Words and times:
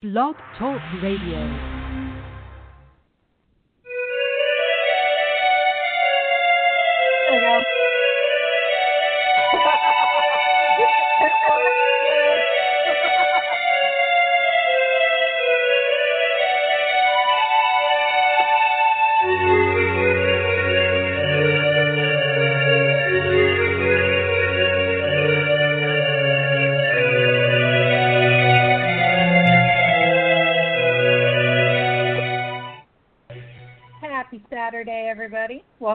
Blog 0.00 0.36
Talk 0.56 0.80
Radio. 1.02 1.77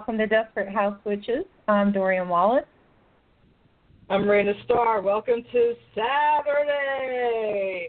Welcome 0.05 0.17
to 0.17 0.27
Desperate 0.27 0.67
House 0.67 0.99
Witches. 1.05 1.45
I'm 1.69 1.93
Dorian 1.93 2.27
Wallace. 2.27 2.65
I'm 4.09 4.23
Raina 4.23 4.51
Starr. 4.65 5.01
Welcome 5.01 5.45
to 5.53 5.73
Saturday. 5.95 7.87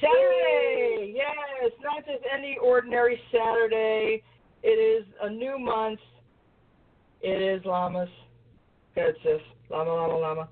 Saturday, 0.00 1.14
yes, 1.16 1.72
not 1.82 2.06
just 2.06 2.22
any 2.32 2.56
ordinary 2.62 3.20
Saturday. 3.32 4.22
It 4.62 4.68
is 4.68 5.04
a 5.20 5.30
new 5.30 5.58
month. 5.58 5.98
It 7.22 7.42
is 7.42 7.64
llamas. 7.64 8.08
Good 8.94 9.16
sis, 9.24 9.40
llama, 9.68 9.92
llama, 9.92 10.16
llama. 10.16 10.48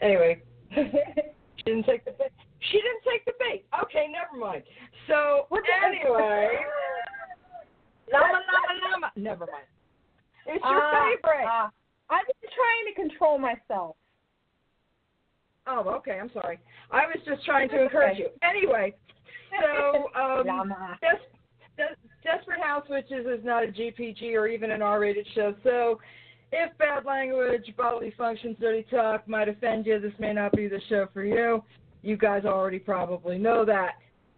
Anyway, 0.00 0.42
she 0.74 1.62
didn't 1.64 1.86
take 1.86 2.04
the 2.04 2.10
bait. 2.10 2.32
She 2.72 2.78
didn't 2.78 3.04
take 3.08 3.24
the 3.24 3.34
bait. 3.38 3.66
Okay, 3.84 4.08
never 4.10 4.36
mind. 4.44 4.64
So 5.06 5.46
anyway, 5.86 6.48
llama, 8.12 8.32
llama, 8.32 8.80
llama. 8.90 9.12
Never 9.14 9.46
mind. 9.46 9.66
It's 10.46 10.62
your 10.64 10.82
Ah, 10.82 11.10
favorite. 11.10 11.46
ah. 11.48 11.70
I've 12.10 12.26
been 12.26 12.50
trying 12.50 12.94
to 12.94 12.94
control 13.00 13.38
myself. 13.38 13.96
Oh, 15.66 15.80
okay. 15.96 16.18
I'm 16.20 16.30
sorry. 16.32 16.58
I 16.90 17.06
was 17.06 17.16
just 17.24 17.44
trying 17.44 17.68
to 17.70 17.82
encourage 17.84 18.18
you. 18.18 18.28
Anyway, 18.42 18.94
so 19.60 20.08
um. 20.20 20.74
Des- 21.00 21.82
Des- 21.82 21.96
Desperate 22.22 22.60
House 22.60 22.84
Witches 22.88 23.26
is 23.26 23.44
not 23.44 23.64
a 23.64 23.68
GPG 23.68 24.34
or 24.34 24.46
even 24.46 24.70
an 24.70 24.80
R-rated 24.82 25.26
show. 25.34 25.54
So, 25.64 25.98
if 26.52 26.76
bad 26.78 27.04
language, 27.04 27.64
bodily 27.76 28.12
functions, 28.16 28.56
dirty 28.60 28.86
talk 28.90 29.26
might 29.26 29.48
offend 29.48 29.86
you, 29.86 29.98
this 29.98 30.12
may 30.18 30.32
not 30.32 30.52
be 30.52 30.68
the 30.68 30.80
show 30.88 31.08
for 31.12 31.24
you. 31.24 31.64
You 32.02 32.16
guys 32.16 32.44
already 32.44 32.78
probably 32.78 33.38
know 33.38 33.64
that, 33.64 33.94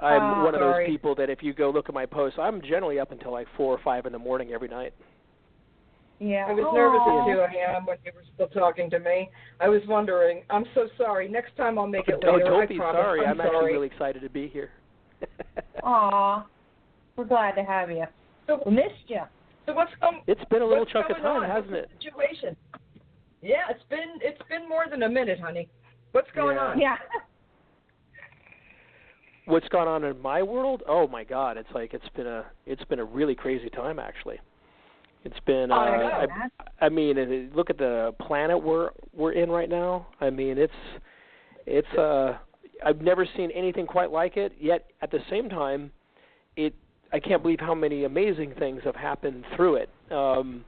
I'm 0.00 0.40
Oh, 0.40 0.44
one 0.44 0.54
of 0.54 0.60
those 0.60 0.86
people 0.86 1.14
that 1.14 1.30
if 1.30 1.42
you 1.42 1.54
go 1.54 1.70
look 1.70 1.88
at 1.88 1.94
my 1.94 2.04
posts, 2.04 2.38
I'm 2.38 2.60
generally 2.60 2.98
up 2.98 3.10
until 3.12 3.32
like 3.32 3.46
four 3.56 3.72
or 3.74 3.80
five 3.82 4.04
in 4.06 4.12
the 4.12 4.18
morning 4.18 4.52
every 4.52 4.68
night. 4.68 4.92
Yeah. 6.20 6.46
I 6.48 6.52
was 6.52 6.64
Aw. 6.68 6.74
nervous 6.74 7.00
at 7.00 7.52
2 7.52 7.58
a.m. 7.58 7.86
when 7.86 7.96
you 8.04 8.12
were 8.14 8.22
still 8.34 8.48
talking 8.48 8.90
to 8.90 8.98
me. 9.00 9.30
I 9.58 9.68
was 9.68 9.80
wondering. 9.88 10.42
I'm 10.50 10.66
so 10.74 10.86
sorry. 10.98 11.28
Next 11.28 11.56
time 11.56 11.78
I'll 11.78 11.86
make 11.86 12.08
it 12.08 12.22
Oh, 12.26 12.32
later. 12.34 12.44
don't 12.44 12.62
I 12.62 12.66
be 12.66 12.76
promise. 12.76 13.00
sorry. 13.00 13.20
I'm, 13.24 13.40
actually 13.40 13.56
sorry. 13.56 13.72
really 13.72 13.86
excited 13.86 14.20
to 14.22 14.28
be 14.28 14.46
here. 14.48 14.70
Aw. 15.82 16.46
We're 17.16 17.24
glad 17.24 17.52
to 17.52 17.62
have 17.64 17.90
you. 17.90 18.04
So, 18.46 18.62
We 18.66 18.72
missed 18.72 19.08
you. 19.08 19.20
so 19.66 19.72
what's 19.72 19.92
going? 20.00 20.20
It's 20.26 20.44
been 20.50 20.60
a 20.62 20.66
little 20.66 20.84
chunk 20.86 21.08
of 21.10 21.16
time, 21.16 21.42
on? 21.42 21.48
hasn't 21.50 21.74
it? 21.74 21.88
the 21.98 22.04
Situation. 22.04 22.54
Yeah, 23.42 23.70
it's 23.70 23.82
been 23.88 24.18
it's 24.20 24.40
been 24.50 24.68
more 24.68 24.84
than 24.90 25.02
a 25.04 25.08
minute, 25.08 25.40
honey. 25.40 25.68
What's 26.12 26.30
going 26.34 26.56
Yeah. 26.56 26.62
on? 26.62 26.78
Yeah. 26.80 26.96
What's 29.46 29.68
gone 29.68 29.88
on 29.88 30.04
in 30.04 30.20
my 30.20 30.42
world? 30.42 30.82
Oh 30.86 31.08
my 31.08 31.24
God! 31.24 31.56
It's 31.56 31.68
like 31.74 31.94
it's 31.94 32.08
been 32.14 32.26
a 32.26 32.44
it's 32.66 32.84
been 32.84 32.98
a 32.98 33.04
really 33.04 33.34
crazy 33.34 33.70
time 33.70 33.98
actually. 33.98 34.38
It's 35.24 35.40
been. 35.46 35.70
Uh, 35.70 35.74
I. 35.74 36.26
I, 36.80 36.86
I 36.86 36.88
mean, 36.88 37.50
look 37.54 37.70
at 37.70 37.78
the 37.78 38.14
planet 38.20 38.62
we're 38.62 38.90
we're 39.12 39.32
in 39.32 39.50
right 39.50 39.68
now. 39.68 40.06
I 40.20 40.30
mean, 40.30 40.58
it's 40.58 40.72
it's. 41.66 41.92
uh 41.98 42.38
I've 42.84 43.02
never 43.02 43.28
seen 43.36 43.50
anything 43.50 43.86
quite 43.86 44.10
like 44.10 44.38
it. 44.38 44.52
Yet 44.58 44.86
at 45.02 45.10
the 45.10 45.18
same 45.28 45.48
time, 45.48 45.90
it. 46.56 46.74
I 47.12 47.18
can't 47.18 47.42
believe 47.42 47.58
how 47.60 47.74
many 47.74 48.04
amazing 48.04 48.54
things 48.58 48.82
have 48.84 48.94
happened 48.94 49.44
through 49.56 49.76
it. 49.76 49.90
Um, 50.12 50.64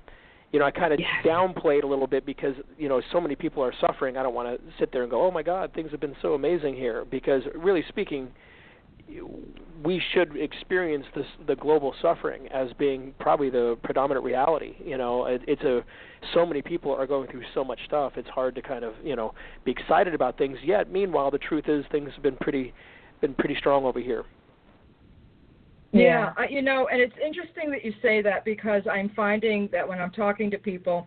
you 0.51 0.59
know, 0.59 0.67
I 0.67 0.71
kind 0.71 0.93
of 0.93 1.01
Yes. 1.01 1.09
downplayed 1.25 1.85
a 1.85 1.87
little 1.87 2.07
bit 2.07 2.27
because 2.27 2.55
you 2.77 2.89
know 2.89 3.01
so 3.13 3.21
many 3.21 3.35
people 3.35 3.63
are 3.63 3.73
suffering. 3.81 4.17
I 4.17 4.23
don't 4.23 4.35
want 4.35 4.49
to 4.61 4.73
sit 4.79 4.93
there 4.93 5.03
and 5.03 5.11
go, 5.11 5.23
"Oh 5.23 5.31
my 5.31 5.43
God, 5.43 5.73
things 5.73 5.91
have 5.93 6.01
been 6.01 6.17
so 6.21 6.35
amazing 6.35 6.75
here." 6.75 7.07
Because 7.07 7.43
really 7.55 7.83
speaking, 7.89 8.29
we 9.85 10.01
should 10.13 10.37
experience 10.37 11.05
this 11.15 11.27
the 11.47 11.57
global 11.57 11.95
suffering 12.01 12.47
as 12.49 12.69
being 12.79 13.15
probably 13.19 13.51
the 13.51 13.77
predominant 13.83 14.25
reality. 14.25 14.75
You 14.85 14.97
know, 14.97 15.27
it, 15.27 15.43
it's 15.47 15.63
a 15.63 15.85
so 16.35 16.47
many 16.47 16.63
people 16.63 16.93
are 16.95 17.07
going 17.07 17.29
through 17.31 17.43
so 17.55 17.65
much 17.65 17.81
stuff. 17.87 18.13
It's 18.17 18.29
hard 18.29 18.55
to 18.55 18.63
kind 18.63 18.85
of 18.85 18.95
you 19.03 19.17
know 19.17 19.35
be 19.65 19.73
excited 19.73 20.15
about 20.15 20.39
things. 20.39 20.59
Yet, 20.63 20.91
meanwhile, 20.91 21.31
the 21.31 21.39
truth 21.39 21.65
is 21.69 21.85
things 21.91 22.11
have 22.15 22.23
been 22.23 22.37
pretty 22.37 22.73
been 23.21 23.35
pretty 23.35 23.57
strong 23.57 23.85
over 23.85 24.01
here. 24.01 24.25
Yeah, 25.93 26.33
I, 26.39 26.49
you 26.49 26.63
know, 26.63 26.89
and 26.91 27.03
it's 27.03 27.15
interesting 27.23 27.71
that 27.71 27.85
you 27.85 27.93
say 28.01 28.23
that 28.23 28.47
because 28.47 28.83
I'm 28.91 29.11
finding 29.15 29.69
that 29.73 29.87
when 29.87 30.01
I'm 30.01 30.11
talking 30.11 30.51
to 30.51 30.59
people, 30.59 31.07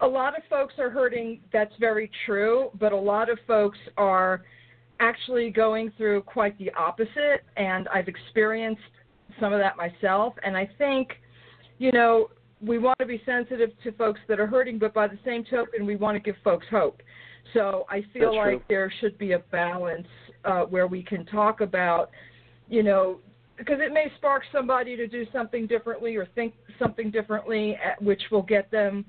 a 0.00 0.06
lot 0.06 0.36
of 0.36 0.42
folks 0.50 0.74
are 0.78 0.90
hurting. 0.90 1.40
That's 1.52 1.72
very 1.80 2.10
true, 2.26 2.70
but 2.78 2.92
a 2.92 2.96
lot 2.96 3.30
of 3.30 3.38
folks 3.46 3.78
are 3.96 4.42
actually 5.00 5.50
going 5.50 5.92
through 5.96 6.22
quite 6.22 6.56
the 6.58 6.70
opposite, 6.74 7.42
and 7.56 7.88
I've 7.88 8.08
experienced 8.08 8.82
some 9.40 9.52
of 9.52 9.58
that 9.60 9.76
myself. 9.76 10.34
And 10.44 10.56
I 10.56 10.68
think, 10.78 11.08
you 11.78 11.92
know, 11.92 12.30
we 12.60 12.78
want 12.78 12.98
to 12.98 13.06
be 13.06 13.20
sensitive 13.26 13.70
to 13.82 13.92
folks 13.92 14.20
that 14.28 14.40
are 14.40 14.46
hurting, 14.46 14.78
but 14.78 14.94
by 14.94 15.06
the 15.08 15.18
same 15.24 15.44
token, 15.44 15.84
we 15.84 15.96
want 15.96 16.16
to 16.16 16.20
give 16.20 16.36
folks 16.42 16.66
hope. 16.70 17.02
So 17.52 17.84
I 17.90 18.04
feel 18.12 18.32
That's 18.32 18.36
like 18.36 18.58
true. 18.58 18.64
there 18.68 18.92
should 19.00 19.18
be 19.18 19.32
a 19.32 19.38
balance 19.38 20.06
uh, 20.44 20.62
where 20.62 20.86
we 20.86 21.02
can 21.02 21.26
talk 21.26 21.60
about, 21.60 22.10
you 22.68 22.82
know, 22.82 23.18
because 23.56 23.78
it 23.80 23.92
may 23.92 24.10
spark 24.16 24.42
somebody 24.50 24.96
to 24.96 25.06
do 25.06 25.26
something 25.32 25.66
differently 25.66 26.16
or 26.16 26.26
think 26.34 26.54
something 26.78 27.10
differently, 27.10 27.76
at, 27.84 28.00
which 28.02 28.22
will 28.30 28.42
get 28.42 28.70
them, 28.70 29.04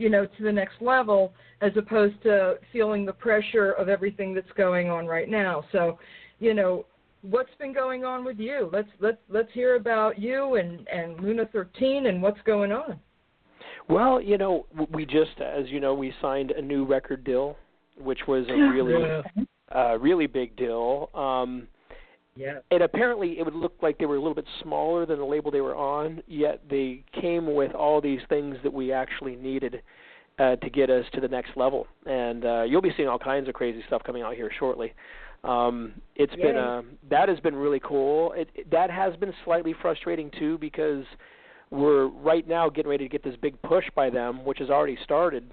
you 0.00 0.08
know, 0.08 0.24
to 0.24 0.42
the 0.42 0.50
next 0.50 0.80
level, 0.80 1.34
as 1.60 1.72
opposed 1.76 2.20
to 2.22 2.54
feeling 2.72 3.04
the 3.04 3.12
pressure 3.12 3.72
of 3.72 3.90
everything 3.90 4.32
that's 4.34 4.50
going 4.56 4.88
on 4.88 5.06
right 5.06 5.28
now. 5.28 5.62
So, 5.72 5.98
you 6.38 6.54
know, 6.54 6.86
what's 7.20 7.50
been 7.58 7.74
going 7.74 8.04
on 8.06 8.24
with 8.24 8.38
you? 8.38 8.70
Let's 8.72 8.88
let's 8.98 9.18
let's 9.28 9.52
hear 9.52 9.76
about 9.76 10.18
you 10.18 10.54
and 10.54 10.88
and 10.88 11.20
Luna 11.20 11.46
13 11.52 12.06
and 12.06 12.22
what's 12.22 12.40
going 12.46 12.72
on. 12.72 12.98
Well, 13.90 14.22
you 14.22 14.38
know, 14.38 14.66
we 14.90 15.04
just, 15.04 15.38
as 15.40 15.68
you 15.68 15.80
know, 15.80 15.92
we 15.92 16.14
signed 16.22 16.52
a 16.52 16.62
new 16.62 16.84
record 16.86 17.22
deal, 17.24 17.56
which 17.98 18.20
was 18.26 18.46
a 18.48 18.52
really 18.52 19.22
a 19.72 19.98
really 19.98 20.26
big 20.26 20.56
deal. 20.56 21.10
Um, 21.14 21.68
yeah. 22.40 22.58
and 22.70 22.82
apparently 22.82 23.38
it 23.38 23.44
would 23.44 23.54
look 23.54 23.74
like 23.82 23.98
they 23.98 24.06
were 24.06 24.16
a 24.16 24.20
little 24.20 24.34
bit 24.34 24.46
smaller 24.62 25.04
than 25.04 25.18
the 25.18 25.24
label 25.24 25.50
they 25.50 25.60
were 25.60 25.76
on, 25.76 26.22
yet 26.26 26.62
they 26.68 27.04
came 27.20 27.54
with 27.54 27.72
all 27.72 28.00
these 28.00 28.20
things 28.28 28.56
that 28.62 28.72
we 28.72 28.92
actually 28.92 29.36
needed 29.36 29.82
uh, 30.38 30.56
to 30.56 30.70
get 30.70 30.88
us 30.88 31.04
to 31.12 31.20
the 31.20 31.28
next 31.28 31.50
level. 31.56 31.86
And 32.06 32.44
uh, 32.44 32.62
you'll 32.62 32.80
be 32.80 32.92
seeing 32.96 33.08
all 33.08 33.18
kinds 33.18 33.48
of 33.48 33.54
crazy 33.54 33.82
stuff 33.86 34.02
coming 34.04 34.22
out 34.22 34.34
here 34.34 34.50
shortly. 34.58 34.94
Um, 35.44 35.92
it's 36.16 36.32
Yay. 36.36 36.42
been 36.42 36.56
uh, 36.56 36.82
that 37.10 37.28
has 37.28 37.40
been 37.40 37.54
really 37.54 37.80
cool. 37.80 38.32
It, 38.32 38.48
it, 38.54 38.70
that 38.70 38.90
has 38.90 39.16
been 39.16 39.32
slightly 39.44 39.74
frustrating 39.80 40.30
too 40.38 40.58
because 40.58 41.04
we're 41.70 42.06
right 42.08 42.46
now 42.46 42.68
getting 42.68 42.90
ready 42.90 43.04
to 43.04 43.08
get 43.08 43.22
this 43.22 43.36
big 43.40 43.60
push 43.62 43.84
by 43.94 44.10
them, 44.10 44.44
which 44.44 44.58
has 44.58 44.70
already 44.70 44.98
started. 45.04 45.50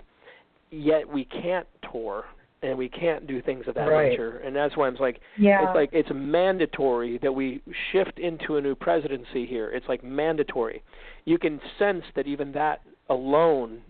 Yet 0.71 1.07
we 1.07 1.25
can't 1.25 1.67
tour 1.91 2.25
and 2.63 2.77
we 2.77 2.89
can't 2.89 3.27
do 3.27 3.42
things 3.42 3.68
of 3.68 3.75
that 3.75 3.88
Right. 3.88 4.09
nature, 4.09 4.42
and 4.44 4.56
that's 4.56 4.75
why 4.75 4.88
I'm 4.88 4.95
like, 4.95 5.21
Yeah. 5.38 5.63
it's 5.63 5.75
like 5.75 5.89
it's 5.94 6.09
mandatory 6.12 7.18
that 7.19 7.31
we 7.31 7.62
shift 7.92 8.19
into 8.19 8.57
a 8.57 8.62
new 8.62 8.75
presidency 8.75 9.45
here. 9.45 9.69
It's 9.71 9.88
like 9.88 10.04
mandatory. 10.04 10.81
You 11.25 11.38
can 11.38 11.62
sense 11.77 12.04
that 12.15 12.25
even 12.27 12.51
that 12.54 12.81
alone, 13.09 13.81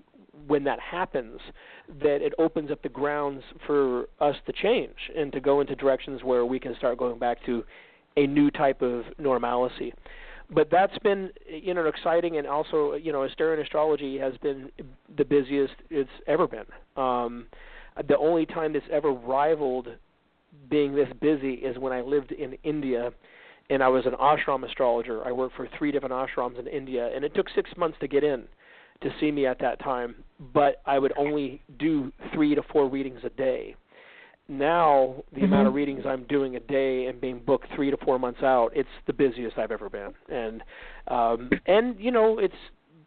when 0.48 0.64
that 0.66 0.80
happens, 0.80 1.40
that 2.02 2.22
it 2.22 2.34
opens 2.38 2.70
up 2.70 2.82
the 2.82 2.90
grounds 2.90 3.44
for 3.66 4.10
us 4.20 4.36
to 4.46 4.52
change 4.54 5.12
and 5.16 5.32
to 5.32 5.40
go 5.40 5.62
into 5.62 5.76
directions 5.76 6.24
where 6.24 6.46
we 6.46 6.60
can 6.60 6.76
start 6.76 6.98
going 6.98 7.18
back 7.18 7.44
to 7.46 7.64
a 8.18 8.28
new 8.28 8.52
type 8.52 8.82
of 8.82 9.06
normalcy. 9.18 9.94
But 10.50 10.70
that's 10.70 10.98
been 11.00 11.32
you 11.48 11.74
know 11.74 11.86
exciting, 11.86 12.38
and 12.38 12.48
also 12.48 12.94
you 12.94 13.12
know 13.12 13.28
Asterian 13.28 13.62
astrology 13.62 14.18
has 14.18 14.38
been 14.38 14.72
the 15.18 15.26
busiest 15.26 15.74
it's 15.90 16.10
ever 16.26 16.48
been. 16.48 16.66
Um, 16.96 17.48
the 18.08 18.18
only 18.18 18.46
time 18.46 18.76
it's 18.76 18.86
ever 18.92 19.12
rivaled 19.12 19.88
being 20.70 20.96
this 20.96 21.10
busy 21.22 21.54
is 21.54 21.78
when 21.78 21.94
I 21.94 22.02
lived 22.02 22.32
in 22.32 22.58
India 22.64 23.12
and 23.70 23.84
I 23.84 23.88
was 23.90 24.06
an 24.06 24.14
ashram 24.14 24.66
astrologer. 24.66 25.26
I 25.26 25.32
worked 25.32 25.56
for 25.56 25.68
three 25.78 25.92
different 25.92 26.14
ashrams 26.14 26.60
in 26.60 26.68
India 26.68 27.10
and 27.14 27.24
it 27.24 27.34
took 27.36 27.48
6 27.54 27.70
months 27.78 27.98
to 28.02 28.08
get 28.08 28.24
in 28.24 28.46
to 29.02 29.10
see 29.20 29.32
me 29.32 29.46
at 29.46 29.60
that 29.60 29.80
time, 29.80 30.16
but 30.54 30.82
I 30.86 30.98
would 30.98 31.14
only 31.18 31.62
do 31.78 32.12
3 32.34 32.56
to 32.56 32.64
4 32.64 32.88
readings 32.90 33.20
a 33.24 33.30
day. 33.30 33.76
Now, 34.50 35.24
the 35.36 35.44
amount 35.44 35.68
of 35.68 35.74
readings 35.74 36.04
I'm 36.06 36.24
doing 36.24 36.56
a 36.56 36.60
day 36.62 37.08
and 37.08 37.20
being 37.20 37.42
booked 37.46 37.68
3 37.76 37.92
to 37.92 37.98
4 37.98 38.18
months 38.18 38.42
out, 38.42 38.72
it's 38.74 38.90
the 39.06 39.14
busiest 39.14 39.58
I've 39.58 39.72
ever 39.72 39.90
been. 39.90 40.14
And 40.30 40.64
um 41.10 41.50
and 41.66 42.00
you 42.00 42.12
know, 42.12 42.40
it's 42.40 42.56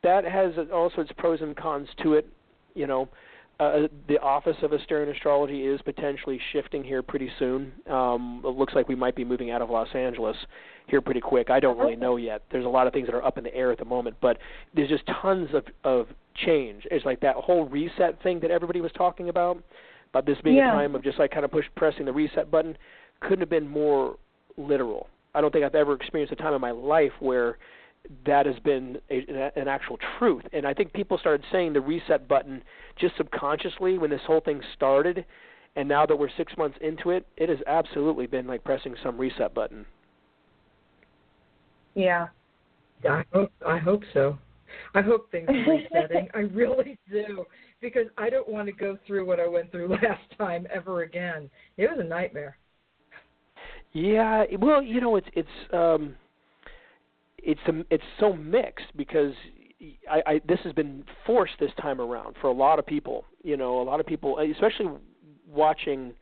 that 0.02 0.24
has 0.24 0.52
also 0.72 1.00
its 1.00 1.12
pros 1.16 1.40
and 1.40 1.56
cons 1.56 1.88
to 2.02 2.14
it, 2.14 2.28
you 2.74 2.86
know 2.86 3.08
uh, 3.60 3.88
the 4.08 4.18
office 4.20 4.56
of 4.62 4.70
Asterian 4.70 5.14
Astrology 5.14 5.66
is 5.66 5.80
potentially 5.82 6.40
shifting 6.52 6.82
here 6.82 7.02
pretty 7.02 7.30
soon. 7.38 7.72
Um, 7.88 8.42
it 8.44 8.56
looks 8.56 8.74
like 8.74 8.88
we 8.88 8.94
might 8.94 9.14
be 9.14 9.24
moving 9.24 9.50
out 9.50 9.60
of 9.62 9.68
Los 9.70 9.88
Angeles 9.94 10.36
here 10.86 11.00
pretty 11.00 11.20
quick. 11.20 11.50
I 11.50 11.60
don't 11.60 11.78
really 11.78 11.94
know 11.94 12.16
yet. 12.16 12.42
There's 12.50 12.64
a 12.64 12.68
lot 12.68 12.86
of 12.86 12.92
things 12.92 13.06
that 13.06 13.14
are 13.14 13.24
up 13.24 13.38
in 13.38 13.44
the 13.44 13.54
air 13.54 13.70
at 13.70 13.78
the 13.78 13.84
moment, 13.84 14.16
but 14.20 14.38
there's 14.74 14.88
just 14.88 15.04
tons 15.22 15.50
of 15.54 15.64
of 15.84 16.06
change. 16.34 16.86
It's 16.90 17.04
like 17.04 17.20
that 17.20 17.36
whole 17.36 17.66
reset 17.68 18.22
thing 18.22 18.40
that 18.40 18.50
everybody 18.50 18.80
was 18.80 18.92
talking 18.92 19.28
about, 19.28 19.62
about 20.10 20.26
this 20.26 20.38
being 20.42 20.56
Yeah. 20.56 20.72
a 20.72 20.74
time 20.74 20.94
of 20.94 21.02
just 21.04 21.18
like 21.18 21.30
kind 21.30 21.44
of 21.44 21.50
push 21.50 21.66
pressing 21.76 22.06
the 22.06 22.12
reset 22.12 22.50
button. 22.50 22.76
Couldn't 23.20 23.40
have 23.40 23.50
been 23.50 23.68
more 23.68 24.16
literal. 24.56 25.08
I 25.34 25.40
don't 25.40 25.52
think 25.52 25.64
I've 25.64 25.74
ever 25.74 25.92
experienced 25.94 26.32
a 26.32 26.36
time 26.36 26.54
in 26.54 26.60
my 26.60 26.70
life 26.72 27.12
where 27.20 27.58
that 28.26 28.46
has 28.46 28.58
been 28.64 28.98
a, 29.10 29.50
an 29.56 29.68
actual 29.68 29.98
truth. 30.18 30.42
And 30.52 30.66
I 30.66 30.74
think 30.74 30.92
people 30.92 31.18
started 31.18 31.44
saying 31.52 31.72
the 31.72 31.80
reset 31.80 32.26
button 32.28 32.62
just 32.98 33.16
subconsciously 33.16 33.98
when 33.98 34.10
this 34.10 34.20
whole 34.26 34.40
thing 34.40 34.60
started. 34.74 35.24
And 35.76 35.88
now 35.88 36.06
that 36.06 36.16
we're 36.16 36.30
six 36.36 36.52
months 36.56 36.78
into 36.80 37.10
it, 37.10 37.26
it 37.36 37.48
has 37.48 37.58
absolutely 37.66 38.26
been 38.26 38.46
like 38.46 38.64
pressing 38.64 38.94
some 39.02 39.18
reset 39.18 39.54
button. 39.54 39.86
yeah. 41.94 42.28
I 43.08 43.24
hope 43.32 43.50
I 43.66 43.78
hope 43.78 44.02
so. 44.12 44.38
I 44.94 45.00
hope 45.00 45.30
things 45.30 45.48
are 45.48 45.52
resetting. 45.94 46.28
I 46.34 46.40
really 46.40 46.98
do 47.10 47.44
because 47.80 48.06
I 48.18 48.28
don't 48.28 48.48
want 48.48 48.66
to 48.66 48.72
go 48.72 48.98
through 49.06 49.24
what 49.26 49.40
I 49.40 49.48
went 49.48 49.70
through 49.70 49.88
last 50.02 50.22
time 50.36 50.66
ever 50.72 51.02
again. 51.02 51.48
It 51.76 51.90
was 51.90 51.98
a 51.98 52.04
nightmare. 52.04 52.56
Yeah, 53.92 54.44
well, 54.58 54.82
you 54.82 55.00
know, 55.00 55.16
it's 55.16 55.26
it's 55.32 55.48
um, 55.72 56.14
it's 57.44 57.60
um, 57.68 57.84
it's 57.90 58.04
so 58.18 58.32
mixed 58.32 58.96
because 58.96 59.32
I, 60.10 60.22
I 60.26 60.40
this 60.46 60.60
has 60.64 60.72
been 60.72 61.04
forced 61.26 61.54
this 61.58 61.72
time 61.80 62.00
around 62.00 62.36
for 62.40 62.48
a 62.48 62.52
lot 62.52 62.78
of 62.78 62.86
people. 62.86 63.24
You 63.42 63.56
know, 63.56 63.80
a 63.80 63.84
lot 63.84 64.00
of 64.00 64.06
people, 64.06 64.38
especially 64.38 64.88
watching 65.46 66.12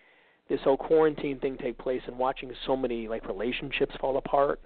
this 0.49 0.61
whole 0.63 0.77
quarantine 0.77 1.39
thing 1.39 1.59
take 1.59 1.77
place 1.79 2.03
and 2.07 2.19
watching 2.19 2.51
so 2.67 2.77
many 2.77 3.09
like 3.09 3.27
relationships 3.27 3.95
fall 4.01 4.17
apart. 4.17 4.61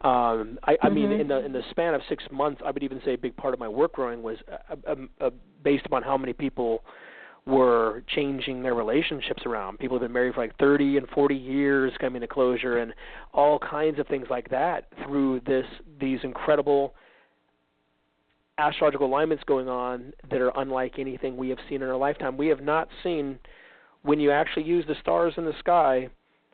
Um, 0.00 0.58
I, 0.62 0.78
I 0.82 0.88
mean, 0.88 1.10
Mhm. 1.10 1.20
in 1.20 1.28
the 1.28 1.44
in 1.44 1.52
the 1.52 1.62
span 1.70 1.92
of 1.94 2.02
six 2.08 2.24
months, 2.30 2.62
I 2.64 2.70
would 2.70 2.82
even 2.82 3.00
say 3.04 3.14
a 3.14 3.18
big 3.18 3.36
part 3.36 3.52
of 3.52 3.60
my 3.60 3.68
work 3.68 3.94
growing 3.94 4.22
was 4.22 4.38
uh, 4.70 4.76
uh, 4.86 4.94
uh, 5.20 5.30
based 5.64 5.86
upon 5.86 6.02
how 6.04 6.16
many 6.16 6.32
people 6.32 6.84
were 7.48 8.04
changing 8.14 8.62
their 8.62 8.74
relationships 8.74 9.42
around. 9.46 9.78
People 9.78 9.96
have 9.96 10.02
been 10.02 10.12
married 10.12 10.34
for 10.34 10.42
like 10.42 10.56
30 10.58 10.98
and 10.98 11.08
40 11.08 11.34
years 11.34 11.92
coming 11.98 12.20
to 12.20 12.28
closure 12.28 12.78
and 12.78 12.92
all 13.32 13.58
kinds 13.58 13.98
of 13.98 14.06
things 14.06 14.26
like 14.28 14.50
that 14.50 14.84
through 15.04 15.40
this 15.46 15.64
these 15.98 16.18
incredible 16.24 16.94
astrological 18.58 19.06
alignments 19.06 19.42
going 19.44 19.66
on 19.68 20.12
that 20.30 20.42
are 20.42 20.52
unlike 20.60 20.98
anything 20.98 21.38
we 21.38 21.48
have 21.48 21.58
seen 21.70 21.80
in 21.80 21.88
our 21.88 21.96
lifetime. 21.96 22.36
We 22.36 22.48
have 22.48 22.60
not 22.60 22.88
seen 23.02 23.38
when 24.02 24.20
you 24.20 24.30
actually 24.30 24.64
use 24.64 24.84
the 24.86 24.96
stars 25.00 25.32
in 25.38 25.44
the 25.46 25.54
sky, 25.58 26.08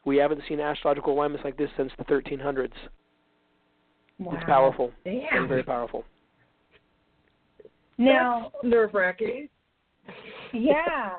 we 0.04 0.16
haven't 0.16 0.42
seen 0.48 0.60
astrological 0.60 1.12
alignments 1.12 1.44
like 1.44 1.56
this 1.56 1.70
since 1.76 1.90
the 1.98 2.04
1300s. 2.04 2.70
Wow. 4.18 4.34
It's 4.34 4.44
powerful. 4.44 4.92
Very, 5.02 5.48
very 5.48 5.62
powerful. 5.64 6.04
Now, 7.98 8.52
nerve 8.62 8.94
wracking. 8.94 9.48
Yeah. 10.52 11.16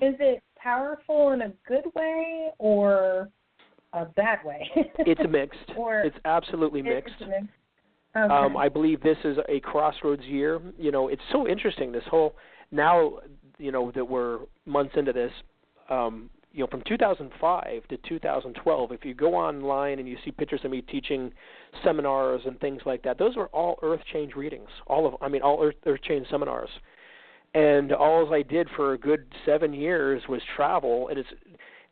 Is 0.00 0.14
it 0.20 0.42
powerful 0.56 1.32
in 1.32 1.42
a 1.42 1.52
good 1.66 1.84
way 1.94 2.48
or 2.58 3.28
a 3.92 4.04
bad 4.04 4.44
way? 4.44 4.68
it's 4.98 5.20
mixed. 5.30 5.58
Or 5.76 6.00
It's 6.00 6.16
absolutely 6.24 6.80
it's 6.80 6.88
mixed. 6.88 7.20
mixed. 7.20 7.48
Okay. 8.16 8.32
Um, 8.32 8.56
I 8.56 8.68
believe 8.68 9.02
this 9.02 9.18
is 9.24 9.36
a 9.48 9.60
crossroads 9.60 10.22
year. 10.24 10.60
You 10.78 10.90
know, 10.90 11.08
it's 11.08 11.22
so 11.32 11.46
interesting. 11.46 11.92
This 11.92 12.04
whole 12.10 12.34
now, 12.70 13.18
you 13.58 13.70
know, 13.70 13.92
that 13.94 14.04
we're 14.04 14.40
months 14.64 14.94
into 14.96 15.12
this. 15.12 15.32
Um, 15.90 16.30
you 16.52 16.62
know, 16.62 16.68
from 16.68 16.82
2005 16.88 17.88
to 17.88 17.96
2012, 18.08 18.92
if 18.92 19.04
you 19.04 19.12
go 19.12 19.34
online 19.34 19.98
and 19.98 20.08
you 20.08 20.16
see 20.24 20.30
pictures 20.30 20.60
of 20.64 20.70
me 20.70 20.80
teaching 20.80 21.30
seminars 21.84 22.40
and 22.46 22.58
things 22.60 22.80
like 22.86 23.02
that, 23.02 23.18
those 23.18 23.36
were 23.36 23.48
all 23.48 23.78
Earth 23.82 24.00
Change 24.10 24.34
readings. 24.34 24.68
All 24.86 25.06
of, 25.06 25.16
I 25.20 25.28
mean, 25.28 25.42
all 25.42 25.62
Earth, 25.62 25.74
Earth 25.84 26.00
Change 26.02 26.26
seminars. 26.30 26.70
And 27.56 27.92
all 27.92 28.34
I 28.34 28.42
did 28.42 28.68
for 28.76 28.92
a 28.92 28.98
good 28.98 29.24
seven 29.46 29.72
years 29.72 30.22
was 30.28 30.42
travel, 30.56 31.08
and 31.08 31.18
it's 31.18 31.28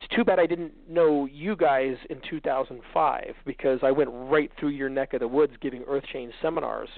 it's 0.00 0.14
too 0.14 0.22
bad 0.22 0.38
I 0.38 0.44
didn't 0.44 0.72
know 0.90 1.24
you 1.24 1.56
guys 1.56 1.96
in 2.10 2.20
2005 2.28 3.34
because 3.46 3.78
I 3.82 3.90
went 3.90 4.10
right 4.12 4.50
through 4.60 4.70
your 4.70 4.90
neck 4.90 5.14
of 5.14 5.20
the 5.20 5.28
woods 5.28 5.54
giving 5.62 5.82
Earth 5.88 6.04
Change 6.12 6.34
seminars 6.42 6.90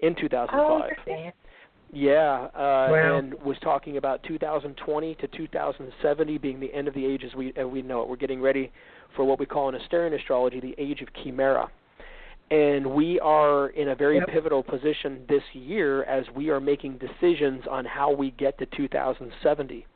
in 0.00 0.14
2005. 0.14 0.54
oh, 0.54 1.12
Yeah, 1.92 2.48
uh, 2.54 2.88
Wow. 2.92 3.18
and 3.18 3.34
was 3.42 3.56
talking 3.60 3.96
about 3.96 4.22
2020 4.22 5.14
to 5.16 5.26
2070 5.26 6.38
being 6.38 6.60
the 6.60 6.72
end 6.72 6.86
of 6.86 6.94
the 6.94 7.04
age 7.04 7.24
as 7.24 7.34
we 7.34 7.52
uh, 7.54 7.66
we 7.66 7.82
know 7.82 8.02
it. 8.02 8.08
We're 8.08 8.16
getting 8.16 8.40
ready 8.40 8.70
for 9.16 9.24
what 9.24 9.40
we 9.40 9.46
call 9.46 9.68
in 9.68 9.74
Asterian 9.74 10.14
astrology 10.14 10.60
the 10.60 10.76
age 10.78 11.02
of 11.02 11.08
Chimera. 11.14 11.68
And 12.52 12.84
we 12.94 13.18
are 13.20 13.68
in 13.68 13.88
a 13.88 13.94
very 13.94 14.16
Yep. 14.16 14.28
pivotal 14.28 14.62
position 14.62 15.24
this 15.26 15.42
year 15.54 16.04
as 16.04 16.28
we 16.30 16.50
are 16.50 16.60
making 16.60 16.98
decisions 16.98 17.66
on 17.66 17.86
how 17.86 18.10
we 18.12 18.32
get 18.32 18.58
to 18.58 18.66
2070. 18.66 19.86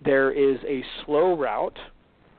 There 0.00 0.32
is 0.32 0.58
a 0.64 0.82
slow 1.04 1.36
route 1.36 1.78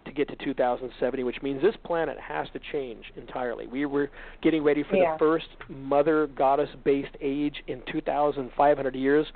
to 0.04 0.12
get 0.12 0.28
to 0.28 0.36
2070, 0.36 1.24
which 1.24 1.42
means 1.42 1.62
this 1.62 1.78
planet 1.78 2.20
has 2.20 2.50
to 2.50 2.60
change 2.60 3.14
entirely. 3.16 3.68
We 3.68 3.86
were 3.86 4.10
getting 4.42 4.64
ready 4.64 4.84
for 4.84 4.98
Yeah. 4.98 5.14
the 5.14 5.18
first 5.20 5.48
mother 5.70 6.28
goddess 6.28 6.70
based 6.84 7.16
age 7.22 7.64
in 7.68 7.82
2,500 7.84 8.96
years 8.96 9.32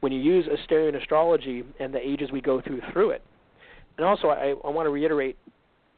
when 0.00 0.10
you 0.10 0.20
use 0.20 0.46
Asterian 0.46 0.94
astrology 0.96 1.64
and 1.78 1.92
the 1.92 2.00
ages 2.06 2.32
we 2.32 2.40
go 2.40 2.62
through 2.62 2.80
through 2.92 3.10
it. 3.10 3.22
And 3.98 4.06
also, 4.06 4.30
I, 4.30 4.54
I 4.64 4.70
want 4.70 4.86
to 4.86 4.90
reiterate 4.90 5.36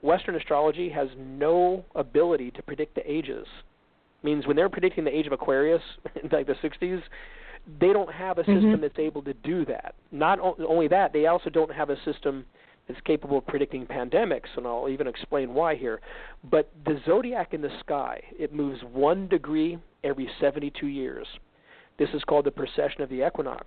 Western 0.02 0.34
astrology 0.36 0.88
has 0.90 1.08
no 1.18 1.84
ability 1.94 2.50
to 2.52 2.62
predict 2.62 2.94
the 2.94 3.10
ages. 3.10 3.46
Means 4.22 4.46
when 4.46 4.56
they're 4.56 4.68
predicting 4.68 5.04
the 5.04 5.16
age 5.16 5.26
of 5.26 5.32
Aquarius 5.32 5.82
in 6.22 6.28
like 6.30 6.46
the 6.46 6.54
60s, 6.54 7.02
they 7.80 7.92
don't 7.92 8.12
have 8.12 8.38
a 8.38 8.42
system 8.44 8.76
Mhm. 8.76 8.80
that's 8.80 8.98
able 8.98 9.22
to 9.22 9.32
do 9.34 9.64
that. 9.66 9.94
Not 10.10 10.40
o- 10.40 10.56
only 10.68 10.88
that, 10.88 11.12
they 11.12 11.26
also 11.26 11.48
don't 11.48 11.72
have 11.72 11.90
a 11.90 11.96
system 12.04 12.44
that's 12.88 13.00
capable 13.02 13.38
of 13.38 13.46
predicting 13.46 13.86
pandemics, 13.86 14.48
and 14.56 14.66
I'll 14.66 14.88
even 14.88 15.06
explain 15.06 15.54
why 15.54 15.76
here. 15.76 16.00
But 16.50 16.68
the 16.84 17.00
zodiac 17.06 17.54
in 17.54 17.62
the 17.62 17.70
sky, 17.78 18.20
it 18.36 18.52
moves 18.52 18.82
one 18.82 19.28
degree 19.28 19.78
every 20.02 20.28
72 20.40 20.88
years. 20.88 21.28
This 21.98 22.08
is 22.12 22.24
called 22.24 22.44
the 22.44 22.50
precession 22.50 23.02
of 23.02 23.08
the 23.08 23.24
equinox. 23.24 23.66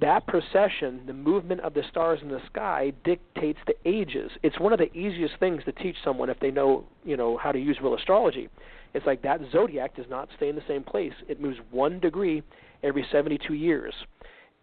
That 0.00 0.26
precession, 0.26 1.00
the 1.06 1.14
movement 1.14 1.62
of 1.62 1.72
the 1.72 1.82
stars 1.90 2.20
in 2.22 2.28
the 2.28 2.40
sky, 2.46 2.92
dictates 3.02 3.58
the 3.66 3.74
ages. 3.86 4.30
It's 4.42 4.60
one 4.60 4.74
of 4.74 4.78
the 4.78 4.92
easiest 4.94 5.38
things 5.40 5.64
to 5.64 5.72
teach 5.72 5.96
someone 6.04 6.28
if 6.28 6.38
they 6.38 6.50
know, 6.50 6.84
you 7.02 7.16
know, 7.16 7.38
how 7.38 7.50
to 7.50 7.58
use 7.58 7.78
real 7.82 7.94
astrology. 7.94 8.50
It's 8.92 9.06
like 9.06 9.22
that 9.22 9.40
zodiac 9.52 9.96
does 9.96 10.06
not 10.10 10.28
stay 10.36 10.50
in 10.50 10.56
the 10.56 10.62
same 10.68 10.82
place. 10.82 11.14
It 11.28 11.40
moves 11.40 11.58
one 11.70 11.98
degree 11.98 12.42
every 12.82 13.06
72 13.10 13.54
years. 13.54 13.94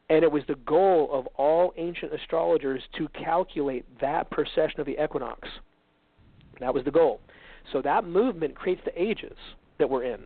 And 0.10 0.24
it 0.24 0.32
was 0.32 0.44
the 0.48 0.56
goal 0.56 1.10
of 1.12 1.26
all 1.36 1.74
ancient 1.78 2.14
astrologers 2.14 2.84
to 2.98 3.08
calculate 3.10 3.86
that 4.02 4.30
precession 4.30 4.80
of 4.80 4.86
the 4.86 5.04
equinox. 5.04 5.48
That 6.60 6.76
was 6.76 6.84
the 6.84 6.92
goal. 6.92 7.22
So 7.72 7.82
that 7.82 8.06
movement 8.06 8.56
creates 8.56 8.82
the 8.86 9.02
ages 9.02 9.38
that 9.80 9.90
we're 9.90 10.04
in. 10.04 10.26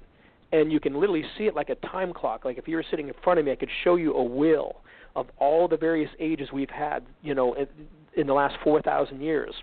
And 0.52 0.72
you 0.72 0.82
can 0.82 1.00
literally 1.00 1.24
see 1.38 1.46
it 1.46 1.56
like 1.56 1.70
a 1.70 1.76
time 1.76 2.14
clock. 2.14 2.44
Like 2.44 2.58
if 2.58 2.68
you 2.68 2.76
were 2.76 2.86
sitting 2.90 3.08
in 3.08 3.14
front 3.24 3.40
of 3.40 3.46
me, 3.46 3.54
I 3.54 3.56
could 3.56 3.70
show 3.84 3.96
you 3.96 4.14
a 4.14 4.24
wheel 4.24 4.82
of 5.18 5.26
all 5.40 5.68
the 5.68 5.76
various 5.76 6.12
ages 6.20 6.50
we've 6.54 6.70
had, 6.70 7.04
you 7.24 7.34
know, 7.34 7.56
in, 8.16 8.28
the 8.28 8.34
last 8.34 8.56
4,000 8.64 9.20
years. 9.20 9.54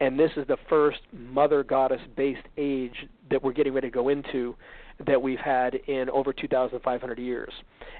And 0.00 0.18
this 0.18 0.30
is 0.36 0.46
the 0.48 0.56
first 0.68 1.00
mother 1.12 1.62
goddess 1.62 2.00
based 2.16 2.46
age 2.56 3.06
that 3.30 3.42
we're 3.42 3.52
getting 3.52 3.74
ready 3.74 3.88
to 3.88 3.94
go 3.94 4.08
into 4.08 4.56
that 5.06 5.20
we've 5.20 5.38
had 5.38 5.74
in 5.74 6.08
over 6.10 6.32
2,500 6.32 7.18
years. 7.18 7.52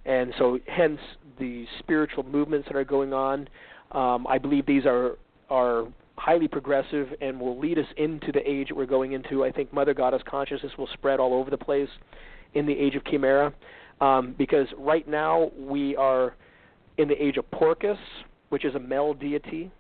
And 0.07 0.33
so, 0.39 0.59
hence, 0.67 0.99
the 1.39 1.67
spiritual 1.79 2.23
movements 2.23 2.67
that 2.69 2.77
are 2.77 2.85
going 2.85 3.13
on, 3.13 3.49
um, 3.93 4.27
I 4.27 4.39
believe 4.39 4.65
these 4.65 4.87
are, 4.87 5.19
are 5.51 5.87
highly 6.17 6.49
progressive 6.49 7.09
and 7.21 7.39
will 7.39 7.59
lead 7.59 7.79
us 7.79 7.87
into 7.99 8.33
the 8.33 8.41
age 8.49 8.69
that 8.69 8.77
we're 8.77 8.87
going 8.87 9.13
into. 9.13 9.45
I 9.45 9.53
think 9.53 9.73
Mother 9.75 9.93
Goddess 9.93 10.23
consciousness 10.27 10.73
will 10.79 10.89
spread 10.95 11.21
all 11.21 11.35
over 11.35 11.51
the 11.51 11.59
place 11.59 11.91
in 12.55 12.65
the 12.65 12.73
age 12.73 12.95
of 12.95 13.05
Chimera 13.05 13.53
um, 14.01 14.35
because 14.39 14.67
right 14.79 15.07
now 15.07 15.51
we 15.59 15.95
are 15.97 16.35
in 16.99 17.09
the 17.09 17.23
age 17.23 17.37
of 17.37 17.51
Porcus, 17.51 17.99
which 18.51 18.65
is 18.65 18.75
a 18.75 18.81
male 18.81 19.15
deity. 19.15 19.71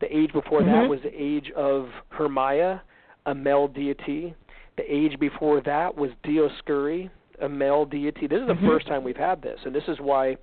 The 0.00 0.14
age 0.14 0.32
before 0.32 0.60
mm-hmm. 0.60 0.72
that 0.72 0.88
was 0.88 1.00
the 1.02 1.12
age 1.16 1.50
of 1.56 1.88
Hermia, 2.10 2.82
a 3.26 3.34
male 3.34 3.68
deity. 3.68 4.34
The 4.76 4.82
age 4.88 5.18
before 5.18 5.60
that 5.62 5.96
was 5.96 6.10
Dioscuri, 6.24 7.10
a 7.40 7.48
male 7.48 7.84
deity. 7.84 8.26
This 8.26 8.40
is 8.40 8.48
the 8.48 8.54
mm-hmm. 8.54 8.66
first 8.66 8.86
time 8.88 9.04
we've 9.04 9.16
had 9.16 9.40
this, 9.40 9.60
and 9.64 9.74
this 9.74 9.84
is 9.86 9.98
why 10.00 10.36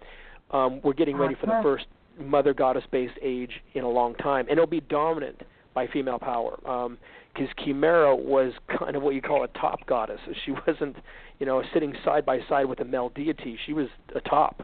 um, 0.51 0.81
we're 0.83 0.93
getting 0.93 1.17
ready 1.17 1.35
for 1.35 1.47
the 1.47 1.59
first 1.61 1.85
mother 2.17 2.53
goddess 2.53 2.83
based 2.91 3.17
age 3.21 3.51
in 3.73 3.83
a 3.83 3.89
long 3.89 4.15
time, 4.15 4.45
and 4.49 4.51
it'll 4.51 4.67
be 4.67 4.81
dominant 4.81 5.41
by 5.73 5.87
female 5.87 6.19
power. 6.19 6.57
Because 6.57 7.49
um, 7.49 7.63
Chimera 7.63 8.15
was 8.15 8.53
kind 8.77 8.95
of 8.95 9.03
what 9.03 9.15
you 9.15 9.21
call 9.21 9.43
a 9.43 9.47
top 9.49 9.85
goddess. 9.87 10.19
She 10.45 10.51
wasn't, 10.67 10.97
you 11.39 11.45
know, 11.45 11.61
sitting 11.73 11.93
side 12.05 12.25
by 12.25 12.39
side 12.47 12.65
with 12.65 12.79
a 12.79 12.85
male 12.85 13.09
deity. 13.09 13.57
She 13.65 13.73
was 13.73 13.87
a 14.15 14.21
top 14.21 14.63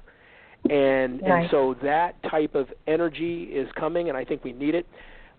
and 0.69 1.21
right. 1.21 1.41
and 1.41 1.49
so 1.51 1.75
that 1.83 2.21
type 2.29 2.55
of 2.55 2.67
energy 2.87 3.43
is 3.43 3.67
coming, 3.77 4.09
and 4.09 4.17
I 4.17 4.25
think 4.25 4.43
we 4.43 4.53
need 4.53 4.75
it. 4.75 4.85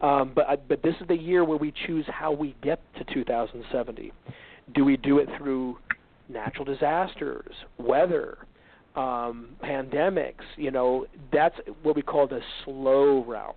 Um, 0.00 0.32
but 0.34 0.68
but 0.68 0.82
this 0.82 0.94
is 1.00 1.08
the 1.08 1.16
year 1.16 1.44
where 1.44 1.58
we 1.58 1.72
choose 1.86 2.04
how 2.08 2.32
we 2.32 2.54
get 2.62 2.80
to 2.98 3.14
2070. 3.14 4.12
Do 4.74 4.84
we 4.84 4.96
do 4.96 5.18
it 5.18 5.28
through 5.38 5.78
natural 6.28 6.64
disasters, 6.64 7.52
weather, 7.78 8.38
um, 8.94 9.48
pandemics? 9.62 10.44
You 10.56 10.70
know, 10.70 11.06
that's 11.32 11.56
what 11.82 11.96
we 11.96 12.02
call 12.02 12.26
the 12.26 12.40
slow 12.64 13.24
route. 13.24 13.56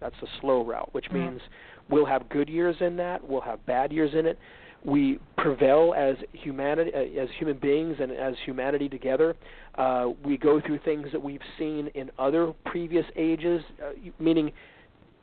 That's 0.00 0.14
the 0.20 0.28
slow 0.40 0.64
route, 0.64 0.92
which 0.92 1.06
mm-hmm. 1.06 1.18
means 1.18 1.40
we'll 1.88 2.06
have 2.06 2.28
good 2.28 2.48
years 2.48 2.76
in 2.80 2.96
that, 2.96 3.26
we'll 3.26 3.40
have 3.40 3.64
bad 3.66 3.92
years 3.92 4.12
in 4.14 4.26
it, 4.26 4.38
we 4.84 5.18
prevail 5.36 5.94
as 5.96 6.16
humanity, 6.32 6.90
as 6.94 7.28
human 7.38 7.58
beings, 7.58 7.96
and 8.00 8.10
as 8.12 8.34
humanity 8.44 8.88
together. 8.88 9.36
Uh, 9.76 10.10
we 10.24 10.36
go 10.36 10.60
through 10.60 10.78
things 10.84 11.06
that 11.12 11.22
we've 11.22 11.40
seen 11.58 11.88
in 11.94 12.10
other 12.18 12.52
previous 12.66 13.06
ages, 13.16 13.62
uh, 13.82 13.90
meaning 14.18 14.52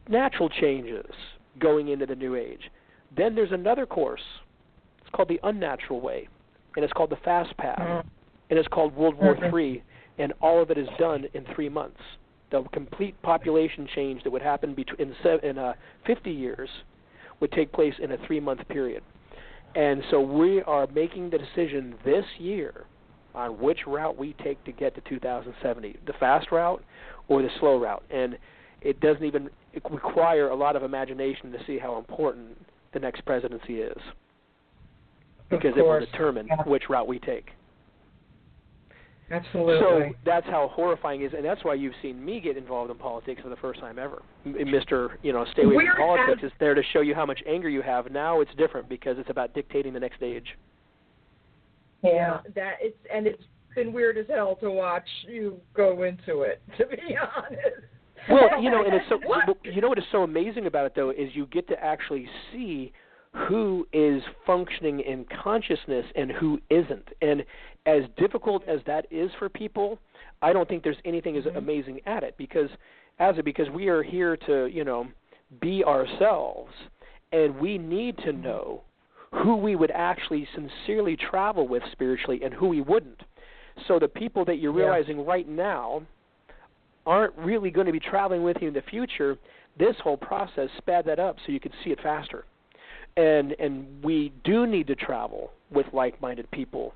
natural 0.07 0.49
changes 0.49 1.05
going 1.59 1.89
into 1.89 2.05
the 2.05 2.15
new 2.15 2.35
age. 2.35 2.71
Then 3.15 3.35
there's 3.35 3.51
another 3.51 3.85
course. 3.85 4.21
It's 5.01 5.09
called 5.13 5.29
the 5.29 5.39
unnatural 5.43 5.99
way, 5.99 6.27
and 6.75 6.83
it's 6.83 6.93
called 6.93 7.09
the 7.09 7.17
fast 7.17 7.55
path, 7.57 7.79
mm-hmm. 7.79 8.07
and 8.49 8.59
it's 8.59 8.67
called 8.69 8.95
World 8.95 9.15
War 9.15 9.35
III, 9.35 9.83
and 10.19 10.33
all 10.41 10.61
of 10.61 10.71
it 10.71 10.77
is 10.77 10.87
done 10.97 11.25
in 11.33 11.45
three 11.53 11.69
months. 11.69 11.99
The 12.51 12.63
complete 12.71 13.19
population 13.21 13.87
change 13.93 14.23
that 14.23 14.31
would 14.31 14.41
happen 14.41 14.73
between 14.73 15.13
in, 15.23 15.39
in 15.43 15.57
uh, 15.57 15.73
50 16.07 16.31
years 16.31 16.69
would 17.39 17.51
take 17.51 17.71
place 17.71 17.93
in 18.01 18.11
a 18.11 18.17
three-month 18.25 18.67
period. 18.69 19.03
And 19.75 20.03
so 20.09 20.19
we 20.19 20.61
are 20.63 20.87
making 20.87 21.29
the 21.29 21.37
decision 21.37 21.95
this 22.03 22.25
year 22.37 22.85
on 23.35 23.59
which 23.59 23.79
route 23.85 24.17
we 24.17 24.33
take 24.43 24.63
to 24.65 24.71
get 24.71 24.95
to 24.95 25.01
2070, 25.01 25.97
the 26.05 26.13
fast 26.13 26.51
route 26.51 26.83
or 27.27 27.41
the 27.41 27.49
slow 27.59 27.79
route. 27.79 28.03
And 28.09 28.37
it 28.81 28.99
doesn't 28.99 29.23
even 29.23 29.49
require 29.89 30.49
a 30.49 30.55
lot 30.55 30.75
of 30.75 30.83
imagination 30.83 31.51
to 31.51 31.59
see 31.67 31.77
how 31.77 31.97
important 31.97 32.57
the 32.93 32.99
next 32.99 33.23
presidency 33.25 33.81
is. 33.81 33.97
Because 35.49 35.73
it 35.75 35.81
will 35.81 35.99
determine 35.99 36.47
yeah. 36.47 36.63
which 36.65 36.89
route 36.89 37.07
we 37.07 37.19
take. 37.19 37.49
Absolutely. 39.31 39.79
So 39.79 40.15
that's 40.25 40.45
how 40.47 40.69
horrifying 40.73 41.21
it 41.21 41.25
is, 41.25 41.33
and 41.35 41.45
that's 41.45 41.63
why 41.63 41.75
you've 41.75 41.93
seen 42.01 42.23
me 42.23 42.39
get 42.39 42.57
involved 42.57 42.89
in 42.89 42.97
politics 42.97 43.41
for 43.43 43.49
the 43.49 43.55
first 43.57 43.79
time 43.79 43.99
ever. 43.99 44.23
Mr. 44.45 45.09
You 45.21 45.33
know, 45.33 45.45
stay 45.53 45.63
away 45.63 45.85
from 45.85 45.97
politics 45.97 46.43
is 46.43 46.51
there 46.59 46.73
to 46.73 46.81
show 46.93 47.01
you 47.01 47.13
how 47.13 47.25
much 47.25 47.39
anger 47.47 47.69
you 47.69 47.81
have. 47.81 48.11
Now 48.11 48.41
it's 48.41 48.51
different 48.57 48.89
because 48.89 49.17
it's 49.19 49.29
about 49.29 49.53
dictating 49.53 49.93
the 49.93 49.99
next 49.99 50.21
age. 50.23 50.57
Yeah. 52.03 52.39
that 52.55 52.75
it's 52.81 52.97
and 53.13 53.27
it's 53.27 53.43
been 53.75 53.93
weird 53.93 54.17
as 54.17 54.25
hell 54.27 54.55
to 54.61 54.71
watch 54.71 55.07
you 55.27 55.59
go 55.73 56.03
into 56.03 56.41
it. 56.41 56.61
To 56.77 56.85
be 56.87 57.17
honest. 57.17 57.85
Well, 58.29 58.61
you 58.61 58.69
know, 58.69 58.83
and 58.83 58.93
it's 58.93 59.05
so 59.09 59.19
you 59.63 59.81
know 59.81 59.89
what 59.89 59.97
is 59.97 60.03
so 60.11 60.23
amazing 60.23 60.65
about 60.65 60.85
it 60.85 60.93
though 60.95 61.09
is 61.11 61.29
you 61.33 61.45
get 61.47 61.67
to 61.69 61.83
actually 61.83 62.27
see 62.51 62.91
who 63.35 63.87
is 63.93 64.21
functioning 64.45 64.99
in 65.01 65.25
consciousness 65.25 66.05
and 66.15 66.31
who 66.31 66.59
isn't. 66.69 67.09
And 67.21 67.45
as 67.85 68.03
difficult 68.17 68.63
as 68.67 68.79
that 68.85 69.05
is 69.11 69.31
for 69.37 69.49
people, 69.49 69.99
I 70.41 70.53
don't 70.53 70.67
think 70.67 70.83
there's 70.83 70.97
anything 71.05 71.37
as 71.37 71.45
Mhm. 71.45 71.57
amazing 71.57 72.01
at 72.05 72.23
it 72.23 72.35
because 72.37 72.69
as 73.19 73.37
it 73.37 73.43
because 73.43 73.69
we 73.69 73.89
are 73.89 74.01
here 74.01 74.37
to, 74.37 74.67
you 74.67 74.83
know, 74.83 75.07
be 75.59 75.83
ourselves 75.83 76.73
and 77.31 77.59
we 77.59 77.77
need 77.77 78.17
to 78.19 78.31
know 78.31 78.81
who 79.31 79.55
we 79.55 79.75
would 79.75 79.91
actually 79.91 80.45
sincerely 80.55 81.15
travel 81.15 81.67
with 81.67 81.83
spiritually 81.91 82.41
and 82.43 82.53
who 82.53 82.67
we 82.67 82.81
wouldn't. 82.81 83.21
So 83.87 83.99
the 83.99 84.07
people 84.07 84.43
that 84.45 84.55
you're 84.55 84.73
Yeah. 84.73 84.85
realizing 84.85 85.25
right 85.25 85.47
now 85.47 86.03
aren't 87.05 87.35
really 87.37 87.69
going 87.71 87.85
to 87.87 87.93
be 87.93 87.99
traveling 87.99 88.43
with 88.43 88.61
you 88.61 88.69
in 88.69 88.73
the 88.73 88.81
future. 88.81 89.37
This 89.77 89.99
whole 89.99 90.17
process 90.17 90.71
sped 90.77 91.05
that 91.05 91.19
up 91.19 91.39
so 91.39 91.51
you 91.51 91.59
could 91.59 91.73
see 91.83 91.91
it 91.91 92.01
faster. 92.01 92.45
And 93.17 93.53
and 93.59 94.03
we 94.03 94.31
do 94.43 94.65
need 94.65 94.87
to 94.87 94.95
travel 94.95 95.51
with 95.71 95.85
like-minded 95.93 96.49
people 96.51 96.93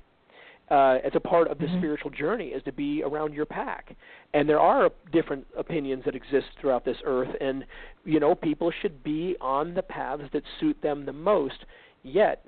uh, 0.70 0.98
as 1.04 1.12
a 1.14 1.20
part 1.20 1.48
of 1.48 1.58
the 1.58 1.66
Mhm. 1.66 1.78
spiritual 1.78 2.10
journey 2.10 2.48
is 2.48 2.62
to 2.62 2.72
be 2.72 3.02
around 3.02 3.34
your 3.34 3.44
pack. 3.44 3.94
And 4.32 4.48
there 4.48 4.60
are 4.60 4.90
different 5.12 5.46
opinions 5.56 6.04
that 6.04 6.14
exist 6.14 6.48
throughout 6.58 6.84
this 6.84 6.96
earth, 7.04 7.36
and 7.40 7.66
you 8.04 8.18
know 8.18 8.34
people 8.34 8.70
should 8.70 9.02
be 9.04 9.36
on 9.40 9.74
the 9.74 9.82
paths 9.82 10.30
that 10.32 10.42
suit 10.58 10.80
them 10.80 11.04
the 11.04 11.12
most. 11.12 11.66
Yet, 12.02 12.44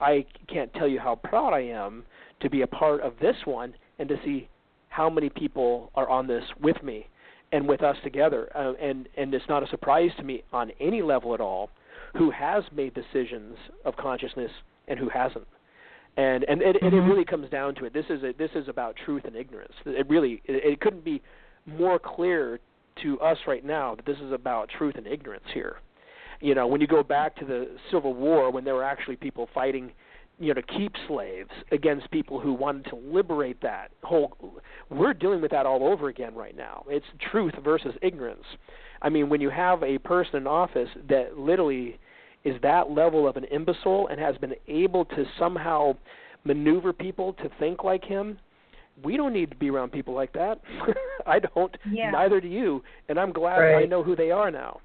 I 0.00 0.24
can't 0.46 0.72
tell 0.74 0.86
you 0.86 1.00
how 1.00 1.16
proud 1.16 1.52
I 1.52 1.60
am 1.60 2.04
to 2.40 2.48
be 2.48 2.62
a 2.62 2.66
part 2.68 3.00
of 3.00 3.18
this 3.18 3.44
one 3.46 3.74
and 3.98 4.08
to 4.08 4.16
see 4.24 4.48
how 4.88 5.10
many 5.10 5.28
people 5.28 5.90
are 5.96 6.08
on 6.08 6.28
this 6.28 6.44
with 6.60 6.82
me 6.82 7.08
and 7.50 7.66
with 7.68 7.82
us 7.82 7.96
together. 8.02 8.48
Uh, 8.54 8.74
and 8.80 9.08
and 9.16 9.34
it's 9.34 9.48
not 9.48 9.62
a 9.62 9.66
surprise 9.66 10.14
to 10.18 10.22
me 10.22 10.44
on 10.52 10.70
any 10.78 11.02
level 11.02 11.34
at 11.34 11.40
all 11.40 11.70
who 12.16 12.30
has 12.30 12.64
made 12.72 12.94
decisions 12.94 13.56
of 13.84 13.96
consciousness 13.96 14.50
and 14.88 14.98
who 14.98 15.08
hasn't. 15.08 15.46
And 16.16 16.44
and 16.44 16.62
it, 16.62 16.76
and 16.82 16.92
it 16.92 17.02
Mhm. 17.02 17.08
really 17.08 17.24
comes 17.24 17.48
down 17.50 17.74
to 17.76 17.84
it. 17.84 17.92
This 17.92 18.06
is 18.10 18.22
a, 18.24 18.32
this 18.32 18.50
is 18.54 18.66
about 18.68 18.96
truth 18.96 19.24
and 19.24 19.36
ignorance. 19.36 19.74
It 19.86 20.08
really 20.08 20.42
it, 20.46 20.64
it 20.64 20.80
couldn't 20.80 21.04
be 21.04 21.22
more 21.66 21.98
clear 21.98 22.58
to 23.02 23.20
us 23.20 23.38
right 23.46 23.64
now 23.64 23.94
that 23.94 24.04
this 24.04 24.18
is 24.18 24.32
about 24.32 24.68
truth 24.68 24.96
and 24.96 25.06
ignorance 25.06 25.44
here. 25.54 25.76
You 26.40 26.54
know, 26.54 26.66
when 26.66 26.80
you 26.80 26.86
go 26.86 27.02
back 27.02 27.36
to 27.36 27.44
the 27.44 27.68
Civil 27.90 28.14
War, 28.14 28.50
when 28.50 28.64
there 28.64 28.74
were 28.74 28.84
actually 28.84 29.16
people 29.16 29.48
fighting, 29.54 29.92
you 30.40 30.48
know, 30.48 30.54
to 30.54 30.62
keep 30.62 30.92
slaves 31.06 31.50
against 31.72 32.10
people 32.10 32.40
who 32.40 32.52
wanted 32.52 32.86
to 32.86 32.96
liberate 32.96 33.60
that 33.60 33.90
whole, 34.02 34.36
we're 34.88 35.14
dealing 35.14 35.40
with 35.40 35.50
that 35.52 35.66
all 35.66 35.86
over 35.86 36.08
again 36.08 36.34
right 36.34 36.56
now. 36.56 36.84
It's 36.88 37.06
truth 37.30 37.54
versus 37.62 37.94
ignorance. 38.02 38.44
I 39.02 39.08
mean, 39.08 39.28
when 39.28 39.40
you 39.40 39.50
have 39.50 39.82
a 39.82 39.98
person 39.98 40.36
in 40.36 40.46
office 40.46 40.88
that 41.08 41.38
literally 41.38 41.98
is 42.44 42.60
that 42.62 42.90
level 42.90 43.28
of 43.28 43.36
an 43.36 43.44
imbecile 43.44 44.08
and 44.08 44.20
has 44.20 44.36
been 44.38 44.54
able 44.66 45.04
to 45.04 45.24
somehow 45.38 45.96
maneuver 46.44 46.92
people 46.92 47.32
to 47.34 47.50
think 47.58 47.84
like 47.84 48.04
him, 48.04 48.38
we 49.02 49.16
don't 49.16 49.32
need 49.32 49.50
to 49.50 49.56
be 49.56 49.70
around 49.70 49.92
people 49.92 50.14
like 50.14 50.32
that. 50.32 50.60
I 51.26 51.38
don't. 51.40 51.76
Yeah. 51.90 52.10
Neither 52.10 52.40
do 52.40 52.48
you. 52.48 52.82
And 53.08 53.18
I'm 53.18 53.32
glad 53.32 53.58
Right. 53.58 53.82
I 53.82 53.86
know 53.86 54.02
who 54.02 54.16
they 54.16 54.30
are 54.30 54.50
now. 54.50 54.80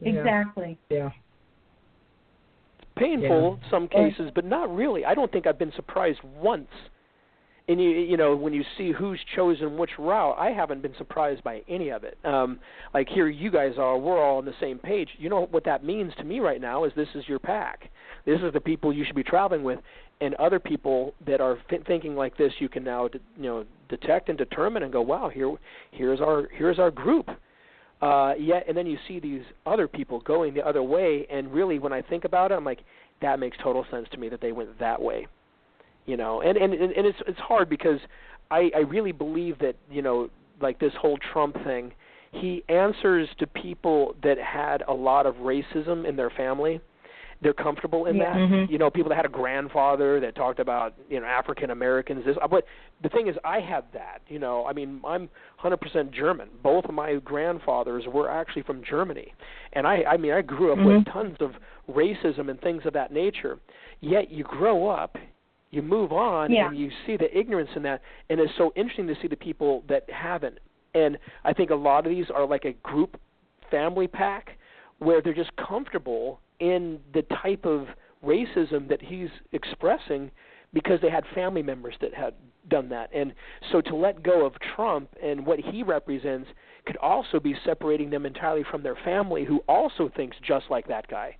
Exactly. 0.00 0.78
Yeah. 0.90 1.10
Painful 2.96 3.54
in 3.54 3.70
some 3.70 3.88
cases, 3.88 4.30
but 4.34 4.44
not 4.44 4.74
really. 4.74 5.04
I 5.04 5.14
don't 5.14 5.30
think 5.32 5.46
I've 5.46 5.58
been 5.58 5.72
surprised 5.74 6.18
once 6.22 6.68
and 7.68 7.80
you 7.80 7.90
you 7.90 8.16
know 8.16 8.34
when 8.34 8.52
you 8.52 8.64
see 8.76 8.92
who's 8.92 9.20
chosen 9.36 9.76
which 9.78 9.90
route, 9.98 10.36
I 10.38 10.50
haven't 10.50 10.82
been 10.82 10.94
surprised 10.98 11.44
by 11.44 11.62
any 11.68 11.90
of 11.90 12.04
it. 12.04 12.18
Um, 12.24 12.58
like 12.92 13.08
here, 13.08 13.28
you 13.28 13.50
guys 13.50 13.74
are, 13.78 13.96
we're 13.96 14.22
all 14.22 14.38
on 14.38 14.44
the 14.44 14.54
same 14.60 14.78
page. 14.78 15.08
You 15.18 15.28
know 15.28 15.46
what 15.50 15.64
that 15.64 15.84
means 15.84 16.12
to 16.18 16.24
me 16.24 16.40
right 16.40 16.60
now 16.60 16.84
is 16.84 16.92
this 16.96 17.08
is 17.14 17.24
your 17.28 17.38
pack. 17.38 17.90
This 18.24 18.40
is 18.40 18.52
the 18.52 18.60
people 18.60 18.92
you 18.92 19.04
should 19.04 19.16
be 19.16 19.22
traveling 19.22 19.62
with, 19.62 19.78
and 20.20 20.34
other 20.34 20.58
people 20.58 21.14
that 21.26 21.40
are 21.40 21.58
f- 21.70 21.80
thinking 21.86 22.16
like 22.16 22.36
this, 22.36 22.52
you 22.58 22.68
can 22.68 22.84
now 22.84 23.08
de- 23.08 23.18
you 23.36 23.44
know 23.44 23.64
detect 23.88 24.28
and 24.28 24.36
determine 24.36 24.82
and 24.82 24.92
go, 24.92 25.00
wow, 25.00 25.28
here 25.28 25.54
here's 25.92 26.20
our 26.20 26.48
here's 26.56 26.78
our 26.78 26.90
group. 26.90 27.28
Uh, 28.00 28.34
yet, 28.36 28.64
and 28.66 28.76
then 28.76 28.84
you 28.84 28.98
see 29.06 29.20
these 29.20 29.42
other 29.64 29.86
people 29.86 30.18
going 30.22 30.52
the 30.52 30.66
other 30.66 30.82
way, 30.82 31.24
and 31.30 31.52
really, 31.52 31.78
when 31.78 31.92
I 31.92 32.02
think 32.02 32.24
about 32.24 32.50
it, 32.50 32.56
I'm 32.56 32.64
like, 32.64 32.80
that 33.20 33.38
makes 33.38 33.56
total 33.62 33.86
sense 33.92 34.08
to 34.10 34.18
me 34.18 34.28
that 34.30 34.40
they 34.40 34.50
went 34.50 34.76
that 34.80 35.00
way 35.00 35.28
you 36.06 36.16
know 36.16 36.40
and 36.42 36.56
and 36.56 36.72
and 36.74 37.06
it's 37.06 37.18
it's 37.26 37.38
hard 37.38 37.68
because 37.68 37.98
i 38.50 38.70
i 38.74 38.80
really 38.80 39.12
believe 39.12 39.58
that 39.58 39.76
you 39.90 40.02
know 40.02 40.28
like 40.60 40.78
this 40.78 40.92
whole 41.00 41.18
trump 41.32 41.54
thing 41.64 41.92
he 42.32 42.64
answers 42.68 43.28
to 43.38 43.46
people 43.46 44.14
that 44.22 44.38
had 44.38 44.82
a 44.88 44.92
lot 44.92 45.26
of 45.26 45.34
racism 45.36 46.08
in 46.08 46.16
their 46.16 46.30
family. 46.30 46.80
They're 47.42 47.52
comfortable 47.52 48.06
in 48.06 48.16
Yeah. 48.16 48.32
that. 48.32 48.36
Mhm. 48.38 48.70
you 48.70 48.78
know 48.78 48.88
people 48.88 49.10
that 49.10 49.16
had 49.16 49.26
a 49.26 49.28
grandfather 49.28 50.18
that 50.20 50.34
talked 50.34 50.58
about 50.60 50.94
you 51.10 51.20
know 51.20 51.26
african 51.26 51.70
americans 51.70 52.24
this 52.24 52.38
but 52.50 52.64
the 53.02 53.08
thing 53.10 53.26
is 53.26 53.36
i 53.44 53.58
have 53.60 53.84
that 53.92 54.22
you 54.28 54.38
know. 54.38 54.64
I 54.64 54.72
mean 54.72 55.00
i'm 55.04 55.28
100% 55.62 56.10
german. 56.12 56.48
Both 56.62 56.86
of 56.86 56.94
my 56.94 57.16
grandfathers 57.16 58.04
were 58.06 58.30
actually 58.30 58.62
from 58.62 58.82
germany. 58.82 59.34
And 59.74 59.86
i 59.86 60.02
i 60.08 60.16
mean 60.16 60.32
i 60.32 60.40
grew 60.40 60.72
up 60.72 60.78
with 60.78 61.04
tons 61.12 61.36
of 61.40 61.56
racism 61.90 62.48
and 62.48 62.58
things 62.62 62.86
of 62.86 62.92
that 62.94 63.12
nature. 63.12 63.58
Yet 64.00 64.30
you 64.30 64.44
grow 64.44 64.88
up 64.88 65.18
you 65.72 65.82
move 65.82 66.12
on 66.12 66.52
Yeah. 66.52 66.68
and 66.68 66.78
you 66.78 66.90
see 67.04 67.16
the 67.16 67.36
ignorance 67.36 67.70
in 67.74 67.82
that. 67.82 68.02
And 68.30 68.38
it's 68.38 68.52
so 68.56 68.72
interesting 68.76 69.08
to 69.08 69.16
see 69.20 69.26
the 69.26 69.36
people 69.36 69.82
that 69.88 70.08
haven't. 70.08 70.58
And 70.94 71.18
i 71.44 71.52
think 71.52 71.70
a 71.70 71.74
lot 71.74 72.06
of 72.06 72.12
these 72.12 72.30
are 72.30 72.46
like 72.46 72.64
a 72.66 72.72
group 72.74 73.18
family 73.70 74.06
pack 74.06 74.58
where 74.98 75.20
they're 75.22 75.34
just 75.34 75.56
comfortable 75.56 76.40
in 76.60 77.00
the 77.14 77.22
type 77.42 77.64
of 77.64 77.88
racism 78.24 78.86
that 78.88 79.00
he's 79.02 79.30
expressing 79.52 80.30
because 80.72 81.00
they 81.00 81.10
had 81.10 81.24
family 81.34 81.62
members 81.62 81.94
that 82.00 82.14
had 82.14 82.34
done 82.68 82.88
that. 82.90 83.10
And 83.12 83.32
so 83.72 83.80
to 83.80 83.96
let 83.96 84.22
go 84.22 84.44
of 84.46 84.52
trump 84.76 85.08
and 85.22 85.44
what 85.44 85.58
he 85.58 85.82
represents 85.82 86.48
could 86.86 86.96
also 86.98 87.40
be 87.40 87.54
separating 87.64 88.10
them 88.10 88.26
entirely 88.26 88.62
from 88.70 88.82
their 88.82 88.96
family 89.04 89.44
who 89.44 89.58
also 89.68 90.10
thinks 90.14 90.36
just 90.46 90.66
like 90.70 90.86
that 90.88 91.08
guy 91.08 91.36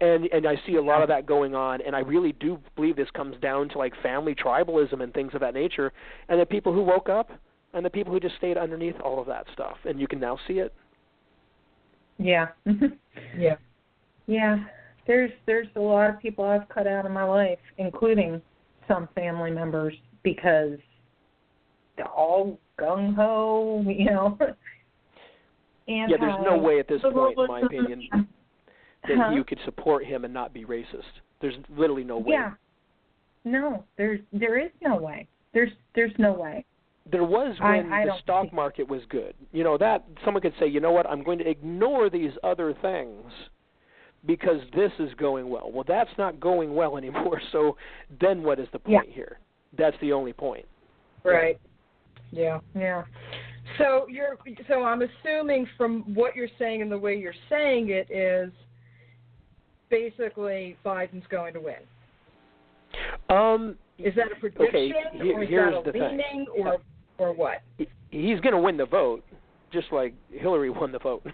and 0.00 0.26
and 0.26 0.46
I 0.46 0.60
see 0.66 0.76
a 0.76 0.82
lot 0.82 1.02
of 1.02 1.08
that 1.08 1.26
going 1.26 1.54
on, 1.54 1.80
and 1.80 1.96
I 1.96 2.00
really 2.00 2.32
do 2.32 2.58
believe 2.74 2.96
this 2.96 3.10
comes 3.14 3.36
down 3.40 3.68
to 3.70 3.78
like 3.78 3.92
family 4.02 4.34
tribalism 4.34 5.02
and 5.02 5.12
things 5.14 5.32
of 5.34 5.40
that 5.40 5.54
nature, 5.54 5.92
and 6.28 6.40
the 6.40 6.46
people 6.46 6.72
who 6.72 6.82
woke 6.82 7.08
up 7.08 7.30
and 7.72 7.84
the 7.84 7.90
people 7.90 8.12
who 8.12 8.20
just 8.20 8.36
stayed 8.36 8.56
underneath 8.56 8.98
all 9.04 9.20
of 9.20 9.26
that 9.26 9.46
stuff, 9.52 9.76
and 9.84 10.00
you 10.00 10.06
can 10.06 10.20
now 10.20 10.38
see 10.46 10.54
it. 10.54 10.74
Yeah. 12.18 12.48
Mm-hmm. 12.66 12.86
Yeah. 13.38 13.56
yeah. 14.26 14.58
There's 15.06 15.30
there's 15.46 15.68
a 15.76 15.80
lot 15.80 16.10
of 16.10 16.20
people 16.20 16.44
I've 16.44 16.68
cut 16.68 16.86
out 16.86 17.06
of 17.06 17.12
my 17.12 17.24
life, 17.24 17.58
including 17.78 18.42
some 18.86 19.08
family 19.14 19.50
members, 19.50 19.94
because 20.22 20.78
they're 21.96 22.06
all 22.06 22.58
gung 22.78 23.14
ho, 23.14 23.82
you 23.86 24.04
know. 24.06 24.36
And 25.88 26.10
yeah, 26.10 26.16
there's 26.20 26.44
no 26.44 26.58
way 26.58 26.78
at 26.78 26.88
this 26.88 27.00
point, 27.00 27.38
in 27.38 27.46
my 27.46 27.60
opinion, 27.60 28.28
that 29.08 29.16
Huh? 29.18 29.30
you 29.30 29.44
could 29.44 29.58
support 29.64 30.04
him 30.04 30.24
and 30.24 30.32
not 30.34 30.52
be 30.52 30.64
racist. 30.64 31.04
There's 31.40 31.56
literally 31.76 32.04
no 32.04 32.18
way. 32.18 32.32
Yeah. 32.32 32.52
No, 33.44 33.84
there's 33.96 34.20
there 34.32 34.58
is 34.58 34.70
no 34.82 34.96
way. 34.96 35.28
There's 35.52 35.70
there's 35.94 36.12
no 36.18 36.32
way. 36.32 36.64
There 37.10 37.22
was 37.24 37.56
when 37.60 37.92
I 37.92 38.06
the 38.06 38.18
stock 38.18 38.44
think- 38.44 38.52
market 38.54 38.88
was 38.88 39.02
good. 39.08 39.34
You 39.52 39.62
know 39.64 39.78
that 39.78 40.04
someone 40.24 40.42
could 40.42 40.54
say, 40.58 40.66
you 40.66 40.80
know 40.80 40.90
what, 40.92 41.06
I'm 41.08 41.22
going 41.22 41.38
to 41.38 41.48
ignore 41.48 42.10
these 42.10 42.32
other 42.42 42.74
things 42.82 43.30
because 44.26 44.60
this 44.74 44.90
is 44.98 45.14
going 45.14 45.48
well. 45.48 45.70
Well, 45.72 45.84
that's 45.86 46.10
not 46.18 46.40
going 46.40 46.74
well 46.74 46.96
anymore. 47.02 47.40
So 47.52 47.76
then, 48.20 48.42
what 48.42 48.58
is 48.58 48.66
the 48.72 48.80
Yeah. 48.86 49.00
point 49.02 49.12
here? 49.12 49.38
That's 49.78 49.96
the 50.00 50.12
only 50.12 50.32
point. 50.32 50.64
Right. 51.22 51.60
Yeah. 52.32 52.58
Yeah. 52.74 53.04
So 53.78 54.06
you're 54.08 54.36
so 54.68 54.82
I'm 54.84 55.02
assuming 55.02 55.68
from 55.76 56.02
what 56.14 56.34
you're 56.34 56.48
saying 56.58 56.82
and 56.82 56.90
the 56.90 56.98
way 56.98 57.16
you're 57.16 57.34
saying 57.48 57.90
it 57.90 58.10
is 58.10 58.50
basically 59.90 60.76
Biden's 60.84 61.26
going 61.30 61.54
to 61.54 61.60
win. 61.60 61.74
Um, 63.28 63.76
Is 63.98 64.14
that 64.14 64.30
a 64.32 64.36
prediction 64.40 64.66
Okay, 64.68 64.92
he- 65.12 65.32
or 65.32 65.42
is 65.42 65.48
here's 65.48 65.72
that 65.74 65.80
a 65.80 65.84
the 65.84 65.92
thing. 65.92 66.02
leaning 66.18 66.46
or 66.56 66.78
or 67.18 67.32
what? 67.32 67.62
he- 67.78 67.88
he's 68.10 68.40
going 68.40 68.54
to 68.54 68.60
win 68.60 68.76
the 68.76 68.84
vote, 68.86 69.24
just 69.72 69.90
like 69.92 70.14
Hillary 70.30 70.70
won 70.80 70.92
the 70.92 70.98
vote. 70.98 71.24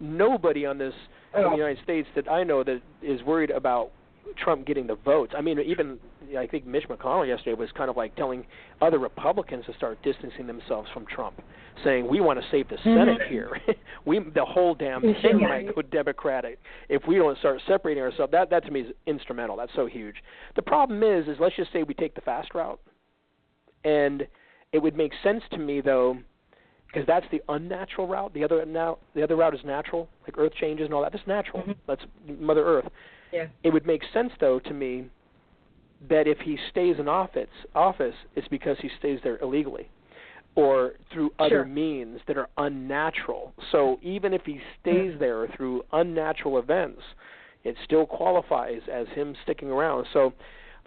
Nobody 0.00 0.66
on 0.66 0.78
this 0.78 0.94
in 1.34 1.42
the 1.42 1.48
Oh. 1.48 1.56
United 1.56 1.82
States 1.82 2.08
that 2.14 2.30
I 2.30 2.44
know 2.44 2.62
that 2.62 2.80
is 3.02 3.22
worried 3.22 3.50
about 3.50 3.90
Trump 4.36 4.66
getting 4.66 4.86
the 4.86 4.94
votes. 4.96 5.32
I 5.36 5.40
mean, 5.40 5.58
even 5.60 5.98
I 6.38 6.46
think 6.46 6.66
Mitch 6.66 6.88
McConnell 6.88 7.26
yesterday 7.26 7.54
was 7.54 7.70
kind 7.72 7.90
of 7.90 7.96
like 7.96 8.14
telling 8.16 8.46
other 8.80 8.98
Republicans 8.98 9.66
to 9.66 9.74
start 9.74 9.98
distancing 10.02 10.46
themselves 10.46 10.88
from 10.92 11.06
Trump, 11.06 11.40
saying 11.82 12.06
we 12.08 12.20
want 12.20 12.40
to 12.40 12.46
save 12.50 12.68
the 12.68 12.78
Senate 12.84 13.18
Mhm. 13.20 13.28
here. 13.28 13.60
we 14.04 14.18
the 14.18 14.44
whole 14.44 14.74
damn 14.74 15.00
thing 15.00 15.40
might 15.40 15.74
go 15.74 15.82
Democratic 15.82 16.58
if 16.88 17.06
we 17.06 17.16
don't 17.16 17.36
start 17.38 17.60
separating 17.66 18.02
ourselves. 18.02 18.30
That 18.32 18.50
that 18.50 18.64
to 18.66 18.70
me 18.70 18.80
is 18.82 18.92
instrumental. 19.06 19.56
That's 19.56 19.74
so 19.74 19.86
huge. 19.86 20.16
The 20.56 20.62
problem 20.62 21.02
is, 21.02 21.26
is 21.28 21.38
let's 21.40 21.56
just 21.56 21.72
say 21.72 21.82
we 21.82 21.94
take 21.94 22.14
the 22.14 22.20
fast 22.20 22.54
route, 22.54 22.80
and 23.84 24.26
it 24.72 24.78
would 24.78 24.96
make 24.96 25.12
sense 25.22 25.42
to 25.50 25.58
me 25.58 25.80
though 25.80 26.18
because 26.86 27.06
that's 27.06 27.26
the 27.30 27.42
unnatural 27.48 28.06
route. 28.06 28.32
The 28.34 28.44
other 28.44 28.64
now 28.64 28.98
the 29.14 29.22
other 29.22 29.36
route 29.36 29.54
is 29.54 29.64
natural, 29.64 30.08
like 30.22 30.38
Earth 30.38 30.54
changes 30.54 30.84
and 30.86 30.94
all 30.94 31.02
that. 31.02 31.12
That's 31.12 31.26
natural. 31.26 31.62
Mhm. 31.62 31.76
That's 31.86 32.04
Mother 32.38 32.64
Earth. 32.64 32.88
Yeah. 33.32 33.46
It 33.64 33.72
would 33.72 33.86
make 33.86 34.02
sense 34.12 34.32
though 34.38 34.58
to 34.60 34.72
me 34.72 35.06
that 36.08 36.26
if 36.26 36.38
he 36.40 36.56
stays 36.70 36.98
in 36.98 37.08
office, 37.08 37.48
office, 37.74 38.14
it's 38.36 38.46
because 38.48 38.78
he 38.80 38.90
stays 38.98 39.20
there 39.22 39.38
illegally, 39.38 39.88
or 40.56 40.94
through 41.12 41.32
other 41.38 41.48
Sure. 41.48 41.64
means 41.64 42.20
that 42.26 42.36
are 42.36 42.48
unnatural. 42.58 43.52
So 43.72 43.98
even 44.02 44.32
if 44.32 44.42
he 44.46 44.60
stays 44.80 45.18
there 45.18 45.46
through 45.48 45.84
unnatural 45.92 46.58
events, 46.58 47.02
it 47.64 47.76
still 47.84 48.06
qualifies 48.06 48.82
as 48.92 49.08
him 49.08 49.34
sticking 49.42 49.70
around. 49.70 50.06
So 50.12 50.32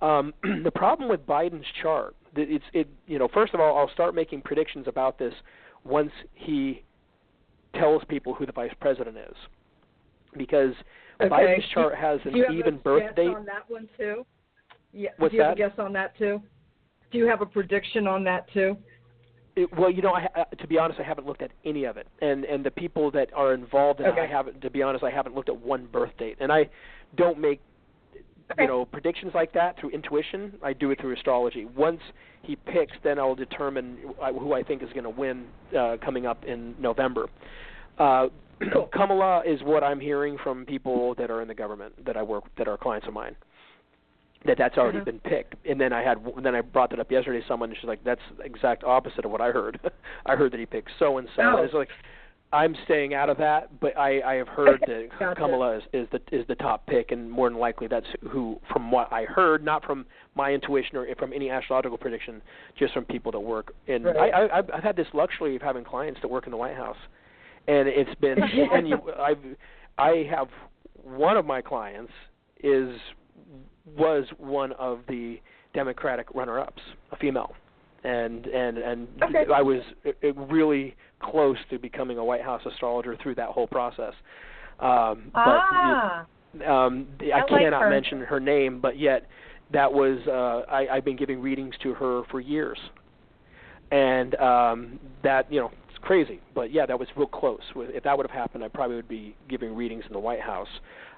um, 0.01 0.33
the 0.63 0.71
problem 0.71 1.09
with 1.09 1.25
Biden's 1.25 1.65
chart, 1.81 2.15
it's 2.35 2.65
it 2.73 2.87
you 3.07 3.17
know 3.17 3.27
first 3.33 3.53
of 3.53 3.59
all 3.59 3.77
I'll 3.77 3.89
start 3.93 4.13
making 4.13 4.41
predictions 4.41 4.87
about 4.87 5.17
this 5.17 5.33
once 5.83 6.11
he 6.33 6.83
tells 7.73 8.03
people 8.05 8.33
who 8.33 8.45
the 8.45 8.51
vice 8.51 8.73
president 8.79 9.17
is, 9.17 9.35
because 10.37 10.73
Okay. 11.19 11.29
Biden's 11.29 11.67
chart 11.69 11.95
has 11.95 12.19
an 12.25 12.33
Do 12.33 12.37
you 12.37 12.43
have 12.45 12.53
even 12.53 12.73
a 12.75 12.77
birth 12.77 13.01
guess 13.07 13.15
date. 13.15 13.35
on 13.35 13.43
that 13.45 13.67
one 13.67 13.89
too? 13.97 14.23
Yeah. 14.93 15.09
What's 15.17 15.31
Do 15.31 15.37
you 15.37 15.43
have 15.43 15.57
that? 15.57 15.65
a 15.65 15.69
guess 15.69 15.79
on 15.79 15.91
that 15.93 16.15
too? 16.15 16.41
Do 17.11 17.17
you 17.17 17.25
have 17.25 17.41
a 17.41 17.45
prediction 17.45 18.05
on 18.05 18.23
that 18.25 18.47
too? 18.53 18.77
It, 19.57 19.75
well, 19.75 19.89
you 19.89 20.03
know, 20.03 20.13
I, 20.13 20.27
uh, 20.39 20.43
to 20.59 20.67
be 20.67 20.77
honest, 20.77 20.99
I 20.99 21.03
haven't 21.03 21.25
looked 21.25 21.41
at 21.41 21.49
any 21.65 21.85
of 21.85 21.97
it, 21.97 22.07
and 22.21 22.45
and 22.45 22.63
the 22.63 22.69
people 22.69 23.09
that 23.11 23.33
are 23.33 23.53
involved 23.55 23.99
in 23.99 24.05
it, 24.05 24.13
I 24.13 24.27
haven't. 24.27 24.61
To 24.61 24.69
be 24.69 24.83
honest, 24.83 25.03
I 25.03 25.09
haven't 25.09 25.33
looked 25.33 25.49
at 25.49 25.59
one 25.59 25.87
birth 25.91 26.15
date, 26.19 26.37
and 26.39 26.51
I 26.51 26.69
don't 27.15 27.39
make 27.39 27.59
Okay. 28.49 28.61
you 28.63 28.67
know 28.69 28.85
predictions 28.85 29.33
like 29.33 29.51
that 29.53 29.77
through 29.79 29.89
intuition. 29.89 30.53
I 30.63 30.73
do 30.73 30.91
it 30.91 31.01
through 31.01 31.13
astrology. 31.15 31.65
Once 31.75 31.99
he 32.43 32.55
picks, 32.55 32.95
then 33.03 33.17
I'll 33.19 33.35
determine 33.35 33.97
who 34.39 34.53
I 34.53 34.63
think 34.63 34.83
is 34.83 34.89
going 34.93 35.03
to 35.03 35.09
win 35.09 35.47
uh, 35.77 35.97
coming 36.03 36.25
up 36.25 36.45
in 36.45 36.75
November. 36.79 37.27
Uh. 37.97 38.27
Kamala 38.91 39.43
is 39.45 39.61
what 39.61 39.83
I'm 39.83 39.99
hearing 39.99 40.35
from 40.43 40.65
people 40.65 41.13
that 41.19 41.29
are 41.29 41.43
in 41.43 41.47
the 41.47 41.53
government 41.53 41.93
that 42.05 42.17
I 42.17 42.23
work 42.23 42.43
that 42.57 42.67
are 42.67 42.75
clients 42.75 43.05
of 43.05 43.13
mine. 43.13 43.35
That 44.47 44.57
that's 44.57 44.77
already 44.77 44.99
Mhm. 44.99 45.05
been 45.05 45.19
picked, 45.19 45.55
and 45.67 45.79
then 45.79 45.91
I 45.93 46.01
had 46.01 46.19
then 46.41 46.55
I 46.55 46.61
brought 46.61 46.89
that 46.91 46.99
up 46.99 47.11
yesterday. 47.11 47.41
to 47.41 47.47
Someone 47.47 47.69
and 47.69 47.77
she's 47.77 47.87
like, 47.87 48.03
"That's 48.03 48.21
the 48.37 48.43
exact 48.43 48.83
opposite 48.83 49.25
of 49.25 49.31
what 49.31 49.41
I 49.41 49.51
heard. 49.51 49.79
I 50.25 50.35
heard 50.35 50.51
that 50.53 50.59
he 50.59 50.65
picked 50.65 50.89
so 50.97 51.17
and 51.17 51.27
so." 51.35 51.41
Oh. 51.43 51.57
It's 51.63 51.73
like 51.73 51.89
I'm 52.53 52.73
staying 52.85 53.13
out 53.13 53.29
of 53.29 53.37
that, 53.39 53.77
but 53.81 53.97
I 53.97 54.21
I 54.21 54.35
have 54.35 54.47
heard 54.47 54.79
that 54.87 55.09
Gotcha. 55.19 55.35
Kamala 55.35 55.77
is, 55.77 55.83
is 55.91 56.07
the 56.11 56.21
is 56.31 56.47
the 56.47 56.55
top 56.55 56.85
pick, 56.85 57.11
and 57.11 57.29
more 57.29 57.49
than 57.49 57.59
likely 57.59 57.87
that's 57.87 58.07
who, 58.29 58.57
from 58.71 58.89
what 58.89 59.11
I 59.11 59.25
heard, 59.25 59.65
not 59.65 59.83
from 59.83 60.05
my 60.33 60.53
intuition 60.53 60.95
or 60.95 61.13
from 61.15 61.33
any 61.33 61.49
astrological 61.49 61.97
prediction, 61.97 62.41
just 62.77 62.93
from 62.93 63.03
people 63.03 63.33
that 63.33 63.39
work. 63.41 63.73
And 63.89 64.05
Right. 64.05 64.33
I, 64.33 64.45
I 64.45 64.57
I've 64.59 64.71
I've 64.75 64.83
had 64.83 64.95
this 64.95 65.07
luxury 65.13 65.57
of 65.57 65.61
having 65.61 65.83
clients 65.83 66.21
that 66.21 66.29
work 66.29 66.45
in 66.47 66.51
the 66.51 66.57
White 66.57 66.77
House, 66.77 66.97
and 67.67 67.89
it's 67.89 68.15
been 68.15 68.41
and 68.73 68.87
you 68.87 69.01
I've 69.19 69.43
I 69.97 70.25
have 70.29 70.47
one 71.03 71.35
of 71.35 71.45
my 71.45 71.61
clients 71.61 72.13
is 72.63 72.97
was 73.95 74.25
one 74.37 74.73
of 74.73 74.99
the 75.07 75.39
Democratic 75.73 76.27
runner-ups, 76.33 76.81
a 77.11 77.17
female, 77.17 77.53
and 78.03 78.45
and 78.47 78.77
and 78.77 79.07
Okay. 79.23 79.45
I 79.53 79.61
was 79.61 79.81
really 80.35 80.95
close 81.21 81.57
to 81.69 81.79
becoming 81.79 82.17
a 82.17 82.25
White 82.25 82.41
House 82.41 82.61
astrologer 82.65 83.15
through 83.21 83.35
that 83.35 83.49
whole 83.49 83.67
process. 83.67 84.13
Um, 84.79 85.31
but 85.33 85.59
ah. 85.63 86.25
um, 86.65 87.07
I, 87.21 87.31
I 87.31 87.39
like 87.39 87.61
cannot 87.61 87.83
her. 87.83 87.89
mention 87.89 88.21
her 88.21 88.39
name, 88.39 88.79
but 88.79 88.99
yet 88.99 89.27
that 89.71 89.91
was 89.91 90.19
uh, 90.27 90.71
I, 90.71 90.87
I've 90.87 91.05
been 91.05 91.17
giving 91.17 91.41
readings 91.41 91.75
to 91.83 91.93
her 91.95 92.23
for 92.31 92.39
years, 92.39 92.77
and 93.91 94.35
um, 94.35 94.99
that 95.23 95.51
you 95.51 95.59
know 95.59 95.71
it's 95.89 95.97
crazy, 96.01 96.39
but 96.55 96.71
yeah, 96.71 96.85
that 96.85 96.97
was 96.97 97.07
real 97.15 97.27
close. 97.27 97.61
If 97.75 98.03
that 98.03 98.17
would 98.17 98.27
have 98.27 98.35
happened, 98.35 98.63
I 98.63 98.67
probably 98.67 98.95
would 98.95 99.07
be 99.09 99.35
giving 99.49 99.75
readings 99.75 100.03
in 100.07 100.13
the 100.13 100.19
White 100.19 100.41
House. 100.41 100.67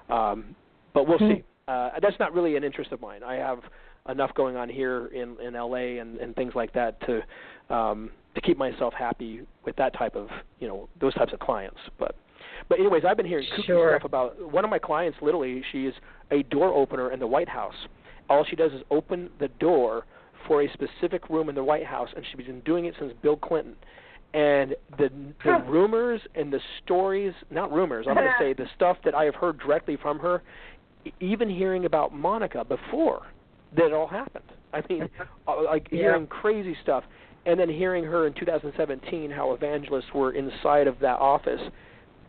Um, 0.08 0.56
but 0.94 1.06
we'll 1.06 1.18
Hmm. 1.18 1.28
see. 1.34 1.44
Uh, 1.70 1.90
that's 2.02 2.18
not 2.18 2.32
really 2.34 2.56
an 2.56 2.64
interest 2.64 2.90
of 2.92 3.00
mine. 3.00 3.22
I 3.22 3.34
have 3.34 3.60
enough 4.08 4.34
going 4.34 4.56
on 4.56 4.68
here 4.68 5.06
in 5.08 5.36
in 5.40 5.54
LA 5.54 6.00
and 6.00 6.18
and 6.18 6.34
things 6.34 6.52
like 6.54 6.72
that 6.72 7.00
to 7.06 7.74
um 7.74 8.10
to 8.34 8.40
keep 8.40 8.56
myself 8.56 8.94
happy 8.94 9.42
with 9.64 9.76
that 9.76 9.92
type 9.96 10.16
of 10.16 10.28
you 10.58 10.66
know 10.68 10.88
those 11.00 11.14
types 11.14 11.32
of 11.32 11.38
clients 11.38 11.78
but 11.98 12.14
but 12.68 12.78
anyways 12.78 13.02
i've 13.06 13.16
been 13.16 13.26
hearing 13.26 13.46
kooky 13.56 13.66
Sure. 13.66 13.92
stuff 13.98 14.04
about 14.06 14.40
one 14.52 14.64
of 14.64 14.70
my 14.70 14.78
clients 14.78 15.18
literally 15.20 15.62
she 15.70 15.86
is 15.86 15.94
a 16.30 16.42
door 16.44 16.72
opener 16.72 17.12
in 17.12 17.20
the 17.20 17.26
white 17.26 17.48
house 17.48 17.74
all 18.28 18.44
she 18.48 18.56
does 18.56 18.72
is 18.72 18.82
open 18.90 19.28
the 19.38 19.48
door 19.60 20.06
for 20.46 20.62
a 20.62 20.68
specific 20.72 21.28
room 21.28 21.48
in 21.48 21.54
the 21.54 21.64
white 21.64 21.84
house 21.86 22.08
and 22.16 22.24
she's 22.24 22.46
been 22.46 22.60
doing 22.60 22.86
it 22.86 22.94
since 22.98 23.12
bill 23.22 23.36
clinton 23.36 23.74
and 24.32 24.76
the 24.98 25.10
the 25.44 25.62
rumors 25.68 26.20
and 26.36 26.52
the 26.52 26.60
stories 26.84 27.34
not 27.50 27.70
rumors 27.72 28.06
i'm 28.08 28.14
going 28.14 28.26
to 28.38 28.44
say 28.44 28.52
the 28.54 28.66
stuff 28.76 28.96
that 29.04 29.14
i 29.14 29.24
have 29.24 29.34
heard 29.34 29.58
directly 29.58 29.96
from 30.00 30.18
her 30.18 30.42
even 31.20 31.48
hearing 31.48 31.84
about 31.84 32.14
monica 32.14 32.64
before 32.64 33.22
that 33.76 33.86
it 33.86 33.92
all 33.92 34.06
happened 34.06 34.44
i 34.72 34.82
mean 34.88 35.08
uh, 35.48 35.64
like 35.64 35.86
Yeah. 35.90 35.98
hearing 35.98 36.26
crazy 36.26 36.76
stuff 36.82 37.04
and 37.46 37.58
then 37.58 37.68
hearing 37.68 38.04
her 38.04 38.26
in 38.26 38.34
2017 38.34 39.30
how 39.30 39.52
evangelists 39.52 40.12
were 40.14 40.32
inside 40.32 40.86
of 40.86 40.98
that 41.00 41.18
office 41.18 41.60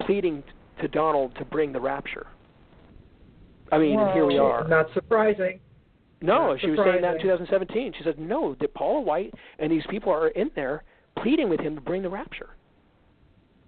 pleading 0.05 0.43
to 0.81 0.88
Donald 0.88 1.36
to 1.36 1.45
bring 1.45 1.71
the 1.71 1.79
rapture. 1.79 2.27
I 3.71 3.77
mean, 3.77 3.99
and 3.99 4.12
here 4.12 4.25
we 4.25 4.38
are. 4.38 4.67
Not 4.67 4.88
surprising. 4.93 5.60
No, 6.21 6.51
Not 6.51 6.62
she 6.62 6.69
was 6.69 6.79
saying 6.84 7.01
that 7.01 7.15
in 7.15 7.21
2017. 7.21 7.93
She 7.97 8.03
said, 8.03 8.19
"No, 8.19 8.55
that 8.60 8.73
Paula 8.73 9.01
White 9.01 9.34
and 9.60 9.71
these 9.71 9.86
people 9.89 10.12
are 10.12 10.29
in 10.29 10.51
there 10.55 10.84
pleading 11.17 11.49
with 11.49 11.60
him 11.60 11.75
to 11.75 11.81
bring 11.81 12.01
the 12.01 12.10
rapture." 12.10 12.49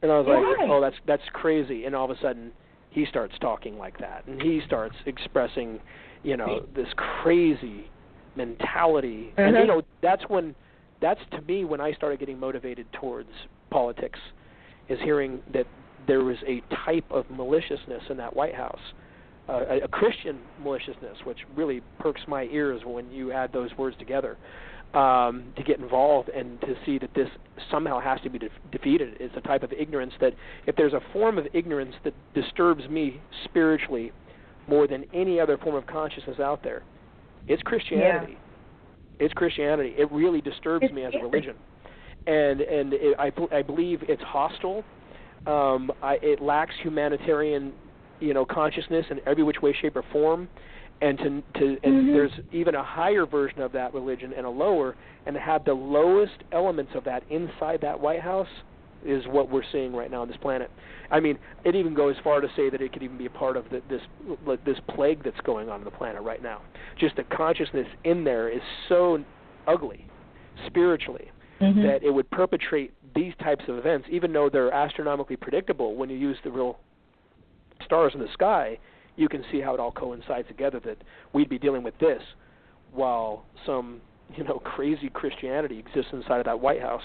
And 0.02 0.12
I 0.12 0.20
was 0.20 0.28
like. 0.28 0.70
"Oh, 0.70 0.82
that's 0.82 0.96
that's 1.06 1.24
crazy." 1.34 1.86
And 1.86 1.96
all 1.96 2.10
of 2.10 2.18
a 2.18 2.20
sudden, 2.22 2.52
he 2.94 3.06
starts 3.06 3.34
talking 3.40 3.78
like 3.78 3.98
that, 4.00 4.26
and 4.28 4.42
he 4.42 4.62
starts 4.66 4.96
expressing, 5.06 5.80
you 6.24 6.38
know, 6.38 6.62
this 6.76 6.88
crazy 7.24 7.90
mentality. 8.36 9.34
And 9.38 9.56
you 9.56 9.64
Uh-huh. 9.64 9.66
know, 9.66 9.82
that's 10.02 10.24
when 10.30 10.56
that's 11.02 11.20
to 11.32 11.42
me 11.42 11.66
when 11.66 11.82
I 11.82 11.92
started 11.94 12.20
getting 12.20 12.40
motivated 12.40 12.86
towards 12.94 13.30
politics, 13.72 14.20
is 14.90 15.00
hearing 15.04 15.42
that 15.54 15.66
there 16.08 16.24
was 16.24 16.38
a 16.48 16.62
type 16.86 17.06
of 17.12 17.30
maliciousness 17.30 18.04
in 18.10 18.18
that 18.18 18.36
White 18.36 18.56
House 18.56 18.80
uh, 19.50 19.62
a, 19.70 19.78
a 19.84 19.88
Christian 19.88 20.38
maliciousness, 20.64 21.18
which 21.26 21.40
really 21.56 21.82
perks 22.00 22.22
my 22.28 22.44
ears 22.44 22.82
when 22.86 23.12
you 23.12 23.32
add 23.32 23.52
those 23.52 23.70
words 23.78 23.98
together. 23.98 24.38
Um, 24.94 25.46
to 25.56 25.64
get 25.64 25.80
involved 25.80 26.30
and 26.30 26.62
to 26.62 26.76
see 26.86 27.00
that 27.00 27.10
this 27.16 27.28
somehow 27.72 28.00
has 28.00 28.22
to 28.22 28.30
be 28.30 28.38
de- 28.38 28.50
defeated 28.72 29.20
is 29.20 29.32
a 29.36 29.42
type 29.42 29.64
of 29.64 29.74
ignorance 29.74 30.14
that, 30.22 30.34
if 30.68 30.76
there's 30.76 30.94
a 30.94 31.02
form 31.12 31.40
of 31.40 31.48
ignorance 31.52 31.96
that 32.04 32.14
disturbs 32.36 32.88
me 32.88 33.20
spiritually 33.46 34.12
more 34.68 34.86
than 34.86 35.04
any 35.12 35.40
other 35.40 35.58
form 35.58 35.76
of 35.76 35.88
consciousness 35.88 36.40
out 36.40 36.62
there, 36.62 36.84
it's 37.48 37.64
Christianity. 37.64 38.38
It's 39.20 39.34
Christianity. 39.34 39.96
It 39.98 40.12
really 40.12 40.42
disturbs 40.42 40.86
It's 40.86 40.94
me 40.94 41.06
as 41.06 41.14
a 41.16 41.24
religion, 41.24 41.56
and 42.28 42.62
and 42.62 42.94
it, 42.94 43.18
I 43.18 43.32
I 43.52 43.64
believe 43.64 44.04
it's 44.08 44.22
hostile. 44.22 44.84
Um, 45.48 45.92
I, 46.04 46.20
it 46.22 46.40
lacks 46.40 46.76
humanitarian 46.82 47.74
you 48.20 48.34
know 48.34 48.46
consciousness 48.46 49.06
in 49.10 49.20
every 49.26 49.44
which 49.44 49.62
way 49.62 49.76
shape 49.82 49.96
or 49.96 50.04
form 50.12 50.48
and 51.04 51.18
to 51.20 51.44
to 51.60 51.78
and 51.84 51.94
Mhm. 51.94 52.14
there's 52.14 52.32
even 52.54 52.76
a 52.76 52.82
higher 52.82 53.26
version 53.26 53.62
of 53.62 53.74
that 53.74 53.94
religion 53.94 54.34
and 54.34 54.46
a 54.46 54.50
lower 54.50 54.96
and 55.26 55.34
to 55.36 55.40
have 55.40 55.66
the 55.66 55.74
lowest 55.74 56.44
elements 56.52 56.96
of 56.96 57.04
that 57.04 57.24
inside 57.30 57.82
that 57.82 58.00
white 58.00 58.22
house 58.22 58.48
is 59.06 59.28
what 59.28 59.50
we're 59.50 59.64
seeing 59.74 59.94
right 59.94 60.10
now 60.10 60.22
on 60.22 60.30
this 60.30 60.38
planet 60.38 60.72
i 61.12 61.20
mean 61.20 61.38
it 61.66 61.76
even 61.76 61.94
goes 61.94 62.16
far 62.24 62.40
to 62.40 62.48
say 62.56 62.70
that 62.70 62.82
it 62.82 62.94
could 62.94 63.04
even 63.04 63.18
be 63.18 63.26
a 63.26 63.30
part 63.30 63.58
of 63.58 63.70
the, 63.70 63.82
this 63.90 64.02
like 64.46 64.64
this 64.64 64.80
plague 64.88 65.22
that's 65.24 65.42
going 65.42 65.68
on 65.68 65.80
on 65.80 65.84
the 65.84 65.92
planet 65.92 66.22
right 66.22 66.42
now 66.42 66.62
just 66.96 67.18
the 67.18 67.24
consciousness 67.26 67.88
in 68.06 68.24
there 68.24 68.48
is 68.48 68.62
so 68.88 69.22
ugly 69.68 70.08
spiritually 70.66 71.30
Mhm. 71.60 71.84
that 71.84 72.04
it 72.04 72.12
would 72.14 72.30
perpetrate 72.30 72.94
these 73.14 73.34
types 73.38 73.64
of 73.70 73.78
events, 73.78 74.08
even 74.10 74.34
though 74.34 74.50
they're 74.50 74.74
astronomically 74.74 75.38
predictable 75.38 75.96
when 75.96 76.10
you 76.10 76.18
use 76.18 76.38
the 76.44 76.52
real 76.52 76.78
stars 77.86 78.14
in 78.16 78.20
the 78.20 78.28
sky, 78.30 78.78
you 79.16 79.30
can 79.30 79.44
see 79.52 79.62
how 79.62 79.74
it 79.74 79.80
all 79.80 79.92
coincides 79.92 80.48
together 80.48 80.80
that 80.86 80.98
we'd 81.34 81.50
be 81.50 81.60
dealing 81.60 81.84
with 81.84 81.98
this 82.00 82.22
while 82.92 83.46
some, 83.66 84.02
you 84.36 84.44
know, 84.44 84.60
crazy 84.60 85.10
Christianity 85.10 85.80
exists 85.80 86.12
inside 86.14 86.40
of 86.40 86.46
that 86.46 86.60
White 86.60 86.82
House. 86.82 87.04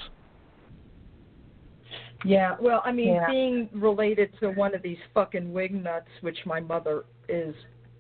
Yeah, 2.25 2.57
well, 2.61 2.83
I 2.85 2.93
mean, 2.93 3.15
Yeah. 3.15 3.27
being 3.27 3.69
related 3.73 4.31
to 4.41 4.51
one 4.51 4.75
of 4.75 4.83
these 4.83 4.99
fucking 5.15 5.53
wig 5.53 5.73
nuts, 5.73 6.09
which 6.21 6.39
my 6.47 6.61
mother 6.61 7.05
is, 7.29 7.55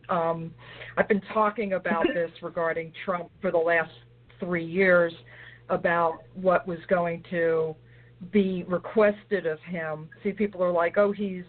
um, 0.09 0.53
I've 0.97 1.09
been 1.09 1.23
talking 1.33 1.75
about 1.75 2.05
this 2.14 2.31
regarding 2.42 2.92
Trump 3.05 3.31
for 3.40 3.51
the 3.51 3.59
last 3.59 3.92
three 4.40 4.64
years 4.64 5.12
about 5.68 6.23
what 6.35 6.66
was 6.66 6.79
going 6.88 7.23
to 7.31 7.77
be 8.33 8.64
requested 8.64 9.47
of 9.47 9.61
him. 9.61 10.09
See, 10.23 10.33
people 10.33 10.62
are 10.64 10.73
like, 10.73 10.99
oh, 10.99 11.12
he's 11.12 11.44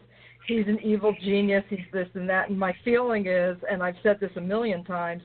he's 0.50 0.68
an 0.68 0.80
evil 0.84 1.16
genius, 1.24 1.64
he's 1.70 1.80
this 1.94 2.10
and 2.16 2.30
that, 2.30 2.50
and 2.50 2.60
my 2.60 2.74
feeling 2.84 3.28
is, 3.28 3.56
and 3.72 3.82
I've 3.82 3.96
said 4.04 4.20
this 4.20 4.32
a 4.36 4.42
million 4.42 4.84
times, 4.84 5.22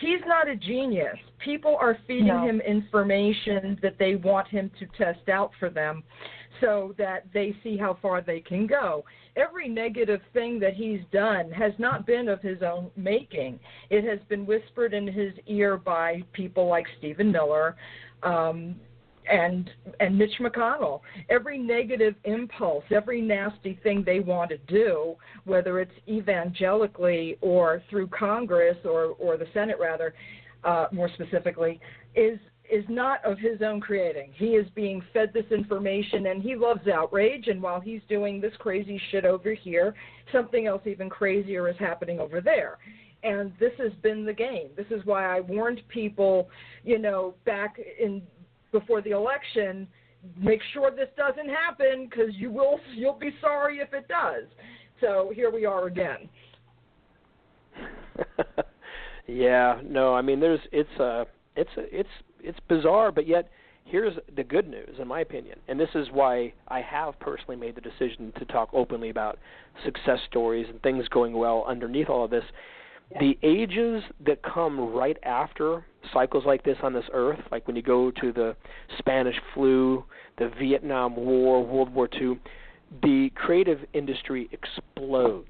he's 0.00 0.20
not 0.26 0.48
a 0.48 0.56
genius. 0.56 1.16
People 1.42 1.78
are 1.80 1.96
feeding 2.06 2.26
No. 2.26 2.46
him 2.46 2.60
information 2.60 3.78
that 3.80 3.96
they 3.98 4.16
want 4.16 4.48
him 4.48 4.70
to 4.78 4.86
test 4.98 5.28
out 5.30 5.52
for 5.58 5.70
them 5.70 6.02
so 6.60 6.94
that 6.98 7.24
they 7.32 7.54
see 7.62 7.76
how 7.76 7.94
far 8.02 8.20
they 8.20 8.40
can 8.40 8.66
go. 8.66 9.04
Every 9.36 9.68
negative 9.68 10.20
thing 10.32 10.58
that 10.60 10.74
he's 10.74 11.00
done 11.12 11.50
has 11.52 11.72
not 11.78 12.06
been 12.06 12.28
of 12.28 12.40
his 12.40 12.62
own 12.62 12.90
making. 12.96 13.60
It 13.90 14.04
has 14.04 14.18
been 14.28 14.46
whispered 14.46 14.94
in 14.94 15.06
his 15.06 15.32
ear 15.46 15.76
by 15.76 16.22
people 16.32 16.66
like 16.66 16.86
Stephen 16.98 17.30
Miller 17.30 17.76
um, 18.22 18.76
and 19.30 19.70
and 20.00 20.16
Mitch 20.16 20.34
McConnell. 20.40 21.00
Every 21.28 21.58
negative 21.58 22.14
impulse, 22.24 22.84
every 22.90 23.20
nasty 23.20 23.78
thing 23.82 24.02
they 24.04 24.20
want 24.20 24.50
to 24.50 24.58
do, 24.58 25.16
whether 25.44 25.80
it's 25.80 25.92
evangelically 26.08 27.38
or 27.40 27.82
through 27.90 28.08
Congress 28.08 28.76
or 28.84 29.16
or 29.18 29.36
the 29.36 29.46
Senate 29.52 29.76
rather, 29.80 30.14
uh, 30.64 30.86
more 30.92 31.10
specifically, 31.14 31.80
is 32.14 32.38
is 32.70 32.84
not 32.88 33.24
of 33.24 33.38
his 33.38 33.62
own 33.62 33.80
creating. 33.80 34.32
He 34.34 34.50
is 34.50 34.66
being 34.74 35.02
fed 35.12 35.30
this 35.32 35.46
information 35.50 36.26
and 36.26 36.42
he 36.42 36.56
loves 36.56 36.86
outrage 36.88 37.48
and 37.48 37.62
while 37.62 37.80
he's 37.80 38.00
doing 38.08 38.40
this 38.40 38.52
crazy 38.58 39.00
shit 39.10 39.24
over 39.24 39.54
here, 39.54 39.94
something 40.32 40.66
else 40.66 40.82
even 40.86 41.08
crazier 41.08 41.68
is 41.68 41.76
happening 41.78 42.18
over 42.18 42.40
there. 42.40 42.78
And 43.22 43.52
this 43.58 43.72
has 43.78 43.92
been 44.02 44.24
the 44.24 44.32
game. 44.32 44.68
This 44.76 44.86
is 44.90 45.04
why 45.04 45.36
I 45.36 45.40
warned 45.40 45.80
people, 45.88 46.48
you 46.84 46.98
know, 46.98 47.34
back 47.44 47.76
in 47.98 48.22
before 48.72 49.00
the 49.00 49.10
election, 49.10 49.86
make 50.38 50.60
sure 50.72 50.90
this 50.90 51.08
doesn't 51.16 51.48
happen 51.48 52.08
cuz 52.10 52.34
you 52.34 52.50
will 52.50 52.80
you'll 52.94 53.12
be 53.18 53.34
sorry 53.40 53.78
if 53.78 53.92
it 53.94 54.08
does. 54.08 54.44
So 55.00 55.30
here 55.34 55.50
we 55.50 55.64
are 55.64 55.86
again. 55.86 56.28
yeah, 59.26 59.80
no, 59.84 60.14
I 60.14 60.22
mean 60.22 60.40
there's 60.40 60.60
it's 60.72 61.00
uh 61.00 61.24
it's 61.54 61.70
it's 61.76 62.08
it's 62.40 62.58
bizarre, 62.68 63.12
but 63.12 63.26
yet 63.26 63.50
here's 63.84 64.16
the 64.34 64.44
good 64.44 64.68
news 64.68 64.96
in 64.98 65.08
my 65.08 65.20
opinion. 65.20 65.58
And 65.68 65.78
this 65.78 65.88
is 65.94 66.08
why 66.12 66.52
I 66.68 66.80
have 66.80 67.18
personally 67.20 67.56
made 67.56 67.74
the 67.76 67.80
decision 67.80 68.32
to 68.38 68.44
talk 68.46 68.68
openly 68.72 69.10
about 69.10 69.38
success 69.84 70.18
stories 70.28 70.66
and 70.68 70.80
things 70.82 71.08
going 71.08 71.32
well 71.32 71.64
underneath 71.66 72.08
all 72.08 72.24
of 72.24 72.30
this. 72.30 72.44
The 73.20 73.38
ages 73.44 74.02
that 74.26 74.42
come 74.42 74.92
right 74.92 75.16
after 75.22 75.84
cycles 76.12 76.44
like 76.46 76.62
this 76.64 76.76
on 76.82 76.92
this 76.92 77.04
earth, 77.12 77.40
like 77.50 77.66
when 77.66 77.76
you 77.76 77.82
go 77.82 78.10
to 78.10 78.32
the 78.32 78.56
Spanish 78.98 79.36
flu, 79.54 80.04
the 80.38 80.50
Vietnam 80.58 81.16
War, 81.16 81.64
World 81.64 81.92
War 81.94 82.08
II, 82.20 82.38
the 83.02 83.30
creative 83.34 83.80
industry 83.92 84.48
explodes. 84.52 85.48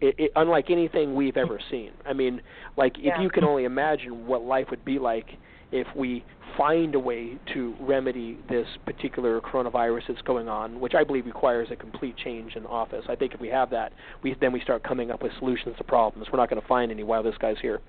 It, 0.00 0.14
it, 0.18 0.32
unlike 0.36 0.70
anything 0.70 1.14
we've 1.14 1.36
ever 1.38 1.58
seen. 1.70 1.92
I 2.04 2.12
mean, 2.12 2.42
like 2.76 2.96
Yeah. 2.98 3.14
if 3.14 3.22
you 3.22 3.30
can 3.30 3.44
only 3.44 3.64
imagine 3.64 4.26
what 4.26 4.42
life 4.42 4.66
would 4.70 4.84
be 4.84 4.98
like 4.98 5.26
if 5.72 5.86
we 5.96 6.24
find 6.56 6.94
a 6.94 6.98
way 6.98 7.36
to 7.52 7.74
remedy 7.80 8.38
this 8.48 8.66
particular 8.84 9.40
coronavirus 9.40 10.02
that's 10.08 10.22
going 10.22 10.48
on, 10.48 10.80
which 10.80 10.94
I 10.94 11.04
believe 11.04 11.26
requires 11.26 11.68
a 11.70 11.76
complete 11.76 12.16
change 12.16 12.56
in 12.56 12.64
office. 12.66 13.04
I 13.08 13.16
think 13.16 13.34
if 13.34 13.40
we 13.40 13.48
have 13.48 13.70
that, 13.70 13.92
we 14.22 14.34
then 14.40 14.52
we 14.52 14.60
start 14.60 14.82
coming 14.82 15.10
up 15.10 15.22
with 15.22 15.32
solutions 15.38 15.74
to 15.78 15.84
problems. 15.84 16.28
We're 16.32 16.38
not 16.38 16.48
going 16.48 16.60
to 16.60 16.68
find 16.68 16.90
any 16.90 17.02
while 17.02 17.22
this 17.22 17.34
guy's 17.38 17.56
here. 17.60 17.80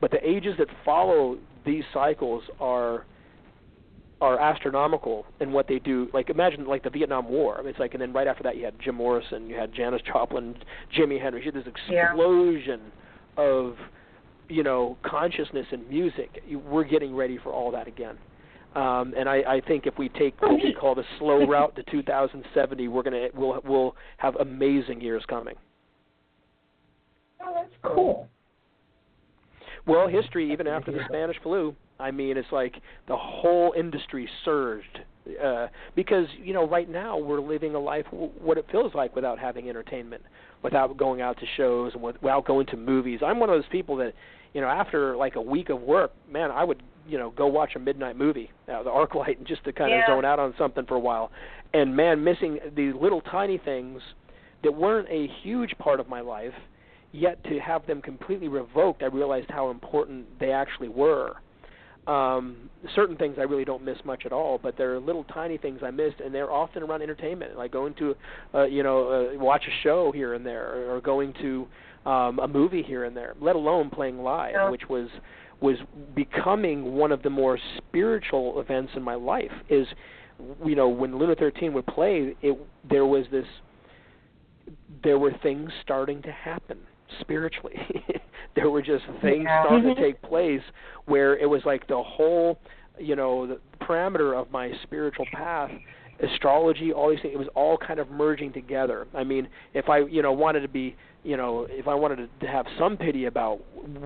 But 0.00 0.10
the 0.10 0.26
ages 0.28 0.54
that 0.58 0.68
follow 0.84 1.38
these 1.66 1.84
cycles 1.92 2.42
are 2.60 3.04
are 4.20 4.40
astronomical 4.40 5.26
in 5.40 5.52
what 5.52 5.68
they 5.68 5.78
do. 5.78 6.08
Like 6.14 6.30
imagine 6.30 6.66
like 6.66 6.82
the 6.82 6.90
Vietnam 6.90 7.28
War. 7.28 7.56
I 7.58 7.60
mean, 7.60 7.70
it's 7.70 7.78
like, 7.80 7.92
and 7.94 8.00
then 8.00 8.12
right 8.12 8.26
after 8.26 8.42
that 8.44 8.56
you 8.56 8.64
had 8.64 8.74
Jim 8.80 8.94
Morrison, 8.94 9.50
you 9.50 9.56
had 9.56 9.74
Janis 9.74 10.00
Joplin, 10.02 10.54
Jimi 10.96 11.20
Hendrix. 11.20 11.44
You 11.44 11.52
had 11.52 11.64
this 11.64 11.72
Yeah. 11.90 12.06
explosion 12.06 12.80
of 13.36 13.76
you 14.54 14.62
know 14.62 14.96
consciousness 15.02 15.66
and 15.72 15.88
music, 15.88 16.42
we're 16.66 16.84
getting 16.84 17.14
ready 17.14 17.38
for 17.42 17.52
all 17.52 17.70
that 17.72 17.88
again. 17.88 18.16
Um, 18.76 19.14
and 19.16 19.28
I, 19.28 19.36
I 19.46 19.62
think 19.66 19.86
if 19.86 19.98
we 19.98 20.08
take 20.08 20.40
what 20.40 20.54
we 20.54 20.74
call 20.78 20.94
the 20.94 21.04
slow 21.18 21.46
route 21.48 21.76
to 21.76 21.82
2070, 21.84 22.88
we're 22.88 23.02
gonna 23.02 23.28
we'll 23.34 23.60
we'll 23.64 23.96
have 24.18 24.36
amazing 24.36 25.00
years 25.00 25.24
coming. 25.28 25.56
Oh, 27.44 27.52
that's 27.54 27.74
cool. 27.82 28.28
Well, 29.86 30.08
history 30.08 30.50
even 30.52 30.66
after 30.66 30.92
the 30.92 31.00
Spanish 31.08 31.36
flu. 31.42 31.74
I 32.00 32.10
mean, 32.10 32.36
it's 32.36 32.50
like 32.50 32.74
the 33.06 33.16
whole 33.16 33.72
industry 33.76 34.28
surged 34.44 35.00
uh, 35.42 35.68
because 35.94 36.26
you 36.42 36.52
know 36.52 36.66
right 36.66 36.88
now 36.88 37.16
we're 37.18 37.40
living 37.40 37.74
a 37.74 37.78
life 37.78 38.06
w- 38.06 38.30
what 38.40 38.58
it 38.58 38.66
feels 38.70 38.94
like 38.94 39.14
without 39.14 39.38
having 39.38 39.68
entertainment, 39.68 40.22
without 40.62 40.96
going 40.96 41.20
out 41.20 41.38
to 41.38 41.46
shows 41.56 41.92
and 41.94 42.02
without 42.02 42.46
going 42.46 42.66
to 42.66 42.76
movies. 42.76 43.20
I'm 43.24 43.38
one 43.38 43.50
of 43.50 43.56
those 43.56 43.70
people 43.70 43.96
that 43.96 44.14
you 44.54 44.60
know 44.60 44.68
after 44.68 45.16
like 45.16 45.36
a 45.36 45.42
week 45.42 45.68
of 45.68 45.82
work, 45.82 46.12
man, 46.30 46.50
I 46.50 46.64
would 46.64 46.82
you 47.06 47.18
know 47.18 47.30
go 47.30 47.46
watch 47.46 47.72
a 47.76 47.78
midnight 47.78 48.16
movie, 48.16 48.50
uh, 48.72 48.82
the 48.82 48.90
ArcLight, 48.90 49.38
and 49.38 49.46
just 49.46 49.64
to 49.64 49.72
kind 49.72 49.90
yeah. 49.90 50.02
of 50.02 50.08
zone 50.08 50.24
out 50.24 50.38
on 50.38 50.54
something 50.56 50.86
for 50.86 50.94
a 50.94 51.00
while. 51.00 51.30
And 51.74 51.94
man, 51.94 52.24
missing 52.24 52.60
these 52.74 52.94
little 52.94 53.20
tiny 53.20 53.58
things 53.58 54.00
that 54.62 54.72
weren't 54.72 55.08
a 55.10 55.28
huge 55.42 55.76
part 55.78 56.00
of 56.00 56.08
my 56.08 56.20
life 56.20 56.54
yet 57.12 57.42
to 57.44 57.58
have 57.60 57.86
them 57.86 58.02
completely 58.02 58.48
revoked, 58.48 59.02
I 59.02 59.06
realized 59.06 59.50
how 59.50 59.70
important 59.70 60.26
they 60.40 60.50
actually 60.50 60.88
were. 60.88 61.34
Um, 62.06 62.68
certain 62.94 63.16
things 63.16 63.36
I 63.38 63.42
really 63.42 63.64
don't 63.64 63.82
miss 63.82 63.96
much 64.04 64.26
at 64.26 64.32
all, 64.32 64.58
but 64.62 64.76
there 64.76 64.94
are 64.94 65.00
little 65.00 65.24
tiny 65.24 65.56
things 65.56 65.80
I 65.82 65.90
missed, 65.90 66.20
and 66.22 66.34
they're 66.34 66.50
often 66.50 66.82
around 66.82 67.00
entertainment, 67.00 67.56
like 67.56 67.70
going 67.70 67.94
to, 67.94 68.14
uh, 68.52 68.64
you 68.64 68.82
know, 68.82 69.08
uh, 69.32 69.38
watch 69.38 69.64
a 69.66 69.82
show 69.82 70.12
here 70.12 70.34
and 70.34 70.44
there, 70.44 70.90
or 70.90 71.00
going 71.00 71.32
to 71.40 71.66
um, 72.06 72.38
a 72.38 72.48
movie 72.48 72.82
here 72.82 73.04
and 73.04 73.16
there. 73.16 73.34
Let 73.40 73.56
alone 73.56 73.90
playing 73.90 74.18
live, 74.18 74.52
yeah. 74.54 74.70
which 74.70 74.88
was 74.88 75.08
was 75.60 75.76
becoming 76.14 76.94
one 76.94 77.12
of 77.12 77.22
the 77.22 77.30
more 77.30 77.58
spiritual 77.78 78.60
events 78.60 78.92
in 78.96 79.02
my 79.02 79.14
life. 79.14 79.52
Is 79.68 79.86
you 80.64 80.74
know 80.74 80.88
when 80.88 81.18
Luna 81.18 81.34
13 81.36 81.72
would 81.72 81.86
play, 81.86 82.34
it 82.42 82.58
there 82.88 83.06
was 83.06 83.26
this, 83.30 83.46
there 85.02 85.18
were 85.18 85.32
things 85.42 85.70
starting 85.82 86.22
to 86.22 86.32
happen 86.32 86.78
spiritually. 87.20 87.76
there 88.54 88.70
were 88.70 88.82
just 88.82 89.04
things 89.22 89.44
yeah. 89.44 89.64
starting 89.64 89.90
mm-hmm. 89.90 90.00
to 90.00 90.06
take 90.06 90.20
place 90.22 90.62
where 91.06 91.36
it 91.36 91.46
was 91.46 91.62
like 91.64 91.86
the 91.88 92.02
whole, 92.02 92.58
you 92.98 93.16
know, 93.16 93.46
the 93.46 93.58
parameter 93.84 94.38
of 94.38 94.50
my 94.50 94.72
spiritual 94.82 95.26
path, 95.32 95.70
astrology, 96.22 96.92
all 96.92 97.10
these 97.10 97.20
things. 97.20 97.34
It 97.34 97.38
was 97.38 97.48
all 97.54 97.76
kind 97.76 97.98
of 97.98 98.10
merging 98.10 98.52
together. 98.52 99.06
I 99.14 99.24
mean, 99.24 99.48
if 99.72 99.88
I, 99.88 99.98
you 99.98 100.22
know, 100.22 100.32
wanted 100.32 100.60
to 100.60 100.68
be, 100.68 100.96
you 101.22 101.36
know, 101.36 101.66
if 101.70 101.88
I 101.88 101.94
wanted 101.94 102.28
to, 102.40 102.46
have 102.46 102.66
some 102.78 102.96
pity 102.96 103.24
about, 103.24 103.60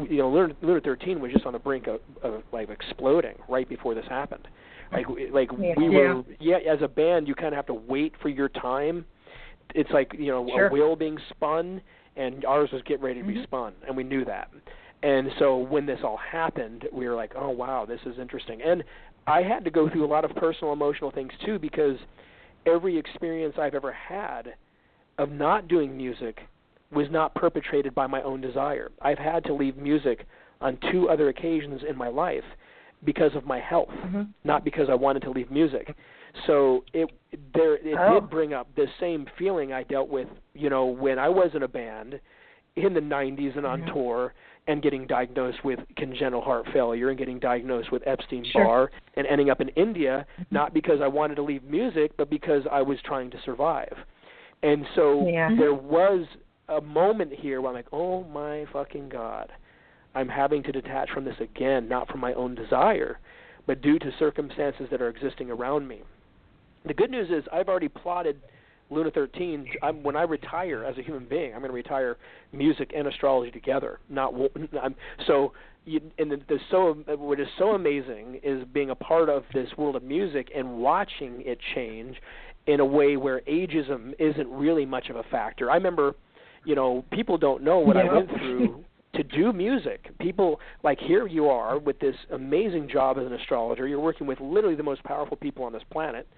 you 0.08 0.18
know, 0.18 0.30
Luna, 0.30 0.54
Luna 0.62 0.80
13 0.80 1.20
was 1.20 1.32
just 1.32 1.44
on 1.46 1.52
the 1.52 1.58
brink 1.58 1.86
of, 1.86 2.00
of 2.22 2.42
like 2.52 2.70
exploding 2.70 3.34
right 3.48 3.68
before 3.68 3.94
this 3.94 4.06
happened. 4.08 4.46
Like, 4.92 5.06
like 5.32 5.50
yeah. 5.58 5.74
we 5.76 5.90
were, 5.90 6.22
yeah. 6.40 6.56
As 6.56 6.78
a 6.82 6.88
band, 6.88 7.28
you 7.28 7.34
kind 7.34 7.48
of 7.48 7.56
have 7.56 7.66
to 7.66 7.74
wait 7.74 8.14
for 8.22 8.28
your 8.28 8.48
time. 8.48 9.04
It's 9.74 9.90
like 9.90 10.14
you 10.18 10.28
know 10.28 10.48
sure. 10.48 10.68
a 10.68 10.72
wheel 10.72 10.96
being 10.96 11.18
spun 11.28 11.82
and 12.16 12.44
ours 12.46 12.70
was 12.72 12.82
getting 12.82 13.04
ready 13.04 13.20
to 13.20 13.26
be 13.26 13.34
mm-hmm. 13.34 13.42
spun, 13.44 13.72
and 13.86 13.96
we 13.96 14.02
knew 14.02 14.24
that. 14.24 14.50
And 15.02 15.30
so 15.38 15.56
when 15.56 15.86
this 15.86 16.00
all 16.02 16.16
happened, 16.16 16.86
we 16.92 17.08
were 17.08 17.14
like, 17.14 17.32
"Oh 17.36 17.50
wow, 17.50 17.84
this 17.86 18.00
is 18.04 18.18
interesting." 18.18 18.60
And 18.62 18.82
I 19.26 19.42
had 19.42 19.64
to 19.64 19.70
go 19.70 19.88
through 19.90 20.04
a 20.04 20.08
lot 20.08 20.24
of 20.24 20.34
personal 20.36 20.72
emotional 20.72 21.10
things 21.10 21.32
too 21.44 21.58
because 21.58 21.98
every 22.66 22.96
experience 22.96 23.54
I've 23.58 23.74
ever 23.74 23.92
had 23.92 24.54
of 25.18 25.30
not 25.30 25.68
doing 25.68 25.96
music 25.96 26.38
was 26.92 27.06
not 27.10 27.34
perpetrated 27.34 27.94
by 27.94 28.06
my 28.06 28.22
own 28.22 28.40
desire. 28.40 28.90
I've 29.02 29.18
had 29.18 29.44
to 29.44 29.54
leave 29.54 29.76
music 29.76 30.26
on 30.60 30.78
two 30.90 31.08
other 31.08 31.28
occasions 31.28 31.82
in 31.88 31.96
my 31.96 32.08
life 32.08 32.44
because 33.04 33.30
of 33.34 33.44
my 33.44 33.60
health, 33.60 33.90
mm-hmm. 33.90 34.22
not 34.44 34.64
because 34.64 34.88
I 34.90 34.94
wanted 34.94 35.22
to 35.22 35.30
leave 35.30 35.50
music. 35.50 35.94
So 36.46 36.84
it 36.92 37.08
there 37.54 37.76
it 37.76 37.96
oh. 37.98 38.20
did 38.20 38.30
bring 38.30 38.52
up 38.54 38.68
the 38.74 38.86
same 39.00 39.26
feeling 39.38 39.72
I 39.72 39.82
dealt 39.82 40.08
with, 40.08 40.28
you 40.54 40.70
know, 40.70 40.86
when 40.86 41.18
I 41.18 41.28
was 41.28 41.50
in 41.54 41.62
a 41.62 41.68
band 41.68 42.20
in 42.76 42.94
the 42.94 43.00
90s 43.00 43.56
and 43.56 43.66
on 43.66 43.82
mm-hmm. 43.82 43.92
tour 43.92 44.34
and 44.68 44.82
getting 44.82 45.06
diagnosed 45.06 45.64
with 45.64 45.80
congenital 45.96 46.42
heart 46.42 46.66
failure 46.72 47.08
and 47.08 47.18
getting 47.18 47.38
diagnosed 47.38 47.90
with 47.90 48.02
Epstein-Barr 48.06 48.90
sure. 48.90 48.90
and 49.14 49.26
ending 49.26 49.50
up 49.50 49.60
in 49.60 49.68
India 49.70 50.26
mm-hmm. 50.34 50.54
not 50.54 50.72
because 50.72 51.00
I 51.02 51.08
wanted 51.08 51.34
to 51.36 51.42
leave 51.42 51.64
music 51.64 52.16
but 52.16 52.30
because 52.30 52.62
I 52.70 52.82
was 52.82 52.98
trying 53.04 53.30
to 53.30 53.38
survive. 53.44 53.94
And 54.62 54.84
so 54.94 55.26
yeah. 55.28 55.50
there 55.56 55.74
was 55.74 56.26
a 56.68 56.80
moment 56.80 57.32
here 57.32 57.60
where 57.60 57.70
I'm 57.70 57.76
like, 57.76 57.92
"Oh 57.92 58.24
my 58.24 58.66
fucking 58.72 59.08
god. 59.08 59.50
I'm 60.14 60.28
having 60.28 60.62
to 60.64 60.72
detach 60.72 61.10
from 61.10 61.24
this 61.24 61.36
again, 61.40 61.88
not 61.88 62.08
from 62.08 62.20
my 62.20 62.34
own 62.34 62.54
desire, 62.54 63.20
but 63.66 63.80
due 63.82 63.98
to 64.00 64.10
circumstances 64.18 64.88
that 64.90 65.00
are 65.00 65.08
existing 65.08 65.50
around 65.50 65.86
me." 65.86 66.02
The 66.84 66.94
good 66.94 67.10
news 67.10 67.30
is 67.30 67.44
I've 67.52 67.68
already 67.68 67.88
plotted 67.88 68.40
Luna 68.90 69.10
13. 69.10 69.68
I'm, 69.82 70.02
when 70.02 70.16
I 70.16 70.22
retire 70.22 70.84
as 70.84 70.96
a 70.98 71.02
human 71.02 71.26
being, 71.26 71.52
I'm 71.52 71.60
going 71.60 71.70
to 71.70 71.74
retire 71.74 72.16
music 72.52 72.92
and 72.96 73.06
astrology 73.06 73.50
together. 73.50 74.00
Not 74.08 74.34
I'm, 74.82 74.94
so. 75.26 75.52
You, 75.84 76.02
and 76.18 76.30
the, 76.30 76.36
the 76.48 76.58
so 76.70 77.02
what 77.16 77.40
is 77.40 77.46
so 77.56 77.70
amazing 77.70 78.40
is 78.42 78.62
being 78.74 78.90
a 78.90 78.94
part 78.94 79.30
of 79.30 79.44
this 79.54 79.70
world 79.78 79.96
of 79.96 80.02
music 80.02 80.50
and 80.54 80.76
watching 80.76 81.42
it 81.46 81.58
change 81.74 82.16
in 82.66 82.80
a 82.80 82.84
way 82.84 83.16
where 83.16 83.40
ageism 83.48 84.12
isn't 84.18 84.48
really 84.50 84.84
much 84.84 85.08
of 85.08 85.16
a 85.16 85.22
factor. 85.30 85.70
I 85.70 85.74
remember, 85.76 86.14
you 86.66 86.74
know, 86.74 87.06
people 87.10 87.38
don't 87.38 87.62
know 87.62 87.78
what 87.78 87.96
yeah. 87.96 88.02
I 88.02 88.12
went 88.12 88.28
through 88.28 88.84
to 89.14 89.22
do 89.22 89.52
music. 89.54 90.16
People 90.18 90.60
like 90.84 90.98
here 90.98 91.26
you 91.26 91.48
are 91.48 91.78
with 91.78 91.98
this 91.98 92.14
amazing 92.32 92.88
job 92.90 93.16
as 93.18 93.26
an 93.26 93.32
astrologer. 93.32 93.88
You're 93.88 94.00
working 94.00 94.26
with 94.26 94.40
literally 94.40 94.76
the 94.76 94.82
most 94.82 95.02
powerful 95.04 95.38
people 95.38 95.64
on 95.64 95.72
this 95.72 95.82
planet 95.90 96.28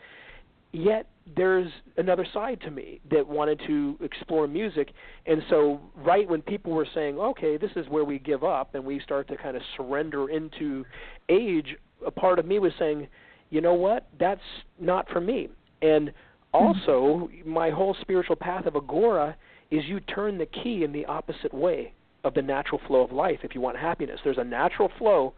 yet 0.72 1.06
there's 1.36 1.70
another 1.96 2.26
side 2.32 2.60
to 2.62 2.70
me 2.70 3.00
that 3.10 3.26
wanted 3.26 3.60
to 3.66 3.96
explore 4.00 4.46
music. 4.46 4.90
And 5.26 5.42
so 5.48 5.80
right 5.96 6.28
when 6.28 6.42
people 6.42 6.72
were 6.72 6.86
saying 6.94 7.18
okay 7.18 7.56
this 7.56 7.70
is 7.76 7.86
where 7.88 8.04
we 8.04 8.18
give 8.18 8.44
up 8.44 8.74
and 8.74 8.84
we 8.84 9.00
start 9.00 9.28
to 9.28 9.36
kind 9.36 9.56
of 9.56 9.62
surrender 9.76 10.30
into 10.30 10.84
age 11.28 11.76
a 12.06 12.10
part 12.10 12.38
of 12.38 12.46
me 12.46 12.58
was 12.58 12.72
saying 12.78 13.08
you 13.50 13.60
know 13.60 13.74
what? 13.74 14.06
That's 14.20 14.40
not 14.78 15.08
for 15.10 15.20
me. 15.20 15.48
And 15.82 16.12
hmm. 16.54 16.56
also 16.56 17.28
my 17.44 17.70
whole 17.70 17.96
spiritual 18.00 18.36
path 18.36 18.66
of 18.66 18.74
Aghora 18.74 19.34
is 19.70 19.84
you 19.86 20.00
turn 20.00 20.38
the 20.38 20.46
key 20.46 20.84
in 20.84 20.92
the 20.92 21.04
opposite 21.06 21.52
way 21.52 21.92
of 22.22 22.34
the 22.34 22.42
natural 22.42 22.80
flow 22.86 23.02
of 23.02 23.12
life. 23.12 23.38
If 23.42 23.54
you 23.54 23.60
want 23.60 23.76
happiness 23.76 24.20
there's 24.24 24.38
a 24.38 24.44
natural 24.44 24.90
flow 24.98 25.34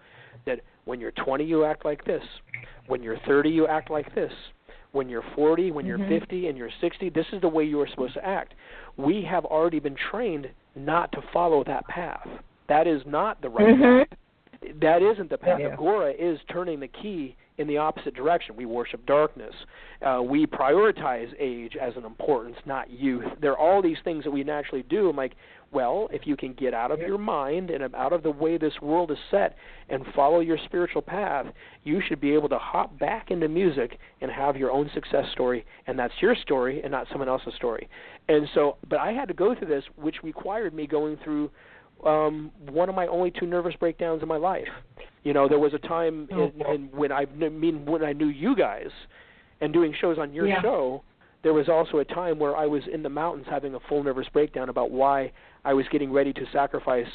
that 0.47 0.61
when 0.85 1.01
you're 1.01 1.13
20 1.13 1.45
you 1.45 1.65
act 1.65 1.85
like 1.85 2.05
this. 2.05 2.23
When 2.87 3.03
you're 3.03 3.19
30 3.27 3.51
you 3.51 3.67
act 3.67 3.91
like 3.91 4.15
this 4.15 4.33
when 4.93 5.09
you're 5.09 5.25
40, 5.35 5.71
when 5.71 5.85
mm-hmm. 5.85 6.11
you're 6.11 6.21
50, 6.21 6.49
and 6.49 6.57
you're 6.57 6.71
60. 6.81 7.11
This 7.11 7.27
is 7.33 7.41
the 7.41 7.49
way 7.49 7.65
you 7.65 7.81
are 7.81 7.89
supposed 7.89 8.15
to 8.15 8.25
act. 8.25 8.55
We 8.97 9.23
have 9.29 9.45
already 9.45 9.81
been 9.81 9.97
trained 10.11 10.49
not 10.77 11.11
to 11.13 11.23
follow 11.33 11.65
that 11.65 11.87
path. 11.89 12.27
That 12.69 12.87
is 12.87 13.03
not 13.07 13.43
the 13.43 13.49
right 13.49 13.75
mm-hmm. 13.75 14.11
path. 14.11 14.19
That 14.81 15.03
isn't 15.03 15.29
the 15.29 15.39
path. 15.39 15.59
Yeah. 15.61 15.75
Aghora 15.75 16.15
is 16.17 16.39
turning 16.51 16.81
the 16.81 16.89
key 16.89 17.37
in 17.59 17.67
the 17.69 17.77
opposite 17.77 18.15
direction. 18.15 18.57
We 18.57 18.67
worship 18.67 19.05
darkness. 19.07 19.55
Uh, 20.05 20.23
we 20.23 20.47
prioritize 20.47 21.33
age 21.39 21.77
as 21.81 21.95
an 21.97 22.05
importance, 22.05 22.57
not 22.67 22.91
youth. 22.91 23.25
There 23.41 23.53
are 23.53 23.59
all 23.59 23.83
these 23.83 23.99
things 24.05 24.25
that 24.25 24.31
we 24.31 24.43
naturally 24.43 24.85
do. 24.89 25.11
I'm 25.11 25.17
like, 25.17 25.35
well, 25.73 26.09
if 26.13 26.27
you 26.27 26.37
can 26.37 26.53
get 26.53 26.75
out 26.75 26.91
of 26.91 27.01
your 27.01 27.17
mind 27.17 27.71
and 27.71 27.95
out 27.95 28.13
of 28.13 28.23
the 28.23 28.31
way 28.31 28.59
this 28.59 28.75
world 28.83 29.11
is 29.11 29.17
set 29.31 29.57
and 29.89 30.05
follow 30.15 30.41
your 30.41 30.59
spiritual 30.65 31.01
path, 31.01 31.47
you 31.83 32.03
should 32.07 32.21
be 32.21 32.35
able 32.35 32.49
to 32.51 32.59
hop 32.59 32.99
back 32.99 33.31
into 33.31 33.49
music 33.49 33.99
and 34.21 34.31
have 34.31 34.57
your 34.57 34.71
own 34.71 34.91
success 34.93 35.25
story, 35.33 35.65
and 35.87 35.99
that's 35.99 36.13
your 36.21 36.35
story 36.35 36.83
and 36.83 36.93
not 36.93 37.07
someone 37.11 37.29
else's 37.29 37.55
story. 37.55 37.89
And 38.29 38.47
so, 38.55 38.77
but 38.89 38.99
I 38.99 39.13
had 39.13 39.29
to 39.29 39.35
go 39.35 39.55
through 39.55 39.69
this, 39.69 39.85
which 39.97 40.17
required 40.23 40.75
me 40.75 40.87
going 40.87 41.17
through 41.25 41.51
um 42.05 42.51
one 42.71 42.89
of 42.89 42.95
my 42.95 43.07
only 43.07 43.31
two 43.31 43.47
nervous 43.47 43.75
breakdowns 43.77 44.23
in 44.23 44.29
my 44.29 44.37
life. 44.37 44.69
You 45.25 45.33
know, 45.33 45.49
there 45.49 45.59
was 45.59 45.73
a 45.73 45.79
time 45.79 46.29
oh, 46.33 46.45
in, 46.45 46.75
in 46.75 46.89
when 46.93 47.13
I 47.13 47.27
mean 47.27 47.87
when 47.87 48.05
I 48.05 48.13
knew 48.13 48.29
you 48.29 48.57
guys 48.57 48.91
and 49.61 49.73
doing 49.73 49.95
shows 50.01 50.19
on 50.19 50.33
your 50.33 50.47
yeah. 50.47 50.61
show, 50.61 51.03
there 51.43 51.53
was 51.53 51.69
also 51.69 51.99
a 51.99 52.05
time 52.05 52.39
where 52.39 52.57
I 52.57 52.67
was 52.67 52.83
in 52.93 53.03
the 53.03 53.09
mountains 53.09 53.47
having 53.49 53.75
a 53.75 53.81
full 53.89 54.03
nervous 54.03 54.27
breakdown 54.33 54.69
about 54.69 54.91
why 54.91 55.33
I 55.65 55.75
was 55.75 55.87
getting 55.91 56.13
ready 56.13 56.33
to 56.33 56.43
sacrifice 56.53 57.07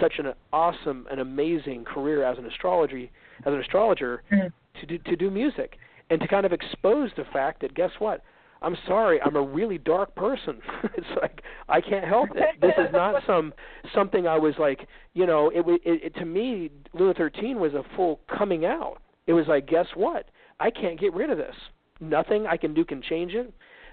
such 0.00 0.14
an 0.18 0.32
awesome 0.52 1.06
and 1.10 1.20
amazing 1.20 1.84
career 1.84 2.24
as 2.24 2.38
an 2.38 2.46
astrology 2.46 3.10
as 3.46 3.52
an 3.52 3.60
astrologer 3.60 4.22
mm-hmm. 4.30 4.48
to 4.80 4.86
do, 4.86 4.98
to 4.98 5.16
do 5.16 5.30
music 5.30 5.78
and 6.10 6.20
to 6.20 6.28
kind 6.28 6.44
of 6.44 6.52
expose 6.52 7.10
the 7.16 7.24
fact 7.32 7.60
that 7.60 7.74
guess 7.74 7.90
what 7.98 8.22
I'm 8.64 8.76
sorry, 8.86 9.20
I'm 9.20 9.36
a 9.36 9.42
really 9.42 9.78
dark 9.78 10.14
person. 10.14 10.58
it's 10.96 11.06
like 11.20 11.42
I 11.68 11.80
can't 11.80 12.04
help 12.04 12.30
it. 12.34 12.60
This 12.60 12.72
is 12.78 12.92
not 12.92 13.22
some 13.26 13.52
something 13.94 14.26
I 14.26 14.38
was 14.38 14.54
like, 14.58 14.88
you 15.12 15.26
know, 15.26 15.50
it, 15.50 15.64
it, 15.84 16.02
it 16.06 16.14
to 16.16 16.24
me 16.24 16.70
Luna 16.94 17.14
13 17.14 17.60
was 17.60 17.74
a 17.74 17.82
full 17.96 18.20
coming 18.36 18.64
out. 18.64 18.98
It 19.26 19.32
was 19.32 19.46
like, 19.46 19.66
guess 19.66 19.86
what? 19.94 20.26
I 20.60 20.70
can't 20.70 20.98
get 20.98 21.12
rid 21.14 21.30
of 21.30 21.38
this. 21.38 21.54
Nothing 22.00 22.46
I 22.46 22.56
can 22.56 22.74
do 22.74 22.84
can 22.84 23.00
change 23.02 23.32
it. 23.34 23.52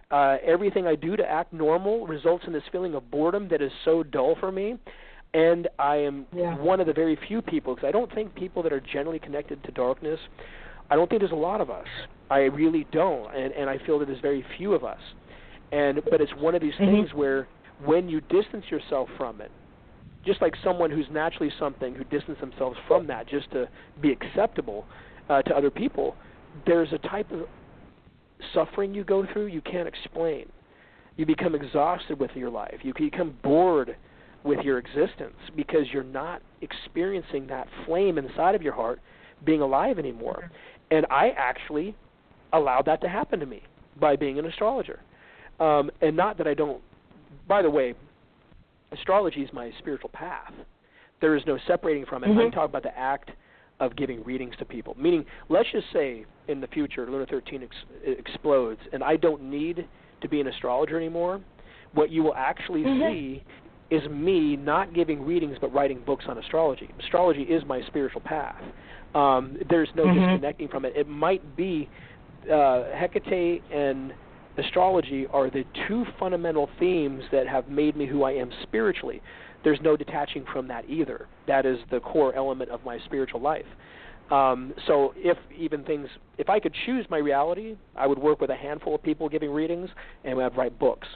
Uh, 0.10 0.38
everything 0.46 0.88
I 0.88 0.96
do 0.96 1.16
to 1.16 1.24
act 1.24 1.54
normal 1.54 2.06
results 2.06 2.44
in 2.48 2.52
this 2.54 2.64
feeling 2.72 2.96
of 2.96 3.10
boredom 3.10 3.48
that 3.50 3.62
is 3.62 3.72
so 3.86 4.04
dull 4.04 4.36
for 4.40 4.52
me. 4.52 4.78
and 5.34 5.70
I 5.80 5.96
am 5.96 6.26
Yeah. 6.36 6.56
one 6.58 6.82
of 6.82 6.88
the 6.88 6.94
very 6.94 7.16
few 7.28 7.42
people 7.42 7.74
because 7.76 7.88
I 7.88 7.92
don't 7.92 8.14
think 8.14 8.36
people 8.36 8.62
that 8.64 8.74
are 8.74 8.82
generally 8.82 9.20
connected 9.20 9.64
to 9.64 9.72
darkness. 9.72 10.20
I 10.90 10.96
don't 10.98 11.10
think 11.10 11.22
there's 11.22 11.32
a 11.32 11.46
lot 11.50 11.62
of 11.62 11.70
us. 11.70 11.88
I 12.32 12.44
really 12.46 12.88
don't, 12.92 13.36
and 13.36 13.54
and 13.54 13.70
I 13.70 13.78
feel 13.86 14.00
that 14.00 14.08
there's 14.08 14.22
very 14.22 14.44
few 14.58 14.74
of 14.74 14.84
us. 14.84 15.00
And 15.72 16.02
but 16.10 16.22
it's 16.22 16.34
one 16.36 16.56
of 16.56 16.62
these 16.62 16.74
Mhm. 16.76 16.92
things 16.92 17.14
where 17.14 17.48
when 17.84 18.08
you 18.10 18.22
distance 18.22 18.72
yourself 18.72 19.10
from 19.18 19.42
it, 19.42 19.52
just 20.24 20.42
like 20.42 20.56
someone 20.64 20.92
who's 20.92 21.10
naturally 21.10 21.52
something 21.60 21.94
who 21.94 22.04
distance 22.06 22.40
themselves 22.40 22.78
from 22.88 23.06
that 23.08 23.28
just 23.28 23.52
to 23.52 23.68
be 24.00 24.12
acceptable 24.12 24.86
uh, 25.30 25.42
to 25.42 25.56
other 25.56 25.70
people, 25.70 26.16
there's 26.66 26.94
a 26.94 26.98
type 27.00 27.30
of 27.32 27.48
suffering 28.54 28.94
you 28.94 29.04
go 29.04 29.26
through 29.26 29.48
you 29.48 29.62
can't 29.62 29.88
explain. 29.88 30.46
You 31.18 31.26
become 31.26 31.54
exhausted 31.54 32.20
with 32.20 32.32
your 32.36 32.50
life. 32.50 32.80
You 32.84 32.94
become 32.94 33.38
bored 33.44 33.96
with 34.44 34.60
your 34.62 34.78
existence 34.78 35.38
because 35.56 35.92
you're 35.92 36.04
not 36.04 36.42
experiencing 36.62 37.48
that 37.48 37.68
flame 37.86 38.18
inside 38.18 38.56
of 38.56 38.62
your 38.62 38.74
heart 38.74 39.00
being 39.44 39.62
alive 39.62 40.00
anymore. 40.00 40.50
And 40.90 41.06
I 41.10 41.30
actually 41.38 41.96
allowed 42.54 42.86
that 42.86 43.02
to 43.02 43.10
happen 43.10 43.40
to 43.40 43.46
me 43.46 43.62
by 44.00 44.16
being 44.16 44.40
an 44.40 44.46
astrologer. 44.46 45.00
Um, 45.60 45.92
and 46.02 46.16
not 46.16 46.38
that 46.38 46.48
I 46.48 46.54
don't. 46.54 46.82
By 47.48 47.62
the 47.62 47.70
way, 47.70 47.94
astrology 48.92 49.42
is 49.42 49.50
my 49.54 49.72
spiritual 49.80 50.10
path. 50.10 50.54
There 51.20 51.36
is 51.36 51.44
no 51.46 51.58
separating 51.68 52.06
from 52.06 52.24
it. 52.24 52.28
Mhm. 52.28 52.46
I'm 52.46 52.52
talking 52.52 52.66
about 52.66 52.84
the 52.84 52.98
act 52.98 53.32
of 53.80 53.96
giving 53.96 54.24
readings 54.24 54.56
to 54.58 54.66
people. 54.66 54.96
Meaning, 54.98 55.26
let's 55.50 55.70
just 55.72 55.92
say 55.92 56.26
in 56.48 56.62
the 56.62 56.68
future, 56.68 57.06
Luna 57.10 57.26
13 57.26 57.64
ex- 57.64 57.86
explodes, 58.04 58.82
and 58.92 59.04
I 59.04 59.16
don't 59.18 59.44
need 59.44 59.88
to 60.22 60.30
be 60.30 60.40
an 60.42 60.48
astrologer 60.48 60.98
anymore. 60.98 61.42
What 61.94 62.10
you 62.10 62.24
will 62.24 62.36
actually 62.36 62.84
Mhm. 62.84 63.00
see 63.00 63.44
is 63.90 64.08
me 64.10 64.56
not 64.56 64.94
giving 64.94 65.26
readings 65.26 65.58
but 65.60 65.74
writing 65.74 66.00
books 66.00 66.26
on 66.28 66.38
astrology. 66.38 66.90
Astrology 67.00 67.44
is 67.44 67.66
my 67.66 67.82
spiritual 67.82 68.22
path. 68.22 68.62
Um, 69.14 69.58
there's 69.68 69.94
no 69.96 70.06
Mhm. 70.06 70.14
disconnecting 70.14 70.70
from 70.70 70.86
it. 70.86 70.96
It 70.96 71.08
might 71.08 71.56
be 71.58 71.90
uh, 72.46 72.84
Hecate 72.96 73.62
and 73.72 74.14
astrology 74.58 75.28
are 75.32 75.50
the 75.50 75.64
two 75.88 76.06
fundamental 76.20 76.70
themes 76.80 77.24
that 77.32 77.48
have 77.48 77.70
made 77.70 77.96
me 77.96 78.06
who 78.06 78.24
I 78.24 78.32
am 78.32 78.52
spiritually. 78.64 79.22
There's 79.64 79.80
no 79.82 79.96
detaching 79.96 80.46
from 80.52 80.68
that 80.68 80.90
either. 80.90 81.28
That 81.48 81.66
is 81.66 81.78
the 81.92 82.00
core 82.00 82.34
element 82.36 82.72
of 82.72 82.84
my 82.84 83.00
spiritual 83.06 83.42
life. 83.42 83.66
Um, 84.32 84.74
so 84.88 85.14
if 85.18 85.38
even 85.58 85.84
things, 85.84 86.08
if 86.38 86.50
I 86.50 86.60
could 86.60 86.74
choose 86.86 87.06
my 87.10 87.18
reality, 87.18 87.76
I 87.96 88.08
would 88.08 88.18
work 88.18 88.40
with 88.40 88.50
a 88.50 88.56
handful 88.56 88.96
of 88.96 89.04
people 89.04 89.28
giving 89.28 89.52
readings, 89.52 89.90
and 90.24 90.42
I'd 90.42 90.56
write 90.56 90.80
books, 90.80 91.08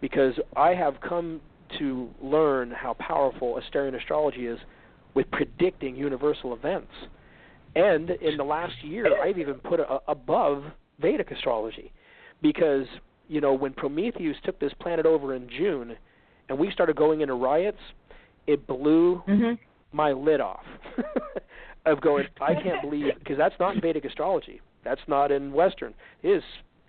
because 0.00 0.34
I 0.56 0.70
have 0.74 1.00
come 1.00 1.40
to 1.78 2.08
learn 2.22 2.70
how 2.70 2.94
powerful 2.94 3.60
Asterian 3.60 3.94
astrology 3.96 4.46
is 4.46 4.58
with 5.14 5.30
predicting 5.30 5.96
universal 5.96 6.54
events. 6.54 6.92
And 7.76 8.10
in 8.10 8.36
the 8.36 8.44
last 8.44 8.74
year, 8.82 9.06
I've 9.22 9.38
even 9.38 9.54
put 9.54 9.80
a- 9.80 10.00
above 10.08 10.64
Vedic 11.00 11.30
astrology, 11.30 11.92
because 12.42 12.86
you 13.28 13.40
know 13.40 13.52
when 13.54 13.72
Prometheus 13.72 14.36
took 14.44 14.58
this 14.58 14.72
planet 14.80 15.06
over 15.06 15.34
in 15.34 15.48
June, 15.48 15.96
and 16.48 16.58
we 16.58 16.70
started 16.70 16.96
going 16.96 17.20
into 17.20 17.34
riots, 17.34 17.80
it 18.46 18.66
blew 18.66 19.22
Mhm. 19.26 19.58
my 19.92 20.12
lid 20.12 20.40
off 20.40 20.64
of 21.86 22.00
going 22.00 22.26
I 22.40 22.54
can't 22.54 22.80
believe 22.90 23.14
because 23.18 23.38
that's 23.38 23.58
not 23.60 23.74
in 23.76 23.80
Vedic 23.80 24.04
astrology. 24.04 24.60
That's 24.82 25.00
not 25.06 25.30
in 25.30 25.52
Western. 25.52 25.94
It 26.22 26.30
is 26.30 26.42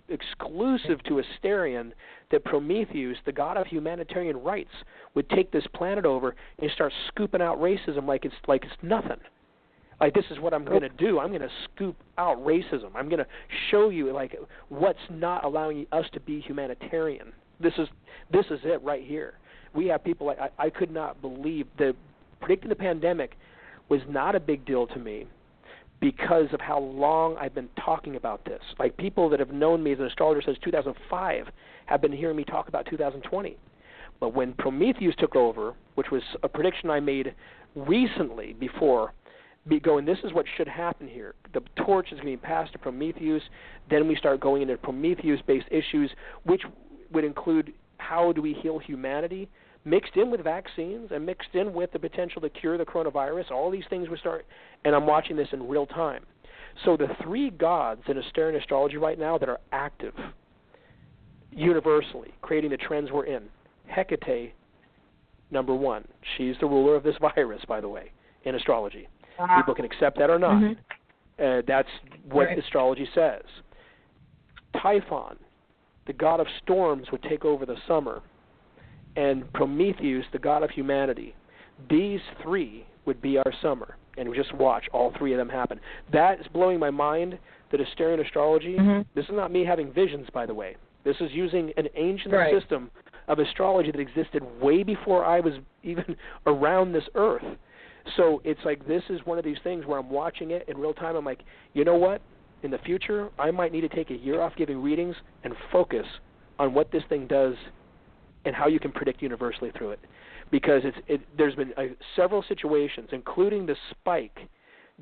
exclusive 0.08 1.02
to 1.04 1.22
Asterian 1.22 1.92
that 2.30 2.44
Prometheus, 2.44 3.18
the 3.24 3.32
god 3.32 3.56
of 3.56 3.66
humanitarian 3.66 4.36
rights, 4.42 4.70
would 5.14 5.28
take 5.30 5.50
this 5.52 5.66
planet 5.74 6.04
over 6.04 6.34
and 6.58 6.70
start 6.72 6.92
scooping 7.08 7.40
out 7.42 7.58
racism 7.60 8.06
like 8.06 8.24
it's 8.24 8.34
like 8.48 8.64
it's 8.64 8.82
nothing. 8.82 9.20
Like 10.02 10.14
this 10.14 10.24
is 10.32 10.40
what 10.40 10.52
I'm 10.52 10.64
going 10.64 10.80
to 10.80 10.88
do. 10.88 11.20
I'm 11.20 11.28
going 11.28 11.42
to 11.42 11.48
scoop 11.64 11.96
out 12.18 12.44
racism. 12.44 12.90
I'm 12.96 13.08
going 13.08 13.20
to 13.20 13.26
show 13.70 13.88
you 13.88 14.12
like 14.12 14.36
what's 14.68 14.98
not 15.08 15.44
allowing 15.44 15.86
us 15.92 16.04
to 16.14 16.20
be 16.20 16.40
humanitarian. 16.40 17.32
This 17.60 17.74
is 17.78 17.86
this 18.32 18.44
is 18.50 18.58
it 18.64 18.82
right 18.82 19.04
here. 19.04 19.34
We 19.72 19.86
have 19.86 20.02
people 20.02 20.26
like 20.26 20.40
I, 20.40 20.48
I 20.58 20.70
could 20.70 20.90
not 20.90 21.22
believe 21.22 21.68
the 21.78 21.94
predicting 22.40 22.68
the 22.68 22.74
pandemic 22.74 23.36
was 23.88 24.00
not 24.08 24.34
a 24.34 24.40
big 24.40 24.66
deal 24.66 24.88
to 24.88 24.98
me 24.98 25.26
because 26.00 26.46
of 26.52 26.60
how 26.60 26.80
long 26.80 27.36
I've 27.36 27.54
been 27.54 27.70
talking 27.84 28.16
about 28.16 28.44
this. 28.44 28.60
Like 28.80 28.96
people 28.96 29.30
that 29.30 29.38
have 29.38 29.52
known 29.52 29.84
me 29.84 29.92
as 29.92 30.00
an 30.00 30.06
astrologer 30.06 30.42
since 30.44 30.58
2005 30.64 31.46
have 31.86 32.02
been 32.02 32.10
hearing 32.10 32.36
me 32.36 32.42
talk 32.42 32.66
about 32.66 32.86
2020. 32.90 33.56
But 34.18 34.34
when 34.34 34.54
Prometheus 34.54 35.14
took 35.16 35.36
over, 35.36 35.74
which 35.94 36.10
was 36.10 36.22
a 36.42 36.48
prediction 36.48 36.90
I 36.90 36.98
made 36.98 37.36
recently 37.76 38.54
before, 38.54 39.12
be 39.68 39.78
going, 39.78 40.04
this 40.04 40.18
is 40.24 40.32
what 40.32 40.46
should 40.56 40.68
happen 40.68 41.06
here. 41.06 41.34
The 41.54 41.62
torch 41.84 42.06
is 42.12 42.18
going 42.20 42.36
to 42.36 42.42
be 42.42 42.46
passed 42.46 42.72
to 42.72 42.78
Prometheus. 42.78 43.42
Then 43.90 44.08
we 44.08 44.16
start 44.16 44.40
going 44.40 44.62
into 44.62 44.76
Prometheus-based 44.76 45.66
issues, 45.70 46.10
which 46.44 46.62
would 47.12 47.24
include 47.24 47.72
how 47.98 48.32
do 48.32 48.42
we 48.42 48.54
heal 48.54 48.78
humanity, 48.78 49.48
mixed 49.84 50.16
in 50.16 50.30
with 50.30 50.42
vaccines 50.42 51.10
and 51.12 51.24
mixed 51.24 51.54
in 51.54 51.72
with 51.72 51.92
the 51.92 51.98
potential 51.98 52.40
to 52.40 52.48
cure 52.48 52.76
the 52.76 52.84
coronavirus. 52.84 53.50
All 53.50 53.70
these 53.70 53.84
things 53.88 54.08
would 54.08 54.18
start, 54.18 54.46
and 54.84 54.94
I'm 54.94 55.06
watching 55.06 55.36
this 55.36 55.48
in 55.52 55.68
real 55.68 55.86
time. 55.86 56.24
So 56.84 56.96
the 56.96 57.08
three 57.22 57.50
gods 57.50 58.02
in 58.08 58.16
Asterian 58.16 58.58
astrology 58.58 58.96
right 58.96 59.18
now 59.18 59.38
that 59.38 59.48
are 59.48 59.60
active 59.72 60.14
universally, 61.50 62.32
creating 62.40 62.70
the 62.70 62.78
trends 62.78 63.10
we're 63.12 63.26
in. 63.26 63.42
Hecate, 63.86 64.54
number 65.50 65.74
one. 65.74 66.06
She's 66.36 66.56
the 66.60 66.66
ruler 66.66 66.96
of 66.96 67.02
this 67.02 67.16
virus, 67.20 67.62
by 67.68 67.80
the 67.80 67.88
way, 67.88 68.10
in 68.44 68.54
astrology. 68.54 69.08
People 69.56 69.74
can 69.74 69.84
accept 69.84 70.18
that 70.18 70.30
or 70.30 70.38
not. 70.38 70.54
Mhm. 70.62 70.76
Uh, 71.38 71.62
that's 71.66 71.88
what 72.30 72.46
Right. 72.46 72.58
astrology 72.58 73.06
says. 73.14 73.42
Typhon, 74.76 75.38
the 76.06 76.12
god 76.12 76.40
of 76.40 76.48
storms, 76.62 77.10
would 77.12 77.22
take 77.22 77.44
over 77.44 77.66
the 77.66 77.76
summer, 77.86 78.22
and 79.16 79.50
Prometheus, 79.52 80.26
the 80.32 80.38
god 80.38 80.62
of 80.62 80.70
humanity. 80.70 81.34
These 81.88 82.20
three 82.42 82.84
would 83.04 83.20
be 83.20 83.38
our 83.38 83.52
summer, 83.60 83.96
and 84.16 84.28
we 84.28 84.36
just 84.36 84.52
watch 84.54 84.88
all 84.92 85.10
three 85.12 85.32
of 85.32 85.38
them 85.38 85.48
happen. 85.48 85.80
That 86.10 86.40
is 86.40 86.48
blowing 86.48 86.78
my 86.78 86.90
mind. 86.90 87.38
That 87.70 87.80
Asterian 87.80 88.20
astrology. 88.20 88.76
Mhm. 88.76 89.06
This 89.14 89.24
is 89.26 89.34
not 89.34 89.50
me 89.50 89.64
having 89.64 89.90
visions, 89.92 90.28
by 90.30 90.44
the 90.44 90.52
way. 90.54 90.76
This 91.04 91.18
is 91.22 91.32
using 91.32 91.72
an 91.78 91.88
ancient 91.94 92.34
Right. 92.34 92.52
system 92.52 92.90
of 93.28 93.38
astrology 93.38 93.90
that 93.90 93.98
existed 94.00 94.60
way 94.60 94.82
before 94.82 95.24
I 95.24 95.40
was 95.40 95.54
even 95.82 96.16
around 96.46 96.92
this 96.92 97.08
earth. 97.14 97.44
So 98.16 98.40
it's 98.44 98.60
like 98.64 98.86
this 98.86 99.02
is 99.08 99.20
one 99.24 99.38
of 99.38 99.44
these 99.44 99.58
things 99.62 99.86
where 99.86 99.98
I'm 99.98 100.10
watching 100.10 100.50
it 100.50 100.68
in 100.68 100.76
real 100.76 100.94
time. 100.94 101.16
I'm 101.16 101.24
like, 101.24 101.42
you 101.74 101.84
know 101.84 101.96
what? 101.96 102.22
In 102.62 102.70
the 102.70 102.78
future, 102.78 103.30
I 103.38 103.50
might 103.50 103.72
need 103.72 103.80
to 103.82 103.88
take 103.88 104.10
a 104.10 104.16
year 104.16 104.40
off 104.40 104.52
giving 104.56 104.80
readings 104.80 105.16
and 105.44 105.54
focus 105.70 106.06
on 106.58 106.74
what 106.74 106.92
this 106.92 107.02
thing 107.08 107.26
does 107.26 107.54
and 108.44 108.54
how 108.54 108.66
you 108.68 108.80
can 108.80 108.92
predict 108.92 109.22
universally 109.22 109.72
through 109.76 109.90
it. 109.92 110.00
Because 110.50 110.82
it's 110.84 110.96
it, 111.08 111.20
there's 111.36 111.54
been 111.54 111.72
uh, 111.76 111.84
several 112.16 112.44
situations, 112.48 113.08
including 113.12 113.66
the 113.66 113.76
spike 113.90 114.38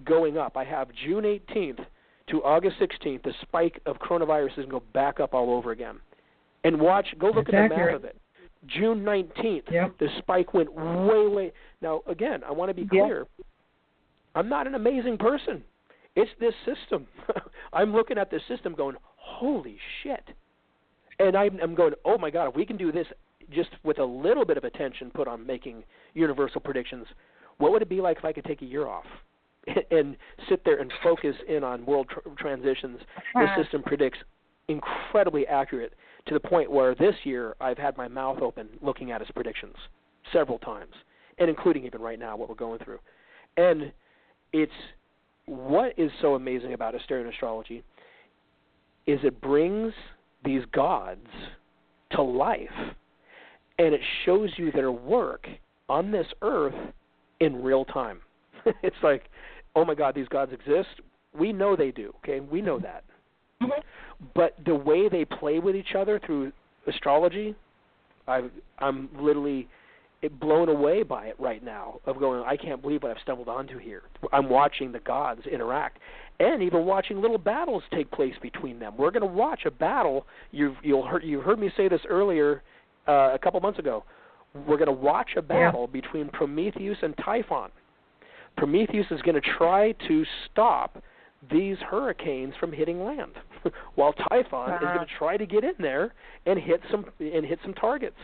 going 0.04 0.38
up. 0.38 0.56
I 0.56 0.64
have 0.64 0.88
June 1.04 1.24
18th 1.24 1.84
to 2.30 2.42
August 2.44 2.76
16th, 2.80 3.22
the 3.22 3.34
spike 3.42 3.80
of 3.86 3.98
coronavirus 3.98 4.50
is 4.50 4.54
going 4.56 4.66
to 4.66 4.72
go 4.72 4.82
back 4.92 5.20
up 5.20 5.34
all 5.34 5.52
over 5.52 5.72
again. 5.72 5.98
And 6.64 6.80
watch, 6.80 7.06
go 7.18 7.26
look 7.26 7.46
That's 7.46 7.48
at 7.48 7.68
the 7.68 7.74
accurate. 7.74 7.92
map 7.92 7.94
of 7.96 8.04
it. 8.04 8.16
June 8.66 9.02
19th, 9.04 9.70
Yep. 9.70 9.98
the 9.98 10.08
spike 10.18 10.52
went 10.54 10.72
way, 10.72 11.26
way. 11.26 11.52
Now, 11.80 12.02
again, 12.06 12.42
I 12.44 12.52
want 12.52 12.68
to 12.70 12.74
be 12.74 12.82
Yep. 12.82 12.90
clear. 12.90 13.26
I'm 14.34 14.48
not 14.48 14.66
an 14.66 14.74
amazing 14.74 15.18
person. 15.18 15.64
It's 16.14 16.30
this 16.38 16.54
system. 16.64 17.06
I'm 17.72 17.92
looking 17.92 18.18
at 18.18 18.30
this 18.30 18.42
system 18.46 18.74
going, 18.74 18.96
holy 19.16 19.78
shit. 20.02 20.28
And 21.18 21.36
I'm, 21.36 21.58
I'm 21.62 21.74
going, 21.74 21.94
oh 22.04 22.18
my 22.18 22.30
God, 22.30 22.48
if 22.48 22.54
we 22.54 22.66
can 22.66 22.76
do 22.76 22.92
this 22.92 23.06
just 23.50 23.70
with 23.82 23.98
a 23.98 24.04
little 24.04 24.44
bit 24.44 24.56
of 24.56 24.64
attention 24.64 25.10
put 25.10 25.26
on 25.26 25.44
making 25.46 25.82
universal 26.14 26.60
predictions, 26.60 27.06
what 27.58 27.72
would 27.72 27.82
it 27.82 27.88
be 27.88 28.00
like 28.00 28.18
if 28.18 28.24
I 28.24 28.32
could 28.32 28.44
take 28.44 28.62
a 28.62 28.66
year 28.66 28.86
off 28.86 29.04
and 29.90 30.16
sit 30.48 30.64
there 30.64 30.80
and 30.80 30.92
focus 31.02 31.36
in 31.48 31.64
on 31.64 31.84
world 31.86 32.08
tr- 32.08 32.28
transitions? 32.38 32.98
This 32.98 33.06
Uh-huh. 33.48 33.62
system 33.62 33.82
predicts 33.82 34.18
incredibly 34.68 35.46
accurate 35.46 35.94
to 36.26 36.34
the 36.34 36.40
point 36.40 36.70
where 36.70 36.94
this 36.94 37.14
year 37.24 37.54
I've 37.60 37.78
had 37.78 37.96
my 37.96 38.08
mouth 38.08 38.40
open 38.40 38.68
looking 38.82 39.10
at 39.10 39.20
his 39.20 39.30
predictions 39.32 39.76
several 40.32 40.58
times, 40.58 40.94
and 41.38 41.48
including 41.48 41.84
even 41.84 42.00
right 42.00 42.18
now 42.18 42.36
what 42.36 42.48
we're 42.48 42.54
going 42.54 42.78
through. 42.78 42.98
And 43.56 43.92
it's 44.52 44.72
what 45.46 45.98
is 45.98 46.10
so 46.20 46.34
amazing 46.34 46.74
about 46.74 46.94
Asterian 46.94 47.28
astrology 47.28 47.82
is 49.06 49.18
it 49.24 49.40
brings 49.40 49.92
these 50.44 50.62
gods 50.72 51.26
to 52.12 52.22
life, 52.22 52.68
and 53.78 53.94
it 53.94 54.00
shows 54.24 54.50
you 54.56 54.70
their 54.72 54.92
work 54.92 55.46
on 55.88 56.10
this 56.10 56.26
earth 56.42 56.74
in 57.40 57.62
real 57.62 57.84
time. 57.84 58.20
it's 58.82 58.96
like, 59.02 59.24
oh 59.74 59.84
my 59.84 59.94
God, 59.94 60.14
these 60.14 60.28
gods 60.28 60.52
exist. 60.52 60.88
We 61.36 61.52
know 61.52 61.76
they 61.76 61.90
do. 61.90 62.14
Okay, 62.18 62.40
we 62.40 62.60
know 62.60 62.78
that. 62.78 63.04
Mhm. 63.62 63.82
But 64.34 64.54
the 64.64 64.74
way 64.74 65.08
they 65.08 65.24
play 65.24 65.58
with 65.58 65.76
each 65.76 65.94
other 65.94 66.18
through 66.18 66.52
astrology, 66.86 67.54
I 68.26 68.44
I'm 68.78 69.08
literally 69.18 69.68
blown 70.38 70.68
away 70.68 71.02
by 71.02 71.26
it 71.26 71.36
right 71.38 71.62
now 71.64 71.98
of 72.04 72.18
going 72.18 72.42
I 72.44 72.56
can't 72.56 72.82
believe 72.82 73.02
what 73.02 73.10
I've 73.10 73.22
stumbled 73.22 73.48
onto 73.48 73.78
here. 73.78 74.02
I'm 74.32 74.50
watching 74.50 74.92
the 74.92 75.00
gods 75.00 75.46
interact 75.46 75.98
and 76.40 76.62
even 76.62 76.84
watching 76.84 77.20
little 77.20 77.38
battles 77.38 77.82
take 77.92 78.10
place 78.10 78.34
between 78.42 78.78
them. 78.78 78.94
We're 78.96 79.10
going 79.10 79.22
to 79.22 79.26
watch 79.26 79.60
a 79.66 79.70
battle. 79.70 80.26
You've 80.50 80.76
you'll 80.82 81.06
heard 81.06 81.22
you 81.22 81.40
heard 81.40 81.58
me 81.58 81.70
say 81.76 81.88
this 81.88 82.00
earlier 82.08 82.62
uh, 83.08 83.30
a 83.34 83.38
couple 83.38 83.60
months 83.60 83.78
ago. 83.78 84.04
We're 84.66 84.78
going 84.78 84.86
to 84.86 84.92
watch 84.92 85.30
a 85.36 85.42
battle 85.42 85.88
yeah. 85.92 86.00
between 86.00 86.28
Prometheus 86.28 86.98
and 87.02 87.14
Typhon. 87.24 87.70
Prometheus 88.56 89.06
is 89.10 89.22
going 89.22 89.40
to 89.40 89.48
try 89.58 89.92
to 90.08 90.24
stop 90.50 91.02
these 91.50 91.76
hurricanes 91.78 92.54
from 92.60 92.72
hitting 92.72 93.02
land, 93.02 93.32
while 93.94 94.12
Typhon 94.12 94.74
is 94.74 94.80
going 94.80 94.98
to 94.98 95.14
try 95.18 95.36
to 95.36 95.46
get 95.46 95.64
in 95.64 95.74
there 95.78 96.12
and 96.46 96.58
hit 96.58 96.80
some 96.90 97.06
and 97.18 97.44
hit 97.44 97.58
some 97.62 97.74
targets. 97.74 98.16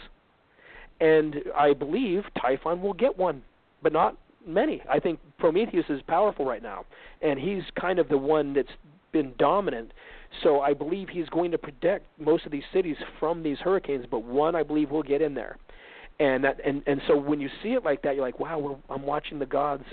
And 1.01 1.37
I 1.57 1.73
believe 1.73 2.25
Typhon 2.41 2.83
will 2.83 2.95
get 2.95 3.17
one, 3.17 3.43
but 3.83 3.93
not 3.93 4.17
many. 4.47 4.83
I 4.91 4.99
think 4.99 5.19
Prometheus 5.39 5.85
is 5.89 6.01
powerful 6.07 6.45
right 6.45 6.63
now, 6.63 6.85
and 7.23 7.39
he's 7.39 7.63
kind 7.79 7.99
of 7.99 8.09
the 8.09 8.19
one 8.19 8.55
that's 8.55 8.69
been 9.13 9.33
dominant. 9.39 9.93
So 10.43 10.61
I 10.61 10.75
believe 10.75 11.09
he's 11.09 11.29
going 11.29 11.51
to 11.53 11.59
protect 11.59 12.07
most 12.19 12.45
of 12.45 12.53
these 12.53 12.65
cities 12.73 12.97
from 13.19 13.43
these 13.43 13.59
hurricanes, 13.59 14.07
but 14.11 14.23
one 14.23 14.55
I 14.55 14.63
believe 14.63 14.91
will 14.91 15.03
get 15.03 15.23
in 15.23 15.35
there. 15.35 15.57
And 16.19 16.45
that 16.45 16.59
and 16.65 16.83
and 16.87 17.01
so 17.07 17.17
when 17.17 17.41
you 17.41 17.49
see 17.63 17.71
it 17.71 17.85
like 17.85 18.03
that, 18.03 18.15
you're 18.15 18.25
like, 18.25 18.41
wow, 18.41 18.59
we're, 18.59 18.77
I'm 18.95 19.03
watching 19.03 19.39
the 19.39 19.47
gods 19.47 19.85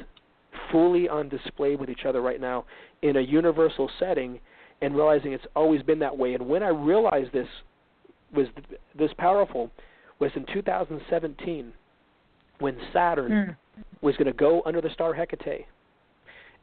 fully 0.72 1.08
on 1.10 1.30
display 1.30 1.76
with 1.76 1.90
each 1.90 2.06
other 2.06 2.22
right 2.22 2.42
now 2.42 2.66
in 3.02 3.18
a 3.18 3.22
universal 3.22 3.90
setting 4.00 4.40
and 4.82 4.96
realizing 4.96 5.34
it's 5.34 5.46
always 5.56 5.82
been 5.82 6.00
that 6.00 6.18
way. 6.18 6.34
And 6.34 6.48
when 6.48 6.64
I 6.64 6.70
realized 6.70 7.32
this 7.32 7.48
was 8.34 8.48
this 8.98 9.12
powerful 9.18 9.70
was 10.20 10.32
in 10.36 10.46
2017 10.54 11.74
when 12.60 12.78
Saturn 12.92 13.32
mm. 13.32 13.56
was 14.02 14.16
going 14.16 14.28
to 14.28 14.34
go 14.34 14.62
under 14.66 14.82
the 14.82 14.90
star 14.90 15.14
Hecate. 15.14 15.66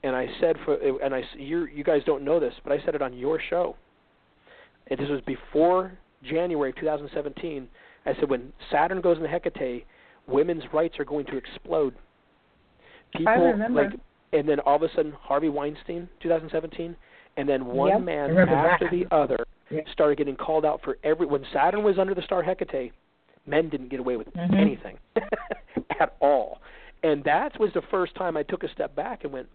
And 0.02 0.16
I 0.16 0.26
said 0.40 0.56
for 0.64 0.74
and 1.02 1.14
I 1.14 1.22
you 1.36 1.66
you 1.66 1.84
guys 1.84 2.02
don't 2.04 2.24
know 2.24 2.40
this, 2.40 2.54
but 2.64 2.72
I 2.72 2.82
said 2.84 2.94
it 2.94 3.02
on 3.02 3.12
your 3.12 3.40
show. 3.50 3.76
And 4.88 4.98
this 4.98 5.08
was 5.08 5.20
before 5.26 5.92
January 6.22 6.70
of 6.70 6.76
2017. 6.76 7.68
I 8.06 8.14
said 8.14 8.28
when 8.28 8.52
Saturn 8.70 9.00
goes 9.00 9.18
into 9.18 9.28
Hecate, 9.28 9.84
women's 10.26 10.64
rights 10.72 10.98
are 10.98 11.04
going 11.04 11.26
to 11.26 11.36
explode 11.36 11.94
people 13.16 13.32
I 13.32 13.36
remember. 13.36 13.84
like 13.84 14.00
and 14.32 14.48
then 14.48 14.60
all 14.60 14.76
of 14.76 14.82
a 14.82 14.88
sudden 14.94 15.12
Harvey 15.12 15.48
Weinstein 15.48 16.08
2017 16.22 16.96
and 17.36 17.48
then 17.48 17.66
one 17.66 17.90
yep, 17.90 18.00
man 18.02 18.36
after 18.36 18.84
that. 18.84 18.90
the 18.90 19.14
other 19.14 19.38
yep. 19.70 19.84
started 19.92 20.18
getting 20.18 20.36
called 20.36 20.64
out 20.64 20.80
for 20.82 20.98
every 21.04 21.26
when 21.26 21.44
Saturn 21.52 21.82
was 21.82 21.98
under 21.98 22.14
the 22.14 22.22
star 22.22 22.42
Hecate 22.42 22.92
men 23.46 23.68
didn't 23.68 23.88
get 23.88 24.00
away 24.00 24.16
with 24.16 24.32
mm-hmm. 24.32 24.54
anything 24.54 24.98
at 26.00 26.16
all 26.20 26.60
and 27.02 27.24
that 27.24 27.58
was 27.58 27.70
the 27.74 27.82
first 27.90 28.14
time 28.14 28.36
I 28.36 28.42
took 28.42 28.62
a 28.62 28.72
step 28.72 28.94
back 28.94 29.24
and 29.24 29.32
went 29.32 29.48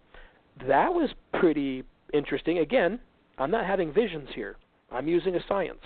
that 0.66 0.92
was 0.92 1.10
pretty 1.34 1.84
interesting 2.12 2.58
again 2.58 2.98
I'm 3.38 3.50
not 3.50 3.66
having 3.66 3.92
visions 3.92 4.28
here 4.34 4.56
I'm 4.90 5.08
using 5.08 5.34
a 5.36 5.40
science 5.48 5.80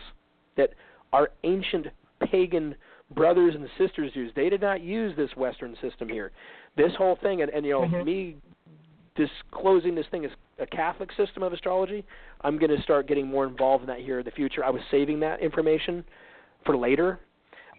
that 0.56 0.70
our 1.12 1.30
ancient 1.44 1.86
pagan 2.30 2.74
brothers 3.14 3.54
and 3.54 3.68
sisters 3.76 4.12
use 4.14 4.32
they 4.36 4.48
did 4.48 4.60
not 4.60 4.80
use 4.80 5.16
this 5.16 5.30
western 5.36 5.76
system 5.80 6.08
here 6.08 6.30
this 6.76 6.92
whole 6.96 7.18
thing, 7.22 7.42
and, 7.42 7.50
and 7.50 7.64
you 7.64 7.72
know, 7.72 7.80
mm-hmm. 7.82 8.04
me 8.04 8.36
disclosing 9.16 9.94
this 9.94 10.06
thing 10.10 10.24
as 10.24 10.30
a 10.58 10.66
Catholic 10.66 11.10
system 11.16 11.42
of 11.42 11.52
astrology, 11.52 12.04
I'm 12.42 12.58
going 12.58 12.74
to 12.74 12.82
start 12.82 13.08
getting 13.08 13.26
more 13.26 13.46
involved 13.46 13.82
in 13.82 13.88
that 13.88 14.00
here 14.00 14.20
in 14.20 14.24
the 14.24 14.30
future. 14.30 14.64
I 14.64 14.70
was 14.70 14.82
saving 14.90 15.20
that 15.20 15.40
information 15.40 16.04
for 16.64 16.76
later, 16.76 17.20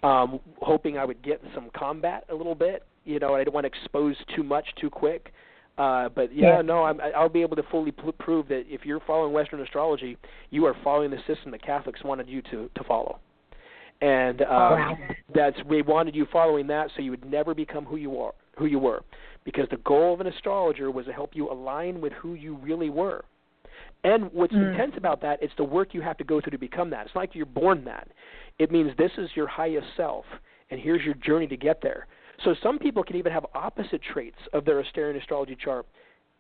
um, 0.04 0.40
hoping 0.62 0.98
I 0.98 1.06
would 1.06 1.22
get 1.22 1.42
some 1.54 1.70
combat 1.76 2.26
a 2.30 2.36
little 2.36 2.56
bit. 2.56 2.84
You 3.06 3.20
know, 3.20 3.36
I 3.36 3.40
didn't 3.40 3.54
want 3.54 3.66
to 3.66 3.68
expose 3.68 4.16
too 4.36 4.44
much 4.44 4.66
too 4.80 4.90
quick. 4.90 5.32
Uh, 5.78 6.10
but 6.10 6.36
yeah, 6.36 6.58
yeah, 6.58 6.62
no, 6.62 6.84
I'm, 6.84 7.00
I'll 7.16 7.30
be 7.30 7.42
able 7.42 7.56
to 7.56 7.64
fully 7.72 7.92
pl- 7.92 8.12
prove 8.14 8.48
that 8.50 8.66
if 8.68 8.86
you're 8.86 9.00
following 9.08 9.34
Western 9.34 9.62
astrology, 9.62 10.18
you 10.50 10.66
are 10.66 10.76
following 10.84 11.10
the 11.10 11.18
system 11.28 11.52
that 11.52 11.64
Catholics 11.64 12.04
wanted 12.04 12.28
you 12.28 12.42
to 12.44 12.70
to 12.76 12.84
follow, 12.84 13.20
and 14.02 14.42
um, 14.42 14.48
wow. 14.50 14.98
that's 15.34 15.56
we 15.66 15.82
wanted 15.82 16.14
you 16.14 16.28
following 16.32 16.68
that 16.68 16.90
so 16.96 17.02
you 17.02 17.10
would 17.10 17.26
never 17.26 17.56
become 17.56 17.86
who 17.86 17.96
you 17.96 18.20
are 18.20 18.34
who 18.58 18.66
you 18.66 18.80
were, 18.80 19.04
because 19.44 19.68
the 19.70 19.78
goal 19.78 20.14
of 20.14 20.22
an 20.22 20.28
astrologer 20.28 20.92
was 20.92 21.06
to 21.06 21.14
help 21.14 21.32
you 21.36 21.52
align 21.52 22.02
with 22.02 22.14
who 22.14 22.34
you 22.34 22.56
really 22.56 22.90
were. 22.90 23.24
And 24.04 24.32
what's 24.34 24.54
mm. 24.54 24.72
intense 24.72 24.94
about 24.98 25.22
that, 25.22 25.42
it's 25.42 25.54
the 25.58 25.64
work 25.64 25.94
you 25.94 26.02
have 26.02 26.18
to 26.18 26.24
go 26.24 26.42
through 26.42 26.52
to 26.52 26.58
become 26.58 26.90
that. 26.90 27.06
It's 27.06 27.16
not 27.16 27.22
like 27.22 27.36
you're 27.36 27.46
born 27.46 27.84
that. 27.86 28.08
It 28.60 28.72
means 28.72 28.92
this 28.98 29.12
is 29.18 29.30
your 29.36 29.48
highest 29.48 29.88
self, 29.96 30.26
and 30.70 30.80
here's 30.80 31.04
your 31.04 31.14
journey 31.16 31.48
to 31.48 31.58
get 31.58 31.82
there. 31.82 32.08
So 32.44 32.56
some 32.64 32.80
people 32.80 33.04
can 33.04 33.16
even 33.16 33.32
have 33.32 33.46
opposite 33.54 34.02
traits 34.02 34.38
of 34.54 34.66
their 34.66 34.84
Asterian 34.84 35.20
astrology 35.20 35.56
chart 35.56 35.86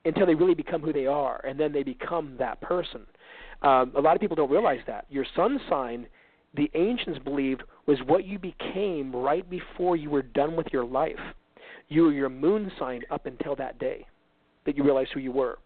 until 0.05 0.25
they 0.25 0.33
really 0.33 0.55
become 0.55 0.81
who 0.81 0.91
they 0.91 1.05
are, 1.05 1.43
and 1.45 1.59
then 1.59 1.71
they 1.71 1.83
become 1.83 2.35
that 2.39 2.59
person. 2.61 3.01
Um, 3.61 3.91
a 3.95 4.01
lot 4.01 4.15
of 4.15 4.21
people 4.21 4.35
don't 4.35 4.49
realize 4.49 4.79
that. 4.87 5.05
Your 5.09 5.25
sun 5.35 5.59
sign, 5.69 6.07
the 6.55 6.71
ancients 6.73 7.19
believed, 7.19 7.61
was 7.85 7.99
what 8.07 8.25
you 8.25 8.39
became 8.39 9.15
right 9.15 9.47
before 9.47 9.95
you 9.95 10.09
were 10.09 10.23
done 10.23 10.55
with 10.55 10.67
your 10.71 10.85
life 10.85 11.19
you 11.91 12.03
were 12.03 12.11
your 12.13 12.29
moon 12.29 12.71
sign 12.79 13.01
up 13.11 13.25
until 13.25 13.55
that 13.57 13.77
day 13.77 14.05
that 14.65 14.77
you 14.77 14.83
realized 14.83 15.11
who 15.13 15.19
you 15.19 15.31
were. 15.31 15.57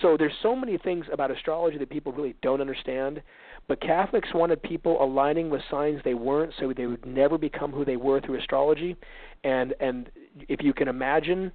So 0.00 0.16
there's 0.16 0.32
so 0.42 0.56
many 0.56 0.78
things 0.78 1.06
about 1.12 1.30
astrology 1.30 1.78
that 1.78 1.90
people 1.90 2.12
really 2.12 2.34
don't 2.42 2.60
understand. 2.60 3.22
But 3.68 3.80
Catholics 3.80 4.28
wanted 4.34 4.62
people 4.62 5.02
aligning 5.02 5.50
with 5.50 5.60
signs 5.70 6.00
they 6.04 6.14
weren't, 6.14 6.52
so 6.58 6.72
they 6.74 6.86
would 6.86 7.04
never 7.04 7.36
become 7.36 7.72
who 7.72 7.84
they 7.84 7.96
were 7.96 8.20
through 8.20 8.38
astrology. 8.38 8.96
And 9.44 9.74
and 9.80 10.10
if 10.48 10.62
you 10.62 10.72
can 10.72 10.88
imagine, 10.88 11.52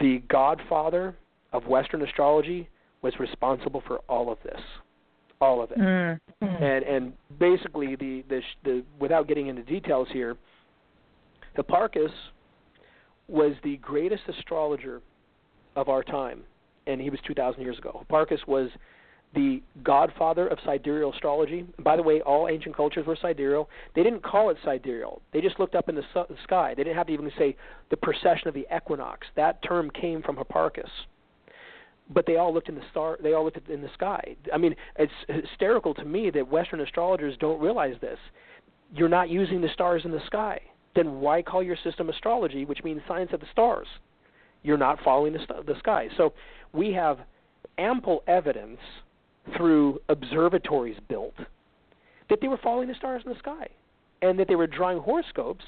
the 0.00 0.22
godfather 0.28 1.16
of 1.52 1.66
Western 1.66 2.02
astrology 2.02 2.68
was 3.02 3.14
responsible 3.18 3.82
for 3.86 3.98
all 4.08 4.30
of 4.30 4.38
this, 4.44 4.60
all 5.40 5.62
of 5.62 5.70
it. 5.72 5.78
Mm-hmm. 5.78 6.44
And 6.44 6.84
and 6.84 7.12
basically 7.38 7.96
the 7.96 8.24
the 8.28 8.40
the 8.64 8.84
without 8.98 9.26
getting 9.26 9.48
into 9.48 9.62
details 9.62 10.08
here, 10.12 10.36
Hipparchus 11.56 12.12
was 13.28 13.54
the 13.62 13.76
greatest 13.78 14.22
astrologer 14.28 15.00
of 15.76 15.88
our 15.88 16.02
time, 16.02 16.42
and 16.86 17.00
he 17.00 17.10
was 17.10 17.20
2,000 17.26 17.62
years 17.62 17.78
ago. 17.78 18.04
Hipparchus 18.08 18.46
was 18.46 18.70
the 19.34 19.62
godfather 19.82 20.46
of 20.48 20.58
sidereal 20.64 21.12
astrology. 21.12 21.64
By 21.78 21.96
the 21.96 22.02
way, 22.02 22.20
all 22.20 22.48
ancient 22.48 22.76
cultures 22.76 23.06
were 23.06 23.16
sidereal. 23.20 23.68
They 23.94 24.02
didn't 24.02 24.22
call 24.22 24.50
it 24.50 24.58
sidereal. 24.62 25.22
They 25.32 25.40
just 25.40 25.58
looked 25.58 25.74
up 25.74 25.88
in 25.88 25.94
the, 25.94 26.02
su- 26.12 26.26
the 26.28 26.36
sky. 26.42 26.74
They 26.76 26.84
didn't 26.84 26.96
have 26.96 27.06
to 27.06 27.12
even 27.12 27.30
say 27.38 27.56
the 27.90 27.96
precession 27.96 28.48
of 28.48 28.54
the 28.54 28.66
equinox. 28.74 29.26
That 29.36 29.62
term 29.62 29.90
came 29.90 30.22
from 30.22 30.36
Hipparchus. 30.36 30.90
But 32.10 32.26
they 32.26 32.36
all 32.36 32.52
looked 32.52 32.68
in 32.68 32.74
the 32.74 32.82
star. 32.90 33.16
They 33.22 33.32
all 33.32 33.44
looked 33.44 33.68
in 33.70 33.80
the 33.80 33.90
sky. 33.94 34.36
I 34.52 34.58
mean, 34.58 34.74
it's 34.98 35.12
hysterical 35.28 35.94
to 35.94 36.04
me 36.04 36.30
that 36.30 36.46
Western 36.46 36.80
astrologers 36.80 37.36
don't 37.40 37.60
realize 37.60 37.94
this. 38.02 38.18
You're 38.94 39.08
not 39.08 39.30
using 39.30 39.62
the 39.62 39.70
stars 39.72 40.02
in 40.04 40.10
the 40.10 40.20
sky 40.26 40.60
then 40.94 41.20
why 41.20 41.42
call 41.42 41.62
your 41.62 41.76
system 41.82 42.08
astrology, 42.08 42.64
which 42.64 42.84
means 42.84 43.00
science 43.08 43.30
of 43.32 43.40
the 43.40 43.46
stars? 43.52 43.86
You're 44.62 44.78
not 44.78 44.98
following 45.02 45.32
the, 45.32 45.40
st- 45.40 45.66
the 45.66 45.78
sky. 45.78 46.08
So 46.16 46.32
we 46.72 46.92
have 46.92 47.18
ample 47.78 48.22
evidence 48.26 48.78
through 49.56 50.00
observatories 50.08 50.96
built 51.08 51.34
that 52.28 52.40
they 52.40 52.48
were 52.48 52.60
following 52.62 52.88
the 52.88 52.94
stars 52.94 53.22
in 53.24 53.32
the 53.32 53.38
sky 53.38 53.66
and 54.20 54.38
that 54.38 54.48
they 54.48 54.54
were 54.54 54.66
drawing 54.66 54.98
horoscopes 54.98 55.64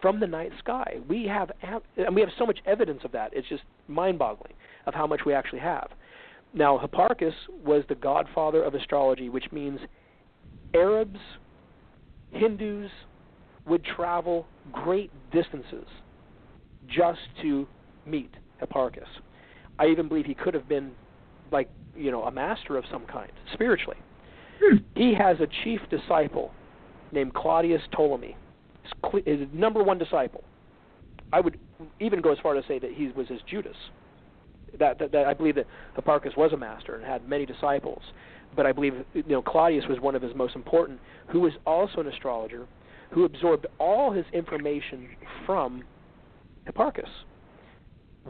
from 0.00 0.20
the 0.20 0.26
night 0.26 0.52
sky. 0.58 0.98
We 1.08 1.26
have 1.26 1.50
and 1.96 2.14
we 2.14 2.20
have 2.22 2.30
so 2.38 2.46
much 2.46 2.58
evidence 2.66 3.02
of 3.04 3.12
that. 3.12 3.32
It's 3.34 3.48
just 3.48 3.62
mind-boggling 3.88 4.54
of 4.86 4.94
how 4.94 5.06
much 5.06 5.20
we 5.26 5.34
actually 5.34 5.60
have. 5.60 5.90
Now, 6.54 6.78
Hipparchus 6.78 7.34
was 7.64 7.84
the 7.88 7.94
godfather 7.94 8.62
of 8.62 8.74
astrology, 8.74 9.28
which 9.28 9.52
means 9.52 9.78
Arabs, 10.74 11.20
Hindus, 12.32 12.90
would 13.66 13.84
travel 13.84 14.46
great 14.72 15.10
distances 15.32 15.86
just 16.88 17.20
to 17.42 17.66
meet 18.06 18.30
Hipparchus. 18.60 19.06
I 19.78 19.86
even 19.86 20.08
believe 20.08 20.26
he 20.26 20.34
could 20.34 20.54
have 20.54 20.68
been 20.68 20.92
like, 21.50 21.68
you 21.96 22.10
know, 22.10 22.24
a 22.24 22.30
master 22.30 22.76
of 22.76 22.84
some 22.90 23.06
kind, 23.06 23.30
spiritually. 23.52 23.96
Hmm. 24.62 24.78
He 24.94 25.14
has 25.14 25.38
a 25.40 25.46
chief 25.64 25.80
disciple 25.90 26.52
named 27.12 27.34
Claudius 27.34 27.82
Ptolemy, 27.92 28.36
his 29.24 29.40
number 29.52 29.82
one 29.82 29.98
disciple. 29.98 30.44
I 31.32 31.40
would 31.40 31.58
even 32.00 32.20
go 32.20 32.32
as 32.32 32.38
far 32.42 32.54
to 32.54 32.62
say 32.66 32.78
that 32.78 32.92
he 32.92 33.08
was 33.08 33.28
his 33.28 33.40
Judas. 33.48 33.76
That, 34.78 34.98
that, 34.98 35.12
that 35.12 35.26
I 35.26 35.34
believe 35.34 35.56
that 35.56 35.66
Hipparchus 35.96 36.36
was 36.36 36.52
a 36.52 36.56
master 36.56 36.94
and 36.94 37.04
had 37.04 37.28
many 37.28 37.44
disciples, 37.44 38.02
but 38.54 38.66
I 38.66 38.72
believe 38.72 38.94
you 39.14 39.24
know 39.26 39.42
Claudius 39.42 39.84
was 39.88 39.98
one 39.98 40.14
of 40.14 40.22
his 40.22 40.34
most 40.34 40.54
important, 40.54 41.00
who 41.28 41.40
was 41.40 41.52
also 41.66 42.00
an 42.00 42.06
astrologer 42.06 42.66
who 43.10 43.24
absorbed 43.24 43.66
all 43.78 44.12
his 44.12 44.24
information 44.32 45.08
from 45.46 45.82
Hipparchus. 46.68 47.08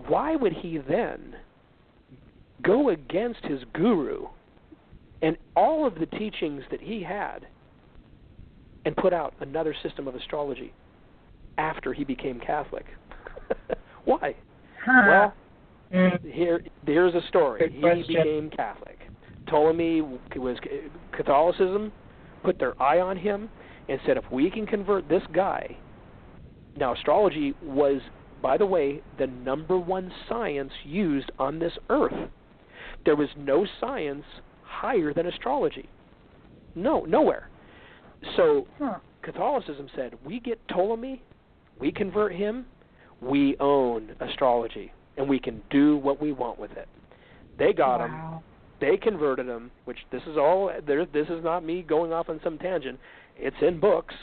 Why 0.07 0.37
would 0.37 0.53
he 0.53 0.78
then 0.78 1.35
go 2.62 2.91
against 2.91 3.45
his 3.45 3.61
guru 3.74 4.26
and 5.22 5.37
all 5.57 5.87
of 5.87 5.95
the 5.97 6.07
teachings 6.07 6.62
that 6.70 6.81
he 6.81 7.03
had 7.03 7.47
and 8.85 8.97
put 8.97 9.12
out 9.12 9.35
another 9.41 9.74
system 9.83 10.09
of 10.09 10.14
astrology 10.14 10.72
after 11.59 11.93
he 11.93 12.05
became 12.05 12.41
Catholic. 12.41 12.87
Why? 14.05 14.35
Huh. 14.85 15.03
Well, 15.07 15.35
Mm. 15.93 16.33
here 16.33 16.61
here's 16.87 17.16
a 17.16 17.26
story. 17.26 17.68
He 17.68 18.14
became 18.14 18.49
Catholic. 18.51 18.97
Ptolemy 19.49 20.03
was 20.37 20.57
Catholicism 21.11 21.91
put 22.45 22.61
their 22.61 22.81
eye 22.81 23.01
on 23.01 23.16
him 23.16 23.51
and 23.91 24.01
said, 24.07 24.16
if 24.16 24.24
we 24.30 24.51
can 24.51 24.66
convert 24.66 25.09
this 25.09 25.22
guy. 25.34 25.76
Now, 26.76 26.95
astrology 26.95 27.53
was, 27.62 28.01
by 28.41 28.57
the 28.57 28.64
way, 28.64 29.03
the 29.18 29.26
number 29.26 29.76
one 29.78 30.12
science 30.28 30.72
used 30.84 31.30
on 31.38 31.59
this 31.59 31.72
earth. 31.91 32.30
There 33.05 33.16
was 33.16 33.28
no 33.36 33.66
science 33.80 34.24
higher 34.62 35.12
than 35.12 35.26
astrology. 35.26 35.88
No, 36.74 37.05
nowhere. 37.05 37.49
So 38.36 38.66
Huh. 38.78 38.99
Catholicism 39.22 39.88
said, 39.97 40.14
we 40.24 40.41
get 40.41 40.61
Ptolemy, 40.68 41.20
we 41.78 41.91
convert 41.91 42.32
him, 42.32 42.66
we 43.20 43.57
own 43.59 44.14
astrology, 44.20 44.93
and 45.16 45.28
we 45.28 45.38
can 45.38 45.62
do 45.70 45.97
what 45.97 46.22
we 46.22 46.32
want 46.32 46.59
with 46.59 46.70
it. 46.72 46.88
They 47.59 47.72
got 47.72 48.01
him. 48.01 48.41
They 48.80 48.97
converted 48.97 49.47
him, 49.47 49.70
which 49.84 49.99
this 50.11 50.22
is 50.22 50.38
all. 50.38 50.70
This 50.86 51.28
is 51.28 51.45
not 51.45 51.64
me 51.64 51.82
going 51.82 52.12
off 52.12 52.30
on 52.30 52.41
some 52.43 52.57
tangent. 52.57 52.99
It's 53.37 53.57
in 53.62 53.81
books. 53.81 54.14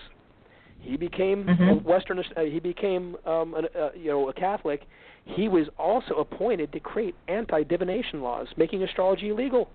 He 0.79 0.95
became 0.95 1.49
a 1.49 1.53
Mhm. 1.53 1.83
Western. 1.83 2.19
Uh, 2.19 2.41
he 2.41 2.59
became, 2.59 3.17
um, 3.25 3.55
an, 3.55 3.67
uh, 3.75 3.89
you 3.95 4.09
know, 4.09 4.29
a 4.29 4.33
Catholic. 4.33 4.85
He 5.25 5.49
was 5.49 5.67
also 5.77 6.15
appointed 6.15 6.71
to 6.71 6.79
create 6.79 7.15
anti-divination 7.27 8.21
laws, 8.21 8.47
making 8.55 8.83
astrology 8.83 9.29
illegal. 9.29 9.69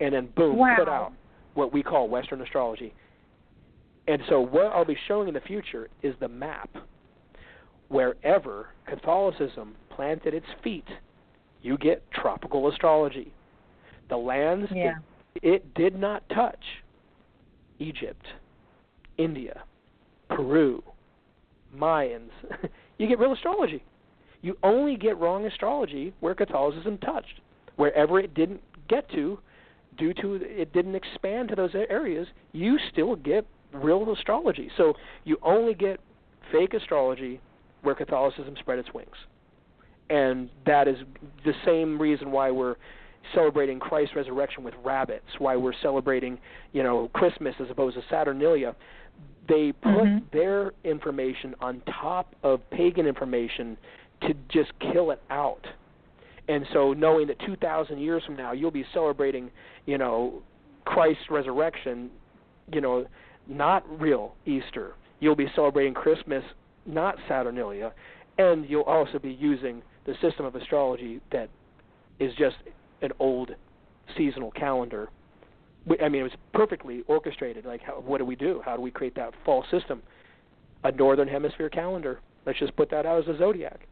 And 0.00 0.14
then, 0.14 0.26
boom, 0.34 0.56
Wow. 0.56 0.76
put 0.76 0.88
out 0.88 1.12
what 1.54 1.72
we 1.72 1.82
call 1.82 2.08
Western 2.08 2.40
astrology. 2.40 2.92
And 4.08 4.24
so, 4.28 4.40
what 4.40 4.66
I'll 4.66 4.84
be 4.84 4.96
showing 5.06 5.28
in 5.28 5.34
the 5.34 5.40
future 5.40 5.88
is 6.02 6.16
the 6.18 6.28
map. 6.28 6.70
Wherever 7.88 8.70
Catholicism 8.86 9.76
planted 9.90 10.34
its 10.34 10.50
feet, 10.62 10.88
you 11.60 11.76
get 11.76 12.10
tropical 12.10 12.66
astrology. 12.68 13.32
The 14.08 14.16
lands 14.16 14.72
Yeah. 14.72 14.98
it, 15.34 15.44
it 15.44 15.74
did 15.74 15.94
not 15.94 16.28
touch 16.30 16.82
Egypt, 17.78 18.26
India, 19.18 19.62
Peru, 20.28 20.82
Mayans. 21.76 22.30
you 22.98 23.08
get 23.08 23.18
real 23.18 23.32
astrology. 23.32 23.82
You 24.42 24.56
only 24.62 24.96
get 24.96 25.18
wrong 25.18 25.46
astrology 25.46 26.12
where 26.20 26.34
Catholicism 26.34 26.98
touched. 26.98 27.40
Wherever 27.76 28.18
it 28.18 28.34
didn't 28.34 28.60
get 28.88 29.08
to, 29.10 29.38
due 29.96 30.12
to 30.14 30.34
it 30.42 30.72
didn't 30.72 30.94
expand 30.94 31.48
to 31.50 31.54
those 31.54 31.74
areas, 31.74 32.26
you 32.52 32.78
still 32.92 33.16
get 33.16 33.46
real 33.72 34.12
astrology. 34.12 34.70
So 34.76 34.94
you 35.24 35.38
only 35.42 35.74
get 35.74 36.00
fake 36.50 36.74
astrology 36.74 37.40
where 37.82 37.94
Catholicism 37.94 38.54
spread 38.58 38.78
its 38.78 38.92
wings. 38.92 39.16
And 40.10 40.50
that 40.66 40.88
is 40.88 40.96
the 41.44 41.54
same 41.64 42.00
reason 42.00 42.30
why 42.30 42.50
we're 42.50 42.76
celebrating 43.34 43.78
Christ's 43.78 44.16
resurrection 44.16 44.64
with 44.64 44.74
rabbits, 44.84 45.24
why 45.38 45.56
we're 45.56 45.72
celebrating, 45.80 46.38
you 46.72 46.82
know, 46.82 47.08
Christmas 47.14 47.54
as 47.60 47.70
opposed 47.70 47.96
to 47.96 48.02
Saturnalia. 48.10 48.74
They 49.48 49.72
put 49.72 50.04
Mhm. 50.04 50.30
their 50.30 50.72
information 50.84 51.54
on 51.60 51.80
top 51.82 52.34
of 52.42 52.68
pagan 52.70 53.06
information 53.06 53.76
to 54.22 54.34
just 54.48 54.78
kill 54.78 55.10
it 55.10 55.20
out. 55.30 55.66
And 56.48 56.66
so 56.68 56.92
knowing 56.92 57.26
that 57.28 57.38
2000 57.40 57.98
years 57.98 58.24
from 58.24 58.36
now 58.36 58.52
you'll 58.52 58.70
be 58.70 58.84
celebrating, 58.92 59.50
you 59.86 59.98
know, 59.98 60.42
Christ's 60.84 61.30
resurrection, 61.30 62.10
you 62.72 62.80
know, 62.80 63.06
not 63.46 63.84
real 64.00 64.34
Easter. 64.46 64.94
You'll 65.20 65.36
be 65.36 65.48
celebrating 65.54 65.94
Christmas, 65.94 66.44
not 66.86 67.16
Saturnalia, 67.28 67.92
and 68.38 68.68
you'll 68.68 68.82
also 68.82 69.18
be 69.18 69.32
using 69.32 69.82
the 70.04 70.14
system 70.16 70.46
of 70.46 70.54
astrology 70.56 71.20
that 71.30 71.48
is 72.18 72.34
just 72.34 72.56
an 73.02 73.12
old 73.18 73.54
seasonal 74.16 74.50
calendar. 74.52 75.08
I 76.00 76.08
mean, 76.08 76.20
it 76.20 76.24
was 76.24 76.32
perfectly 76.52 77.02
orchestrated. 77.08 77.64
Like, 77.64 77.82
how, 77.82 77.94
what 77.94 78.18
do 78.18 78.24
we 78.24 78.36
do? 78.36 78.62
How 78.64 78.76
do 78.76 78.82
we 78.82 78.90
create 78.90 79.14
that 79.16 79.32
fall 79.44 79.64
system? 79.70 80.02
A 80.84 80.92
northern 80.92 81.28
hemisphere 81.28 81.68
calendar. 81.68 82.20
Let's 82.46 82.58
just 82.58 82.76
put 82.76 82.90
that 82.90 83.06
out 83.06 83.18
as 83.22 83.34
a 83.34 83.38
zodiac. 83.38 83.86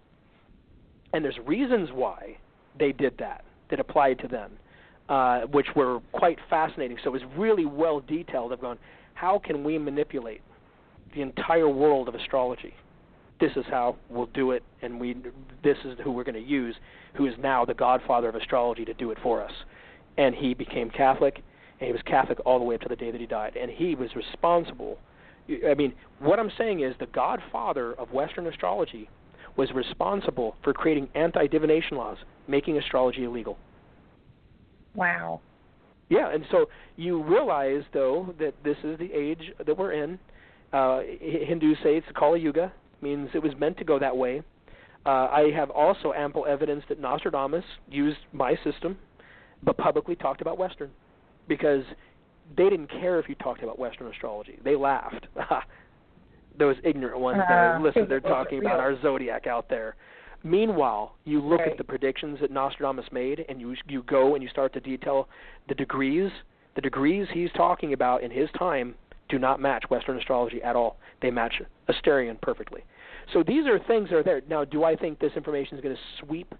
And 1.13 1.25
there's 1.25 1.39
reasons 1.45 1.91
why 1.93 2.37
they 2.79 2.93
did 2.93 3.17
that 3.19 3.45
that 3.71 3.81
applied 3.81 4.19
to 4.21 4.29
them, 4.29 4.53
uh, 5.09 5.43
which 5.43 5.67
were 5.75 6.01
quite 6.13 6.39
fascinating. 6.49 6.99
So 7.03 7.11
it 7.11 7.13
was 7.13 7.23
really 7.37 7.67
well 7.67 8.01
detailed. 8.01 8.53
Of 8.53 8.61
going, 8.61 8.79
how 9.15 9.41
can 9.45 9.65
we 9.65 9.79
manipulate 9.79 10.41
the 11.15 11.23
entire 11.23 11.69
world 11.69 12.09
of 12.09 12.15
astrology? 12.15 12.75
This 13.41 13.53
is 13.57 13.65
how 13.71 13.97
we'll 14.09 14.27
do 14.27 14.51
it, 14.53 14.63
and 14.83 15.01
we 15.01 15.17
this 15.65 15.79
is 15.85 15.99
who 16.05 16.13
we're 16.13 16.25
going 16.25 16.35
to 16.35 16.41
use, 16.41 16.77
who 17.15 17.27
is 17.27 17.35
now 17.39 17.65
the 17.65 17.75
godfather 17.75 18.29
of 18.29 18.35
astrology 18.35 18.85
to 18.85 18.95
do 18.95 19.11
it 19.11 19.19
for 19.23 19.43
us. 19.43 19.53
And 20.19 20.35
he 20.35 20.55
became 20.55 20.91
Catholic, 20.91 21.43
and 21.81 21.87
he 21.87 21.93
was 21.93 22.03
Catholic 22.03 22.39
all 22.45 22.59
the 22.59 22.65
way 22.65 22.75
up 22.75 22.83
to 22.83 22.89
the 22.89 22.97
day 22.97 23.11
that 23.11 23.21
he 23.21 23.27
died. 23.27 23.57
And 23.57 23.71
he 23.71 23.95
was 23.95 24.15
responsible. 24.15 24.99
I 25.67 25.75
mean, 25.75 25.95
what 26.21 26.39
I'm 26.39 26.53
saying 26.57 26.81
is 26.81 26.95
the 27.01 27.07
godfather 27.07 27.95
of 27.95 28.13
Western 28.13 28.47
astrology 28.47 29.09
was 29.57 29.71
responsible 29.73 30.57
for 30.63 30.73
creating 30.73 31.09
anti-divination 31.15 31.97
laws, 31.97 32.19
making 32.47 32.79
astrology 32.79 33.25
illegal. 33.25 33.59
Wow. 34.95 35.41
Yeah, 36.09 36.33
and 36.33 36.45
so 36.51 36.67
you 36.97 37.23
realize 37.23 37.83
though 37.93 38.35
that 38.39 38.55
this 38.63 38.77
is 38.85 38.99
the 38.99 39.13
age 39.13 39.53
that 39.65 39.77
we're 39.77 39.93
in. 39.93 40.19
Uh, 40.73 41.01
Hindus 41.21 41.79
say 41.83 41.97
it's 41.97 42.07
Kali 42.15 42.41
Yuga, 42.41 42.73
means 43.01 43.31
it 43.35 43.43
was 43.43 43.53
meant 43.59 43.79
to 43.79 43.85
go 43.85 43.99
that 43.99 44.17
way. 44.17 44.43
Uh, 45.07 45.09
I 45.09 45.51
have 45.55 45.71
also 45.71 46.13
ample 46.13 46.47
evidence 46.47 46.85
that 46.89 47.01
Nostradamus 47.01 47.65
used 47.91 48.19
my 48.33 48.55
system, 48.63 48.99
but 49.63 49.79
publicly 49.79 50.15
talked 50.15 50.43
about 50.43 50.59
Western, 50.59 50.91
because 51.51 51.83
they 52.57 52.71
didn't 52.71 52.89
care 52.89 53.19
if 53.19 53.29
you 53.29 53.35
talked 53.35 53.63
about 53.63 53.77
Western 53.79 54.07
astrology. 54.07 54.59
They 54.65 54.77
laughed. 54.77 55.27
Those 56.59 56.77
ignorant 56.85 57.19
ones 57.19 57.39
that 57.49 57.77
Uh, 57.77 57.81
listen, 57.81 58.07
they're 58.09 58.21
talking 58.37 58.61
about 58.61 58.79
our 58.81 59.01
zodiac 59.03 59.47
out 59.47 59.69
there. 59.69 59.97
Meanwhile, 60.43 61.17
you 61.25 61.41
look 61.41 61.61
Right. 61.61 61.73
at 61.73 61.77
the 61.79 61.85
predictions 61.85 62.39
that 62.41 62.51
Nostradamus 62.51 63.07
made, 63.13 63.45
and 63.49 63.61
you 63.61 63.75
you 63.89 64.03
go 64.05 64.35
and 64.35 64.43
you 64.43 64.49
start 64.49 64.73
to 64.73 64.81
detail 64.81 65.29
the 65.69 65.75
degrees. 65.75 66.31
The 66.77 66.81
degrees 66.81 67.27
he's 67.33 67.51
talking 67.53 67.93
about 67.93 68.23
in 68.23 68.31
his 68.31 68.49
time 68.59 68.95
do 69.29 69.39
not 69.39 69.61
match 69.61 69.85
Western 69.91 70.17
astrology 70.19 70.63
at 70.63 70.77
all. 70.77 70.97
They 71.21 71.31
match 71.31 71.61
Asterian 71.89 72.41
perfectly. 72.41 72.83
So 73.33 73.43
these 73.43 73.67
are 73.67 73.79
things 73.79 74.09
that 74.09 74.17
are 74.17 74.23
there. 74.23 74.41
Now, 74.49 74.65
do 74.65 74.83
I 74.85 74.95
think 74.97 75.19
this 75.19 75.33
information 75.37 75.77
is 75.77 75.83
going 75.83 75.97
to 75.97 76.03
sweep 76.25 76.55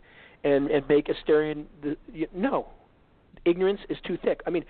and 0.45 0.71
and 0.71 0.87
make 0.89 1.07
Asterian? 1.07 1.65
The, 1.83 1.97
no, 2.35 2.69
ignorance 3.45 3.81
is 3.89 3.99
too 4.07 4.19
thick. 4.25 4.41
I 4.47 4.51
mean, 4.51 4.65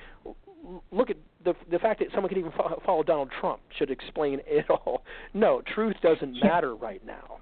look 0.92 1.10
at 1.10 1.16
the 1.44 1.54
the 1.70 1.78
fact 1.78 2.00
that 2.00 2.08
someone 2.12 2.28
could 2.28 2.38
even 2.38 2.52
fo- 2.52 2.80
follow 2.84 3.02
Donald 3.02 3.30
Trump 3.40 3.60
should 3.78 3.90
explain 3.90 4.40
it 4.46 4.68
all. 4.70 5.02
No, 5.34 5.62
truth 5.74 5.96
doesn't 6.02 6.42
matter 6.42 6.74
right 6.74 7.04
now. 7.06 7.38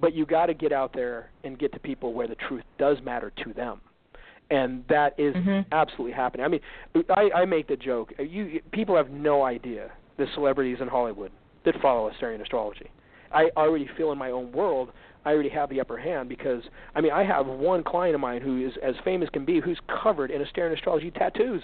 But 0.00 0.14
you 0.14 0.26
got 0.26 0.46
to 0.46 0.54
get 0.54 0.72
out 0.72 0.92
there 0.92 1.30
and 1.42 1.58
get 1.58 1.72
to 1.72 1.80
people 1.80 2.12
where 2.14 2.28
the 2.28 2.36
truth 2.36 2.62
does 2.78 2.98
matter 3.04 3.32
to 3.44 3.52
them. 3.52 3.80
And 4.50 4.84
that 4.88 5.14
is 5.18 5.34
Mhm. 5.34 5.66
absolutely 5.72 6.12
happening. 6.12 6.46
I 6.46 6.48
mean, 6.48 6.60
I, 7.10 7.30
I 7.34 7.44
make 7.44 7.66
the 7.66 7.76
joke. 7.76 8.12
uh, 8.18 8.22
You 8.22 8.60
people 8.72 8.96
have 8.96 9.10
no 9.10 9.42
idea 9.42 9.90
the 10.16 10.26
celebrities 10.34 10.78
in 10.80 10.88
Hollywood 10.88 11.32
that 11.64 11.74
follow 11.82 12.10
Asterian 12.10 12.40
astrology. 12.40 12.90
I 13.32 13.50
already 13.56 13.88
feel 13.96 14.10
in 14.12 14.18
my 14.18 14.30
own 14.30 14.52
world 14.52 14.90
I 15.28 15.32
already 15.32 15.50
have 15.50 15.68
the 15.68 15.78
upper 15.78 15.98
hand 15.98 16.30
because 16.30 16.62
I 16.94 17.02
mean 17.02 17.12
I 17.12 17.22
have 17.22 17.46
one 17.46 17.84
client 17.84 18.14
of 18.14 18.20
mine 18.20 18.40
who 18.40 18.66
is 18.66 18.72
as 18.82 18.94
famous 19.04 19.28
can 19.30 19.44
be 19.44 19.60
who's 19.60 19.78
covered 20.02 20.30
in 20.30 20.40
Asterian 20.42 20.72
astrology 20.72 21.10
tattoos. 21.10 21.62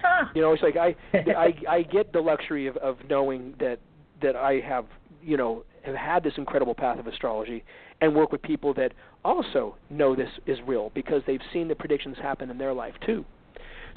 Huh. 0.00 0.26
You 0.32 0.42
know, 0.42 0.52
it's 0.52 0.62
like 0.62 0.76
I 0.76 0.94
I 1.12 1.54
I 1.68 1.82
get 1.82 2.12
the 2.12 2.20
luxury 2.20 2.68
of 2.68 2.76
of 2.76 2.98
knowing 3.10 3.54
that 3.58 3.80
that 4.22 4.36
I 4.36 4.60
have 4.60 4.86
you 5.20 5.36
know 5.36 5.64
have 5.82 5.96
had 5.96 6.22
this 6.22 6.34
incredible 6.36 6.74
path 6.74 7.00
of 7.00 7.08
astrology 7.08 7.64
and 8.00 8.14
work 8.14 8.30
with 8.30 8.42
people 8.42 8.72
that 8.74 8.92
also 9.24 9.74
know 9.90 10.14
this 10.14 10.30
is 10.46 10.58
real 10.66 10.92
because 10.94 11.22
they've 11.26 11.40
seen 11.52 11.66
the 11.66 11.74
predictions 11.74 12.16
happen 12.22 12.48
in 12.48 12.58
their 12.58 12.72
life 12.72 12.94
too. 13.04 13.24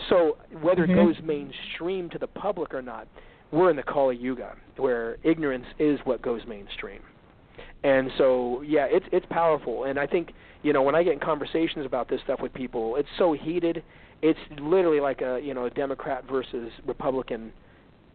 So 0.09 0.37
whether 0.61 0.87
Mhm. 0.87 0.89
it 0.89 0.95
goes 0.95 1.21
mainstream 1.21 2.09
to 2.09 2.17
the 2.17 2.27
public 2.27 2.73
or 2.73 2.81
not, 2.81 3.07
we're 3.51 3.69
in 3.69 3.75
the 3.75 3.83
Kali 3.83 4.15
Yuga 4.15 4.55
where 4.77 5.17
ignorance 5.23 5.67
is 5.77 5.99
what 6.05 6.21
goes 6.23 6.47
mainstream. 6.47 7.01
And 7.83 8.11
so 8.17 8.61
yeah, 8.65 8.87
it's 8.89 9.05
it's 9.11 9.25
powerful 9.29 9.85
and 9.85 9.97
I 9.99 10.05
think, 10.05 10.33
you 10.63 10.73
know, 10.73 10.81
when 10.81 10.95
I 10.95 11.03
get 11.03 11.13
in 11.13 11.19
conversations 11.19 11.85
about 11.85 12.09
this 12.09 12.19
stuff 12.23 12.41
with 12.41 12.53
people, 12.53 12.95
it's 12.97 13.07
so 13.17 13.33
heated. 13.33 13.83
It's 14.21 14.39
literally 14.59 14.99
like 14.99 15.21
a, 15.21 15.39
you 15.41 15.53
know, 15.53 15.65
a 15.65 15.69
Democrat 15.69 16.25
versus 16.29 16.71
Republican 16.85 17.53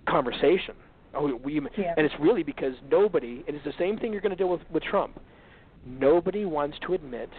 conversation. 0.07 0.75
Oh, 1.15 1.35
we, 1.43 1.61
Yeah. 1.79 1.95
and 1.97 2.05
it's 2.05 2.15
really 2.21 2.43
because 2.43 2.75
nobody, 2.91 3.43
and 3.47 3.57
it's 3.57 3.65
the 3.65 3.73
same 3.79 3.99
thing 3.99 4.12
you're 4.12 4.21
going 4.21 4.37
to 4.37 4.37
deal 4.37 4.51
with 4.51 4.61
with 4.71 4.83
Trump. 4.83 5.19
Nobody 5.87 6.45
wants 6.45 6.77
to 6.87 6.95
admit 6.95 7.31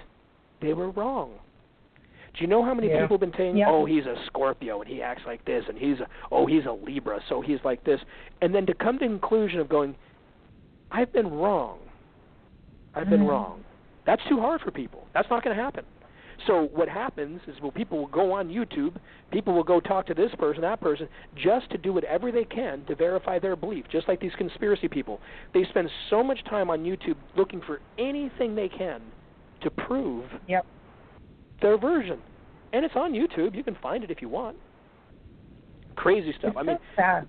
they 0.62 0.74
were 0.74 0.90
wrong. 0.90 1.32
Do 2.34 2.42
you 2.42 2.48
know 2.48 2.64
how 2.64 2.74
many 2.74 2.88
Yeah. 2.90 3.02
people 3.02 3.16
have 3.16 3.22
been 3.22 3.38
saying, 3.38 3.58
Yeah. 3.58 3.70
"Oh, 3.70 3.86
he's 3.86 4.06
a 4.06 4.16
Scorpio 4.26 4.82
and 4.82 4.90
he 4.90 5.02
acts 5.02 5.24
like 5.26 5.44
this," 5.46 5.64
and 5.68 5.78
he's 5.78 6.00
a, 6.00 6.08
"Oh, 6.32 6.46
he's 6.46 6.66
a 6.66 6.72
Libra, 6.72 7.22
so 7.30 7.42
he's 7.42 7.64
like 7.64 7.84
this," 7.84 8.02
and 8.42 8.54
then 8.56 8.66
to 8.66 8.74
come 8.74 8.98
to 9.00 9.06
the 9.06 9.10
conclusion 9.10 9.60
of 9.60 9.70
going, 9.70 9.96
I've 10.92 11.12
been 11.14 11.32
wrong. 11.34 11.80
I've 12.96 13.10
been 13.10 13.22
Mhm. 13.22 13.30
wrong. 13.30 13.64
That's 14.06 14.24
too 14.26 14.40
hard 14.40 14.62
for 14.62 14.72
people. 14.72 15.08
That's 15.14 15.30
not 15.30 15.44
going 15.44 15.56
to 15.56 15.62
happen. 15.62 15.86
So 16.48 16.64
what 16.74 16.90
happens 16.90 17.42
is, 17.48 17.60
well, 17.62 17.72
people 17.72 17.98
will 17.98 18.08
go 18.08 18.34
on 18.34 18.50
YouTube, 18.50 18.96
people 19.32 19.54
will 19.54 19.64
go 19.64 19.80
talk 19.80 20.06
to 20.08 20.14
this 20.14 20.34
person, 20.36 20.62
that 20.64 20.82
person, 20.82 21.08
just 21.34 21.70
to 21.72 21.78
do 21.78 21.94
whatever 21.94 22.32
they 22.32 22.44
can 22.44 22.84
to 22.86 22.96
verify 22.96 23.40
their 23.40 23.56
belief. 23.56 23.88
Just 23.88 24.08
like 24.08 24.20
these 24.20 24.36
conspiracy 24.36 24.88
people, 24.90 25.22
they 25.54 25.64
spend 25.66 25.90
so 26.10 26.22
much 26.22 26.44
time 26.44 26.70
on 26.70 26.84
YouTube 26.84 27.16
looking 27.36 27.62
for 27.62 27.80
anything 27.98 28.54
they 28.54 28.68
can 28.68 29.02
to 29.62 29.70
prove 29.72 30.26
Yep. 30.48 30.66
their 31.62 31.78
version, 31.78 32.22
and 32.74 32.84
it's 32.84 32.96
on 32.98 33.14
YouTube. 33.14 33.56
You 33.56 33.64
can 33.64 33.76
find 33.76 34.04
it 34.04 34.12
if 34.12 34.22
you 34.22 34.28
want. 34.28 34.58
Crazy 35.96 36.34
stuff. 36.34 36.52
It's 36.52 36.58
I 36.60 36.64
mean, 36.64 36.78
so 36.78 36.84
sad. 36.98 37.28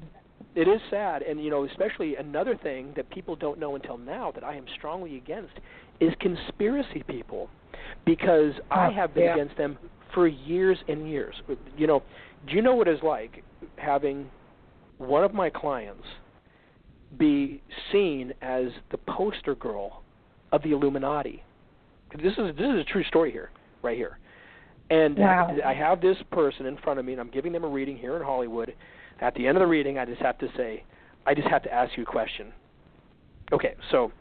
It 0.57 0.66
is 0.66 0.80
sad, 0.90 1.22
and 1.22 1.42
you 1.42 1.50
know, 1.50 1.64
especially 1.64 2.16
another 2.16 2.57
thing 2.57 2.92
that 2.96 3.09
people 3.11 3.36
don't 3.36 3.59
know 3.61 3.74
until 3.76 3.98
now 3.98 4.32
that 4.32 4.42
I 4.42 4.57
am 4.57 4.64
strongly 4.76 5.16
against 5.16 5.52
is 6.00 6.12
conspiracy 6.20 7.04
people, 7.07 7.48
because 8.04 8.54
I 8.70 8.88
Oh, 8.88 8.92
have 8.92 9.14
been 9.14 9.24
yeah. 9.24 9.34
against 9.34 9.57
them 9.57 9.78
for 10.14 10.26
years 10.26 10.78
and 10.88 11.09
years. 11.09 11.34
You 11.76 11.86
know, 11.86 12.02
do 12.46 12.54
you 12.54 12.62
know 12.62 12.74
what 12.74 12.88
it's 12.88 13.02
like 13.02 13.44
having 13.76 14.30
one 14.98 15.22
of 15.22 15.34
my 15.34 15.50
clients 15.50 16.07
be 17.18 17.62
seen 17.92 18.32
as 18.40 18.66
the 18.90 18.98
poster 18.98 19.54
girl 19.54 20.02
of 20.52 20.62
the 20.62 20.72
Illuminati? 20.72 21.42
This 22.22 22.32
is 22.32 22.57
this 22.57 22.70
is 22.74 22.80
a 22.80 22.84
true 22.84 23.04
story 23.04 23.30
here, 23.30 23.50
right 23.82 23.96
here. 23.96 24.18
And 24.88 25.18
Wow. 25.18 25.54
I 25.64 25.74
have 25.74 26.00
this 26.00 26.16
person 26.30 26.64
in 26.66 26.76
front 26.78 26.98
of 26.98 27.04
me, 27.04 27.12
and 27.12 27.20
I'm 27.20 27.30
giving 27.30 27.52
them 27.52 27.64
a 27.64 27.68
reading 27.68 27.96
here 27.98 28.16
in 28.16 28.22
Hollywood. 28.22 28.72
At 29.20 29.34
the 29.34 29.46
end 29.46 29.56
of 29.56 29.60
the 29.60 29.66
reading, 29.66 29.98
I 29.98 30.04
just 30.04 30.20
have 30.20 30.38
to 30.38 30.48
say, 30.56 30.84
I 31.26 31.34
just 31.34 31.48
have 31.48 31.62
to 31.62 31.72
ask 31.72 31.96
you 31.96 32.02
a 32.02 32.06
question. 32.06 32.52
Okay, 33.52 33.74
so 33.90 34.12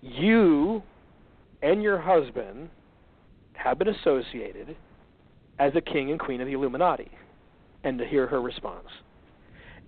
you 0.00 0.82
and 1.62 1.82
your 1.82 1.98
husband 1.98 2.70
have 3.52 3.78
been 3.78 3.88
associated 3.88 4.76
as 5.58 5.72
the 5.74 5.80
king 5.80 6.10
and 6.10 6.18
queen 6.18 6.40
of 6.40 6.46
the 6.46 6.54
Illuminati, 6.54 7.10
and 7.84 7.98
to 7.98 8.06
hear 8.06 8.26
her 8.26 8.40
response, 8.40 8.88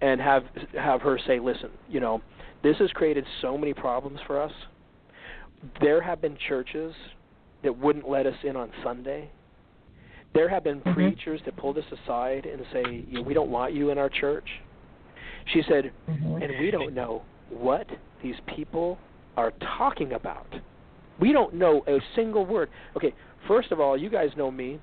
and 0.00 0.20
have 0.20 0.44
have 0.78 1.00
her 1.00 1.18
say, 1.26 1.38
"Listen, 1.38 1.70
you 1.88 2.00
know, 2.00 2.20
this 2.62 2.76
has 2.78 2.90
created 2.92 3.24
so 3.40 3.56
many 3.56 3.72
problems 3.72 4.20
for 4.26 4.40
us. 4.40 4.52
There 5.80 6.02
have 6.02 6.20
been 6.20 6.36
churches 6.36 6.94
that 7.62 7.78
wouldn't 7.78 8.08
let 8.08 8.26
us 8.26 8.36
in 8.44 8.56
on 8.56 8.70
Sunday." 8.82 9.30
There 10.34 10.48
have 10.48 10.64
been 10.64 10.80
Mhm. 10.80 10.94
preachers 10.94 11.40
that 11.44 11.56
pulled 11.56 11.78
us 11.78 11.84
aside 11.92 12.46
and 12.46 12.64
say, 12.72 13.04
know, 13.10 13.22
"We 13.22 13.34
don't 13.34 13.50
want 13.50 13.72
you 13.72 13.90
in 13.90 13.98
our 13.98 14.08
church." 14.08 14.60
She 15.46 15.62
said, 15.62 15.92
Mhm. 16.08 16.42
and 16.42 16.58
we 16.60 16.70
don't 16.70 16.94
know 16.94 17.22
what 17.50 17.86
these 18.22 18.38
people 18.46 18.98
are 19.36 19.52
talking 19.60 20.12
about. 20.12 20.46
We 21.18 21.32
don't 21.32 21.54
know 21.54 21.84
a 21.86 22.00
single 22.14 22.46
word. 22.46 22.70
Okay, 22.96 23.12
first 23.46 23.72
of 23.72 23.80
all, 23.80 23.96
you 23.96 24.08
guys 24.08 24.36
know 24.36 24.50
me. 24.50 24.80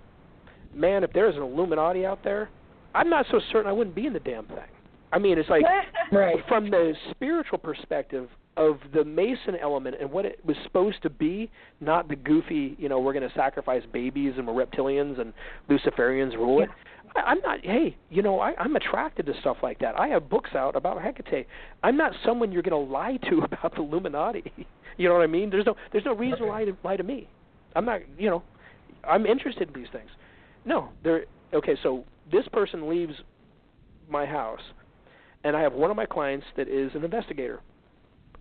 Man, 0.73 1.03
if 1.03 1.11
there's 1.13 1.35
an 1.35 1.41
Illuminati 1.41 2.05
out 2.05 2.21
there, 2.23 2.49
I'm 2.93 3.09
not 3.09 3.25
so 3.27 3.39
certain 3.51 3.67
I 3.69 3.73
wouldn't 3.73 3.95
be 3.95 4.05
in 4.05 4.13
the 4.13 4.19
damn 4.19 4.45
thing. 4.45 4.69
I 5.11 5.17
mean, 5.17 5.37
it's 5.39 5.49
like 5.49 5.63
right. 6.11 6.45
from 6.47 6.69
the 6.69 6.95
spiritual 7.09 7.57
perspective 7.57 8.29
of 8.59 8.77
the 8.93 9.05
Mason 9.05 9.55
element 9.59 9.95
and 9.99 10.11
what 10.11 10.25
it 10.25 10.45
was 10.45 10.57
supposed 10.63 11.01
to 11.03 11.09
be, 11.09 11.49
not 11.79 12.09
the 12.09 12.15
goofy, 12.17 12.75
you 12.77 12.89
know, 12.89 12.99
we're 12.99 13.13
going 13.13 13.27
to 13.27 13.33
sacrifice 13.33 13.83
babies 13.93 14.33
and 14.37 14.45
we're 14.45 14.65
reptilians 14.65 15.19
and 15.19 15.33
Luciferians 15.69 16.33
rule 16.33 16.61
it. 16.61 16.69
I, 17.15 17.21
I'm 17.21 17.39
not. 17.39 17.61
Hey, 17.63 17.95
you 18.09 18.21
know, 18.21 18.41
I, 18.41 18.53
I'm 18.59 18.75
attracted 18.75 19.25
to 19.27 19.33
stuff 19.39 19.57
like 19.63 19.79
that. 19.79 19.97
I 19.97 20.09
have 20.09 20.29
books 20.29 20.51
out 20.55 20.75
about 20.75 21.01
Hecate. 21.01 21.47
I'm 21.83 21.95
not 21.95 22.11
someone 22.25 22.51
you're 22.51 22.61
going 22.61 22.85
to 22.85 22.91
lie 22.91 23.17
to 23.29 23.37
about 23.51 23.75
the 23.75 23.81
Illuminati. 23.81 24.51
You 24.97 25.07
know 25.07 25.15
what 25.15 25.23
I 25.23 25.27
mean? 25.27 25.49
There's 25.49 25.65
no 25.65 25.75
there's 25.93 26.03
no 26.03 26.13
reason 26.13 26.39
to 26.39 26.45
lie 26.45 26.65
to 26.65 26.75
lie 26.83 26.97
to 26.97 27.03
me. 27.03 27.29
I'm 27.73 27.85
not. 27.85 28.01
You 28.17 28.29
know, 28.29 28.43
I'm 29.07 29.25
interested 29.25 29.69
in 29.69 29.81
these 29.81 29.89
things. 29.93 30.09
No, 30.65 30.89
there. 31.03 31.23
Okay, 31.53 31.77
so 31.81 32.03
this 32.29 32.45
person 32.51 32.89
leaves 32.89 33.13
my 34.09 34.25
house, 34.25 34.59
and 35.45 35.55
I 35.55 35.61
have 35.61 35.71
one 35.71 35.89
of 35.89 35.95
my 35.95 36.05
clients 36.05 36.45
that 36.57 36.67
is 36.67 36.91
an 36.95 37.05
investigator, 37.05 37.61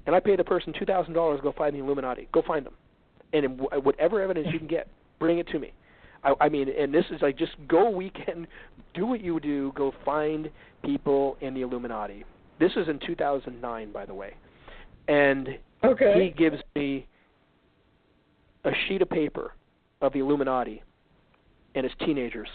and 0.08 0.16
I 0.16 0.20
pay 0.20 0.34
the 0.36 0.42
person 0.42 0.72
two 0.76 0.84
thousand 0.86 1.12
dollars 1.12 1.38
to 1.38 1.42
go 1.44 1.52
find 1.52 1.74
the 1.74 1.78
Illuminati. 1.80 2.28
Go 2.32 2.42
find 2.42 2.66
them, 2.66 2.74
and 3.32 3.44
in 3.44 3.58
wh- 3.58 3.84
whatever 3.84 4.20
evidence 4.20 4.48
you 4.50 4.58
can 4.58 4.66
get, 4.66 4.88
bring 5.20 5.38
it 5.38 5.46
to 5.48 5.58
me. 5.60 5.72
I, 6.24 6.32
I 6.40 6.48
mean, 6.48 6.68
and 6.76 6.92
this 6.92 7.04
is 7.12 7.22
like 7.22 7.36
just 7.38 7.52
go 7.68 7.88
weekend, 7.90 8.48
do 8.94 9.06
what 9.06 9.20
you 9.20 9.38
do, 9.38 9.70
go 9.76 9.92
find 10.04 10.50
people 10.82 11.36
in 11.42 11.54
the 11.54 11.60
Illuminati. 11.60 12.24
This 12.58 12.72
is 12.74 12.88
in 12.88 12.98
2009, 13.06 13.92
by 13.92 14.04
the 14.06 14.14
way, 14.14 14.34
and 15.06 15.48
Okay. 15.84 16.24
he 16.24 16.30
gives 16.30 16.56
me 16.74 17.06
a 18.64 18.70
sheet 18.88 19.00
of 19.02 19.08
paper 19.10 19.52
of 20.00 20.12
the 20.12 20.18
Illuminati 20.20 20.82
and 21.74 21.86
it's 21.86 21.94
teenagers 22.04 22.48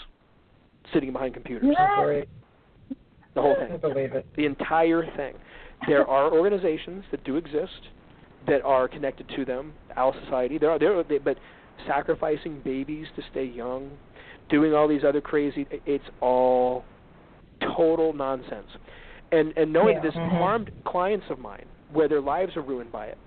sitting 0.94 1.14
behind 1.14 1.34
computers. 1.34 1.74
Great. 2.04 2.28
The 3.36 3.42
whole 3.42 3.56
I 3.60 3.68
thing. 3.68 3.78
believe 3.78 4.14
it. 4.14 4.26
The 4.36 4.46
entire 4.46 5.06
thing. 5.16 5.36
There 5.88 6.08
are 6.08 6.32
organizations 6.32 7.04
that 7.12 7.24
do 7.24 7.36
exist 7.36 7.90
that 8.48 8.62
are 8.64 8.88
connected 8.88 9.28
to 9.36 9.46
them. 9.46 9.74
Owl 9.96 10.14
Society. 10.24 10.58
There 10.58 10.70
are 10.72 10.80
there, 10.80 10.98
are- 10.98 11.04
they, 11.04 11.18
but 11.18 11.38
sacrificing 11.88 12.62
babies 12.64 13.08
to 13.16 13.22
stay 13.32 13.46
young, 13.46 13.92
doing 14.50 14.74
all 14.74 14.88
these 14.88 15.04
other 15.04 15.22
crazy. 15.22 15.66
It's 15.86 16.04
all 16.22 16.84
total 17.76 18.14
nonsense. 18.14 18.68
And 19.32 19.54
and 19.58 19.74
knowing 19.74 19.96
Yeah. 19.96 20.02
this 20.02 20.14
Mhm. 20.16 20.30
harmed 20.30 20.72
clients 20.86 21.30
of 21.30 21.40
mine 21.40 21.66
where 21.92 22.08
their 22.08 22.22
lives 22.22 22.56
are 22.58 22.62
ruined 22.62 22.92
by 22.92 23.08
it. 23.08 23.18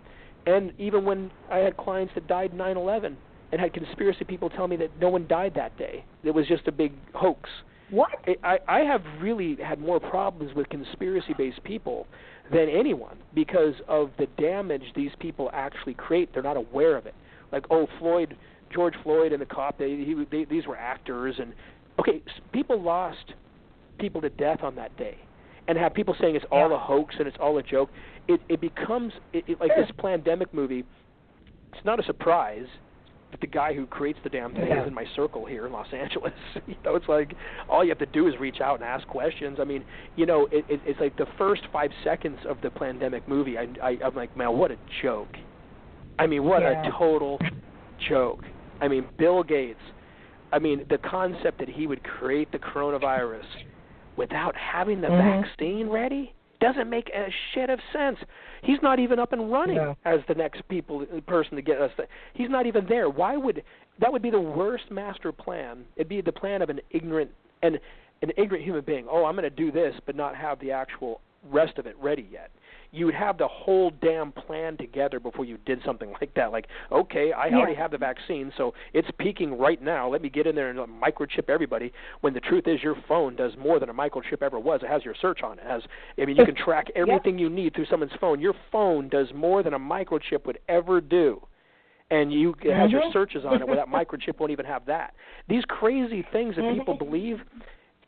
And 0.47 0.73
even 0.79 1.05
when 1.05 1.31
I 1.51 1.59
had 1.59 1.77
clients 1.77 2.15
that 2.15 2.27
died 2.29 2.53
9/11 2.55 3.17
and 3.53 3.61
had 3.61 3.73
conspiracy 3.73 4.25
people 4.25 4.49
tell 4.51 4.69
me 4.69 4.77
that 4.77 4.91
no 5.01 5.09
one 5.09 5.27
died 5.27 5.55
that 5.55 5.77
day. 5.77 6.05
It 6.23 6.33
was 6.33 6.47
just 6.47 6.69
a 6.69 6.73
big 6.73 6.93
hoax. 7.15 7.51
What? 7.91 8.11
I, 8.43 8.59
I 8.67 8.81
have 8.81 9.03
really 9.21 9.55
had 9.57 9.79
more 9.81 10.01
problems 10.01 10.55
with 10.55 10.69
conspiracy 10.69 11.35
based 11.35 11.63
people 11.63 12.07
than 12.53 12.69
anyone 12.69 13.17
because 13.35 13.75
of 13.89 14.11
the 14.19 14.27
damage 14.41 14.83
these 14.95 15.11
people 15.19 15.51
actually 15.53 15.95
create. 15.95 16.33
They're 16.33 16.43
not 16.43 16.57
aware 16.57 16.97
of 16.97 17.07
it. 17.07 17.15
Like, 17.53 17.65
oh, 17.71 17.87
Floyd, 17.99 18.37
George 18.73 18.95
Floyd 19.03 19.33
and 19.33 19.41
the 19.41 19.47
cop, 19.47 19.79
they, 19.79 19.91
he, 19.91 20.15
they 20.31 20.45
these 20.45 20.67
were 20.67 20.77
actors. 20.77 21.37
And 21.39 21.55
okay, 21.99 22.23
people 22.53 22.81
lost 22.81 23.35
people 23.99 24.21
to 24.21 24.29
death 24.31 24.63
on 24.63 24.75
that 24.77 24.97
day. 24.97 25.17
And 25.69 25.77
have 25.77 25.95
people 25.95 26.15
saying 26.21 26.37
it's 26.37 26.45
all 26.53 26.71
Yeah. 26.71 26.77
a 26.77 26.79
hoax 26.79 27.17
and 27.19 27.27
it's 27.27 27.37
all 27.41 27.59
a 27.59 27.63
joke. 27.63 27.91
It 28.29 28.41
it 28.49 28.61
becomes 28.61 29.13
it, 29.33 29.45
it, 29.49 29.61
like 29.61 29.73
this 29.77 29.91
pandemic 29.99 30.55
movie. 30.55 30.85
It's 31.73 31.85
not 31.85 31.99
a 31.99 32.05
surprise 32.05 32.67
that 33.33 33.41
the 33.41 33.47
guy 33.47 33.75
who 33.75 33.87
creates 33.87 34.19
the 34.23 34.31
damn 34.31 34.53
thing 34.55 34.69
Yeah. 34.69 34.83
is 34.83 34.89
in 34.89 34.95
my 34.95 35.05
circle 35.17 35.45
here 35.45 35.67
in 35.67 35.73
Los 35.73 35.89
Angeles. 35.93 36.33
you 36.67 36.77
know, 36.85 36.95
it's 36.97 37.09
like 37.09 37.35
all 37.69 37.83
you 37.85 37.91
have 37.91 37.99
to 37.99 38.07
do 38.07 38.29
is 38.29 38.35
reach 38.39 38.61
out 38.61 38.77
and 38.77 38.85
ask 38.85 39.07
questions. 39.09 39.59
I 39.61 39.65
mean, 39.65 39.85
you 40.17 40.27
know, 40.27 40.47
it, 40.53 40.65
it, 40.69 40.81
it's 40.85 41.01
like 41.01 41.17
the 41.17 41.27
first 41.39 41.63
five 41.73 41.91
seconds 42.05 42.39
of 42.49 42.61
the 42.63 42.71
pandemic 42.71 43.27
movie. 43.29 43.59
I, 43.59 43.67
I 43.83 43.99
I'm 44.05 44.15
like, 44.15 44.37
man, 44.37 44.57
what 44.57 44.71
a 44.71 44.77
joke. 45.03 45.35
I 46.19 46.27
mean, 46.27 46.45
what 46.45 46.63
Yeah. 46.63 46.87
a 46.87 46.91
total 46.93 47.39
joke. 48.09 48.45
I 48.81 48.89
mean, 48.89 49.07
Bill 49.19 49.43
Gates. 49.43 49.81
I 50.53 50.59
mean, 50.61 50.87
the 50.89 50.99
concept 50.99 51.59
that 51.59 51.69
he 51.69 51.87
would 51.87 52.05
create 52.05 52.53
the 52.53 52.59
coronavirus 52.59 53.45
without 54.17 54.55
having 54.57 55.01
the 55.01 55.09
Mhm. 55.09 55.43
vaccine 55.43 55.89
ready 55.89 56.33
doesn't 56.61 56.89
make 56.89 57.09
a 57.11 57.31
shit 57.53 57.69
of 57.69 57.81
sense. 57.93 58.19
He's 58.67 58.83
not 58.83 58.99
even 58.99 59.19
up 59.19 59.33
and 59.33 59.51
running 59.51 59.77
No. 59.77 59.97
as 60.05 60.21
the 60.27 60.35
next 60.35 60.67
people 60.69 61.07
uh, 61.15 61.21
person 61.21 61.55
to 61.57 61.63
get 61.63 61.81
us. 61.81 61.91
The, 61.97 62.07
he's 62.35 62.51
not 62.51 62.67
even 62.67 62.85
there. 62.89 63.09
Why 63.09 63.37
would 63.37 63.63
that 64.01 64.13
would 64.13 64.23
be 64.23 64.31
the 64.31 64.41
worst 64.41 64.91
master 64.91 65.31
plan? 65.31 65.85
It'd 65.97 66.09
be 66.09 66.21
the 66.21 66.33
plan 66.33 66.63
of 66.63 66.69
an 66.69 66.81
ignorant 66.91 67.31
and 67.63 67.79
an 68.23 68.33
ignorant 68.37 68.65
human 68.65 68.83
being. 68.85 69.07
Oh, 69.09 69.25
I'm 69.25 69.35
going 69.37 69.45
to 69.45 69.51
do 69.51 69.71
this, 69.71 69.95
but 70.05 70.17
not 70.17 70.35
have 70.35 70.59
the 70.59 70.73
actual 70.73 71.21
rest 71.51 71.79
of 71.79 71.87
it 71.87 71.97
ready 72.01 72.27
yet. 72.31 72.51
You 72.97 73.05
would 73.07 73.15
have 73.15 73.37
the 73.37 73.47
whole 73.47 73.91
damn 74.01 74.33
plan 74.33 74.79
together 74.79 75.21
before 75.21 75.45
you 75.45 75.59
did 75.67 75.81
something 75.85 76.13
like 76.19 76.33
that. 76.35 76.51
Like, 76.51 76.67
okay, 76.91 77.31
I 77.33 77.49
Yeah. 77.49 77.57
already 77.57 77.75
have 77.75 77.91
the 77.91 77.99
vaccine, 77.99 78.51
so 78.57 78.73
it's 78.95 79.11
peaking 79.19 79.59
right 79.59 79.81
now. 79.83 80.09
Let 80.09 80.23
me 80.23 80.31
get 80.31 80.47
in 80.47 80.55
there 80.55 80.71
and 80.71 80.79
microchip 80.79 81.51
everybody. 81.51 81.93
When 82.23 82.33
the 82.33 82.41
truth 82.41 82.67
is, 82.67 82.83
your 82.83 82.95
phone 83.07 83.37
does 83.37 83.55
more 83.59 83.79
than 83.79 83.91
a 83.91 83.95
microchip 83.95 84.43
ever 84.43 84.59
was. 84.59 84.83
It 84.83 84.89
has 84.89 85.05
your 85.05 85.15
search 85.15 85.43
on 85.43 85.59
it. 85.59 85.63
it 85.67 85.69
has, 85.69 85.83
I 86.19 86.25
mean, 86.25 86.37
you 86.37 86.45
can 86.47 86.55
track 86.55 86.91
everything 86.95 87.39
you 87.39 87.51
need 87.51 87.75
through 87.75 87.87
someone's 87.87 88.15
phone. 88.15 88.41
Your 88.41 88.55
phone 88.73 89.09
does 89.11 89.33
more 89.35 89.63
than 89.63 89.75
a 89.75 89.79
microchip 89.79 90.47
would 90.47 90.59
ever 90.69 91.01
do 91.01 91.43
and 92.11 92.33
you 92.33 92.55
it 92.63 92.73
has 92.73 92.91
your 92.93 93.03
Mhm. 93.03 93.13
searches 93.13 93.45
on 93.45 93.61
it 93.61 93.67
where 93.67 93.75
that 93.77 93.89
microchip 93.99 94.39
won't 94.39 94.53
even 94.53 94.65
have 94.65 94.87
that. 94.87 95.15
These 95.49 95.65
crazy 95.65 96.23
things 96.23 96.55
that 96.55 96.63
people 96.73 96.95
Mhm. 96.95 96.99
believe, 96.99 97.45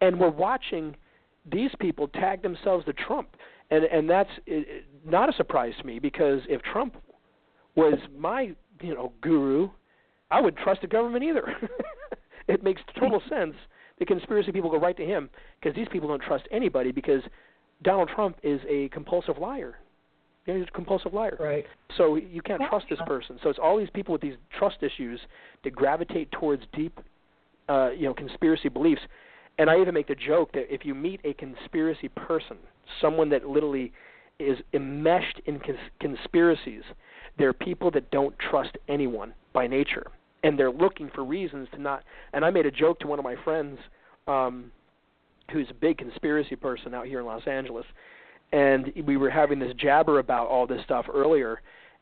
and 0.00 0.20
we're 0.20 0.28
watching 0.28 0.94
these 1.50 1.70
people 1.78 2.08
tag 2.08 2.42
themselves 2.42 2.84
to 2.86 2.92
Trump, 2.92 3.36
and 3.70 3.84
and 3.84 4.08
that's 4.08 4.30
not 5.04 5.28
a 5.28 5.32
surprise 5.32 5.74
to 5.80 5.86
me 5.86 5.98
because 5.98 6.40
if 6.48 6.62
Trump 6.62 6.96
was 7.74 7.98
my 8.16 8.54
you 8.80 8.94
know 8.94 9.12
guru, 9.20 9.70
I 10.30 10.40
would 10.40 10.56
trust 10.56 10.82
the 10.82 10.86
government 10.86 11.24
either. 11.24 11.54
it 12.48 12.62
makes 12.62 12.82
total 12.98 13.22
sense. 13.28 13.54
The 13.98 14.06
conspiracy 14.06 14.52
people 14.52 14.70
go 14.70 14.78
right 14.78 14.96
to 14.96 15.04
him 15.04 15.28
because 15.60 15.74
these 15.74 15.88
people 15.90 16.08
don't 16.08 16.22
trust 16.22 16.44
anybody 16.52 16.92
because 16.92 17.22
Donald 17.82 18.10
Trump 18.14 18.36
is 18.42 18.60
a 18.68 18.88
compulsive 18.90 19.38
liar. 19.38 19.78
He's 20.44 20.64
a 20.66 20.70
compulsive 20.72 21.12
liar. 21.12 21.36
Right. 21.38 21.66
So 21.96 22.14
you 22.14 22.40
can't 22.40 22.60
Yeah. 22.60 22.68
trust 22.68 22.86
this 22.88 23.00
person. 23.06 23.38
So 23.42 23.50
it's 23.50 23.58
all 23.58 23.76
these 23.76 23.90
people 23.90 24.12
with 24.12 24.22
these 24.22 24.36
trust 24.50 24.82
issues 24.82 25.20
that 25.62 25.70
gravitate 25.70 26.30
towards 26.32 26.64
deep, 26.72 26.98
uh, 27.68 27.90
you 27.94 28.04
know, 28.04 28.14
conspiracy 28.14 28.68
beliefs. 28.68 29.02
And 29.58 29.68
I 29.68 29.80
even 29.80 29.94
make 29.94 30.06
the 30.08 30.14
joke 30.14 30.52
that 30.52 30.72
if 30.72 30.84
you 30.84 30.94
meet 30.94 31.20
a 31.24 31.34
conspiracy 31.34 32.08
person, 32.08 32.56
someone 33.00 33.28
that 33.30 33.46
literally 33.46 33.92
is 34.38 34.58
enmeshed 34.72 35.40
in 35.46 35.58
cons- 35.58 35.78
conspiracies, 36.00 36.82
they're 37.38 37.52
people 37.52 37.90
that 37.90 38.10
don't 38.10 38.34
trust 38.38 38.76
anyone 38.88 39.34
by 39.52 39.66
nature, 39.66 40.06
and 40.44 40.58
they're 40.58 40.70
looking 40.70 41.10
for 41.14 41.24
reasons 41.24 41.68
to 41.72 41.80
not. 41.80 42.04
And 42.32 42.44
I 42.44 42.50
made 42.50 42.66
a 42.66 42.70
joke 42.70 43.00
to 43.00 43.08
one 43.08 43.18
of 43.18 43.24
my 43.24 43.34
friends, 43.42 43.78
um, 44.28 44.70
who's 45.50 45.66
a 45.70 45.74
big 45.74 45.98
conspiracy 45.98 46.56
person 46.56 46.94
out 46.94 47.06
here 47.06 47.20
in 47.20 47.26
Los 47.26 47.46
Angeles, 47.46 47.86
and 48.52 48.92
we 49.04 49.16
were 49.16 49.30
having 49.30 49.58
this 49.58 49.74
jabber 49.74 50.18
about 50.20 50.46
all 50.46 50.66
this 50.66 50.82
stuff 50.84 51.06
earlier. 51.12 51.60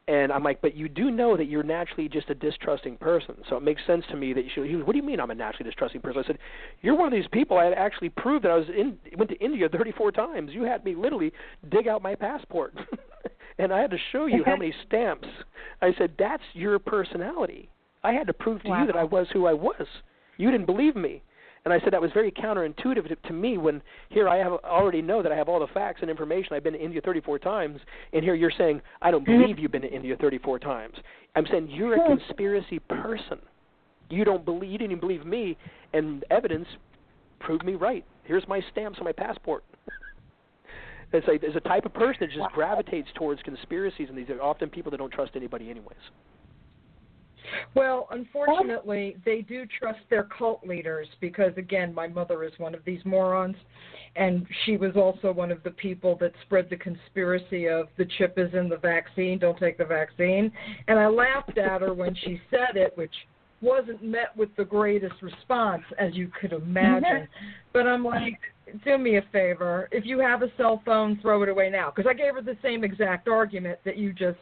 And 0.08 0.30
I'm 0.30 0.44
like, 0.44 0.60
but 0.60 0.76
you 0.76 0.88
do 0.88 1.10
know 1.10 1.36
that 1.36 1.46
you're 1.46 1.64
naturally 1.64 2.08
just 2.08 2.30
a 2.30 2.34
distrusting 2.34 2.96
person, 2.96 3.34
so 3.48 3.56
it 3.56 3.64
makes 3.64 3.82
sense 3.88 4.04
to 4.10 4.16
me 4.16 4.32
that 4.34 4.44
you 4.44 4.50
should. 4.54 4.66
He 4.66 4.72
goes, 4.74 4.86
what 4.86 4.92
do 4.92 4.98
you 4.98 5.04
mean 5.04 5.18
I'm 5.18 5.32
a 5.32 5.34
naturally 5.34 5.68
distrusting 5.68 6.00
person? 6.00 6.22
I 6.24 6.26
said, 6.28 6.38
you're 6.80 6.94
one 6.94 7.08
of 7.08 7.12
these 7.12 7.28
people. 7.32 7.58
I 7.58 7.64
had 7.64 7.72
actually 7.72 8.10
proved 8.10 8.44
that 8.44 8.52
I 8.52 8.56
was 8.56 8.68
in 8.68 8.98
went 9.18 9.30
to 9.30 9.36
India 9.44 9.68
34 9.68 10.12
times. 10.12 10.52
You 10.52 10.62
had 10.62 10.84
me 10.84 10.94
literally 10.94 11.32
dig 11.70 11.88
out 11.88 12.02
my 12.02 12.14
passport, 12.14 12.74
and 13.58 13.72
I 13.72 13.80
had 13.80 13.90
to 13.90 13.98
show 14.12 14.26
you 14.26 14.44
how 14.44 14.54
many 14.56 14.72
stamps. 14.86 15.26
I 15.82 15.92
said, 15.98 16.12
that's 16.16 16.42
your 16.52 16.78
personality. 16.78 17.68
I 18.04 18.12
had 18.12 18.28
to 18.28 18.32
prove 18.32 18.62
to 18.62 18.68
you 18.68 18.86
that 18.86 18.96
I 18.96 19.02
was 19.02 19.26
who 19.32 19.46
I 19.46 19.54
was. 19.54 19.86
You 20.36 20.52
didn't 20.52 20.66
believe 20.66 20.94
me. 20.94 21.22
And 21.66 21.72
I 21.72 21.80
said 21.80 21.92
that 21.92 22.00
was 22.00 22.12
very 22.12 22.30
counterintuitive 22.30 23.08
to, 23.08 23.16
to 23.16 23.32
me 23.32 23.58
when 23.58 23.82
here 24.08 24.28
I 24.28 24.36
have 24.36 24.52
already 24.62 25.02
know 25.02 25.20
that 25.20 25.32
I 25.32 25.36
have 25.36 25.48
all 25.48 25.58
the 25.58 25.66
facts 25.66 25.98
and 26.00 26.08
information. 26.08 26.52
I've 26.52 26.62
been 26.62 26.74
to 26.74 26.80
India 26.80 27.00
34 27.04 27.40
times, 27.40 27.80
and 28.12 28.22
here 28.22 28.36
you're 28.36 28.52
saying 28.56 28.80
I 29.02 29.10
don't 29.10 29.26
mm-hmm. 29.26 29.40
believe 29.40 29.58
you've 29.58 29.72
been 29.72 29.82
to 29.82 29.92
India 29.92 30.16
34 30.20 30.60
times. 30.60 30.94
I'm 31.34 31.44
saying 31.50 31.68
you're 31.68 31.94
a 31.94 32.06
conspiracy 32.06 32.78
person. 32.78 33.40
You 34.10 34.24
don't 34.24 34.44
believe 34.44 34.70
you 34.70 34.78
didn't 34.78 34.92
even 34.92 35.00
believe 35.00 35.26
me, 35.26 35.58
and 35.92 36.24
evidence 36.30 36.68
proved 37.40 37.64
me 37.64 37.74
right. 37.74 38.04
Here's 38.22 38.46
my 38.46 38.62
stamps 38.70 39.00
on 39.00 39.04
my 39.04 39.10
passport. 39.10 39.64
it's 41.12 41.26
a 41.26 41.36
there's 41.36 41.56
a 41.56 41.60
type 41.60 41.84
of 41.84 41.92
person 41.92 42.18
that 42.20 42.30
just 42.30 42.54
gravitates 42.54 43.08
towards 43.16 43.42
conspiracies, 43.42 44.08
and 44.08 44.16
these 44.16 44.30
are 44.30 44.40
often 44.40 44.70
people 44.70 44.92
that 44.92 44.98
don't 44.98 45.12
trust 45.12 45.32
anybody 45.34 45.68
anyways. 45.68 45.98
Well, 47.74 48.08
unfortunately, 48.10 49.16
they 49.24 49.42
do 49.42 49.66
trust 49.78 50.00
their 50.10 50.24
cult 50.24 50.66
leaders 50.66 51.08
because, 51.20 51.52
again, 51.56 51.94
my 51.94 52.06
mother 52.06 52.44
is 52.44 52.52
one 52.58 52.74
of 52.74 52.84
these 52.84 53.00
morons, 53.04 53.56
and 54.16 54.46
she 54.64 54.76
was 54.76 54.96
also 54.96 55.32
one 55.32 55.52
of 55.52 55.62
the 55.62 55.70
people 55.70 56.16
that 56.20 56.32
spread 56.42 56.68
the 56.70 56.76
conspiracy 56.76 57.68
of 57.68 57.88
the 57.98 58.06
chip 58.18 58.34
is 58.38 58.52
in 58.54 58.68
the 58.68 58.78
vaccine, 58.78 59.38
don't 59.38 59.58
take 59.58 59.78
the 59.78 59.84
vaccine. 59.84 60.50
And 60.88 60.98
I 60.98 61.06
laughed 61.06 61.58
at 61.58 61.80
her 61.80 61.94
when 61.94 62.14
she 62.14 62.40
said 62.50 62.76
it, 62.76 62.96
which 62.96 63.14
wasn't 63.60 64.02
met 64.02 64.36
with 64.36 64.54
the 64.56 64.64
greatest 64.64 65.20
response, 65.22 65.82
as 65.98 66.14
you 66.14 66.30
could 66.40 66.52
imagine. 66.52 67.28
but 67.72 67.86
I'm 67.86 68.04
like, 68.04 68.38
do 68.84 68.98
me 68.98 69.16
a 69.16 69.22
favor. 69.32 69.88
If 69.92 70.04
you 70.04 70.18
have 70.20 70.42
a 70.42 70.48
cell 70.56 70.82
phone, 70.84 71.18
throw 71.20 71.42
it 71.42 71.48
away 71.48 71.70
now. 71.70 71.92
Because 71.94 72.08
I 72.08 72.14
gave 72.14 72.34
her 72.34 72.42
the 72.42 72.56
same 72.62 72.84
exact 72.84 73.28
argument 73.28 73.78
that 73.84 73.96
you 73.96 74.12
just 74.12 74.38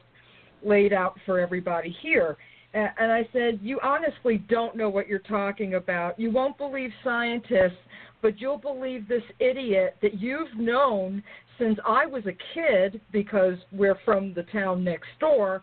laid 0.64 0.92
out 0.92 1.18
for 1.26 1.38
everybody 1.38 1.94
here. 2.02 2.36
And 2.74 3.12
I 3.12 3.26
said, 3.32 3.60
You 3.62 3.78
honestly 3.82 4.38
don't 4.48 4.76
know 4.76 4.88
what 4.88 5.06
you're 5.06 5.20
talking 5.20 5.74
about. 5.74 6.18
You 6.18 6.32
won't 6.32 6.58
believe 6.58 6.90
scientists, 7.04 7.78
but 8.20 8.40
you'll 8.40 8.58
believe 8.58 9.06
this 9.06 9.22
idiot 9.38 9.96
that 10.02 10.20
you've 10.20 10.54
known 10.56 11.22
since 11.58 11.78
I 11.86 12.04
was 12.04 12.24
a 12.26 12.36
kid 12.52 13.00
because 13.12 13.54
we're 13.70 13.98
from 14.04 14.34
the 14.34 14.42
town 14.44 14.82
next 14.82 15.08
door. 15.20 15.62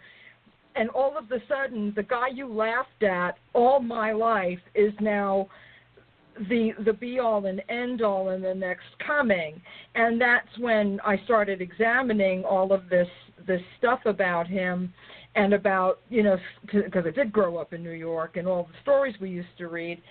And 0.77 0.89
all 0.91 1.17
of 1.17 1.29
a 1.31 1.39
sudden, 1.49 1.91
the 1.97 2.03
guy 2.03 2.29
you 2.33 2.47
laughed 2.47 3.03
at 3.03 3.37
all 3.53 3.81
my 3.81 4.13
life 4.13 4.59
is 4.73 4.93
now 5.01 5.49
the 6.49 6.71
the 6.85 6.93
be 6.93 7.19
all 7.19 7.45
and 7.45 7.61
end 7.67 8.01
all 8.01 8.29
in 8.29 8.41
the 8.41 8.55
next 8.55 8.85
coming 9.05 9.61
and 9.95 10.19
that's 10.19 10.47
when 10.59 10.97
i 11.05 11.19
started 11.25 11.61
examining 11.61 12.43
all 12.45 12.71
of 12.71 12.87
this 12.89 13.07
this 13.45 13.61
stuff 13.77 13.99
about 14.05 14.47
him 14.47 14.93
and 15.35 15.53
about 15.53 15.99
you 16.09 16.23
know 16.23 16.37
because 16.71 17.05
I 17.05 17.11
did 17.11 17.31
grow 17.31 17.57
up 17.57 17.73
in 17.73 17.83
New 17.83 17.91
York 17.91 18.37
and 18.37 18.47
all 18.47 18.63
the 18.63 18.77
stories 18.81 19.15
we 19.21 19.29
used 19.29 19.57
to 19.57 19.67
read, 19.67 20.01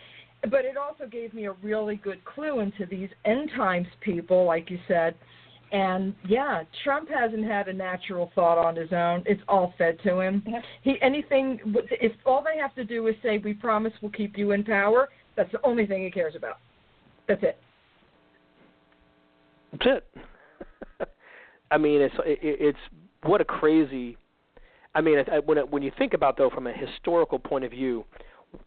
but 0.42 0.64
it 0.64 0.76
also 0.76 1.06
gave 1.10 1.34
me 1.34 1.46
a 1.46 1.52
really 1.52 1.96
good 1.96 2.24
clue 2.24 2.60
into 2.60 2.86
these 2.86 3.10
end 3.24 3.50
times 3.56 3.86
people, 4.00 4.44
like 4.44 4.70
you 4.70 4.78
said. 4.88 5.14
And 5.72 6.14
yeah, 6.26 6.64
Trump 6.82 7.08
hasn't 7.08 7.44
had 7.44 7.68
a 7.68 7.72
natural 7.72 8.32
thought 8.34 8.58
on 8.58 8.74
his 8.74 8.92
own. 8.92 9.22
It's 9.24 9.42
all 9.46 9.72
fed 9.78 9.98
to 10.04 10.18
him. 10.20 10.42
He 10.82 10.96
anything 11.00 11.60
if 11.90 12.12
all 12.26 12.42
they 12.42 12.58
have 12.60 12.74
to 12.74 12.84
do 12.84 13.06
is 13.06 13.14
say 13.22 13.38
we 13.38 13.54
promise 13.54 13.92
we'll 14.02 14.10
keep 14.10 14.36
you 14.36 14.50
in 14.52 14.64
power, 14.64 15.08
that's 15.36 15.52
the 15.52 15.64
only 15.64 15.86
thing 15.86 16.02
he 16.02 16.10
cares 16.10 16.34
about. 16.34 16.58
That's 17.28 17.42
it. 17.42 17.56
That's 19.72 19.84
it. 19.86 21.08
I 21.70 21.78
mean, 21.78 22.00
it's 22.00 22.14
it, 22.26 22.38
it's 22.42 22.78
what 23.22 23.40
a 23.40 23.44
crazy 23.44 24.16
I 24.94 25.00
mean, 25.00 25.18
when 25.44 25.58
it, 25.58 25.70
when 25.70 25.82
you 25.82 25.92
think 25.98 26.14
about 26.14 26.36
though 26.36 26.50
from 26.50 26.66
a 26.66 26.72
historical 26.72 27.38
point 27.38 27.64
of 27.64 27.70
view, 27.70 28.04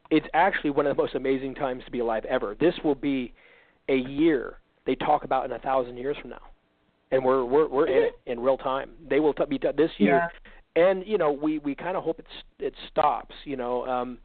it's 0.09 0.27
actually 0.33 0.69
one 0.69 0.87
of 0.87 0.95
the 0.95 1.01
most 1.01 1.15
amazing 1.15 1.55
times 1.55 1.83
to 1.85 1.91
be 1.91 1.99
alive 1.99 2.25
ever. 2.25 2.55
This 2.59 2.73
will 2.83 2.95
be 2.95 3.33
a 3.89 3.95
year 3.95 4.59
they 4.85 4.95
talk 4.95 5.23
about 5.23 5.45
in 5.45 5.51
a 5.51 5.59
thousand 5.59 5.97
years 5.97 6.17
from 6.21 6.31
now, 6.31 6.41
and 7.11 7.23
we're 7.23 7.45
we're 7.45 7.67
we're 7.67 7.87
in 7.87 8.03
it 8.03 8.19
in 8.25 8.39
real 8.39 8.57
time. 8.57 8.91
They 9.09 9.19
will 9.19 9.33
t- 9.33 9.45
be 9.49 9.57
t- 9.57 9.69
this 9.75 9.91
year, 9.97 10.29
yeah. 10.75 10.89
and 10.89 11.05
you 11.05 11.17
know 11.17 11.31
we 11.31 11.59
we 11.59 11.75
kind 11.75 11.97
of 11.97 12.03
hope 12.03 12.19
it's 12.19 12.43
it 12.59 12.73
stops. 12.89 13.35
You 13.45 13.57
know, 13.57 13.85
um, 13.85 14.17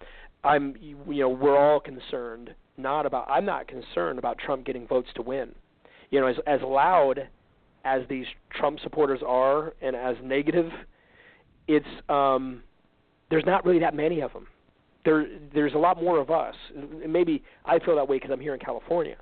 I'm 0.45 0.75
you 0.81 1.21
know 1.21 1.29
we're 1.29 1.59
all 1.59 1.81
concerned 1.81 2.55
not 2.77 3.07
about 3.07 3.29
I'm 3.29 3.45
not 3.45 3.69
concerned 3.69 4.19
about 4.19 4.39
Trump 4.39 4.65
getting 4.65 4.87
votes 4.87 5.09
to 5.17 5.23
win. 5.23 5.55
You 6.11 6.21
know, 6.21 6.27
as 6.27 6.37
as 6.47 6.61
loud 6.63 7.29
as 7.85 8.03
these 8.09 8.27
Trump 8.51 8.81
supporters 8.81 9.21
are, 9.27 9.75
and 9.81 9.95
as 9.95 10.17
negative 10.23 10.71
it's 11.69 11.87
um, 12.09 12.63
there's 13.31 13.45
not 13.47 13.65
really 13.65 13.79
that 13.81 13.95
many 13.95 14.21
of 14.21 14.33
them. 14.33 14.47
There 15.05 15.27
there's 15.55 15.75
a 15.75 15.79
lot 15.79 16.03
more 16.03 16.19
of 16.19 16.31
us. 16.31 16.55
Maybe 17.07 17.43
I 17.65 17.79
feel 17.79 17.97
that 17.97 18.09
way 18.09 18.17
because 18.17 18.31
I'm 18.33 18.41
here 18.41 18.55
in 18.55 18.61
California. 18.61 19.17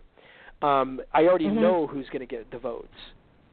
Um, 0.63 1.01
I 1.13 1.25
already 1.25 1.47
mm-hmm. 1.47 1.61
know 1.61 1.87
who's 1.87 2.07
going 2.07 2.21
to 2.21 2.27
get 2.27 2.51
the 2.51 2.59
votes. 2.59 2.89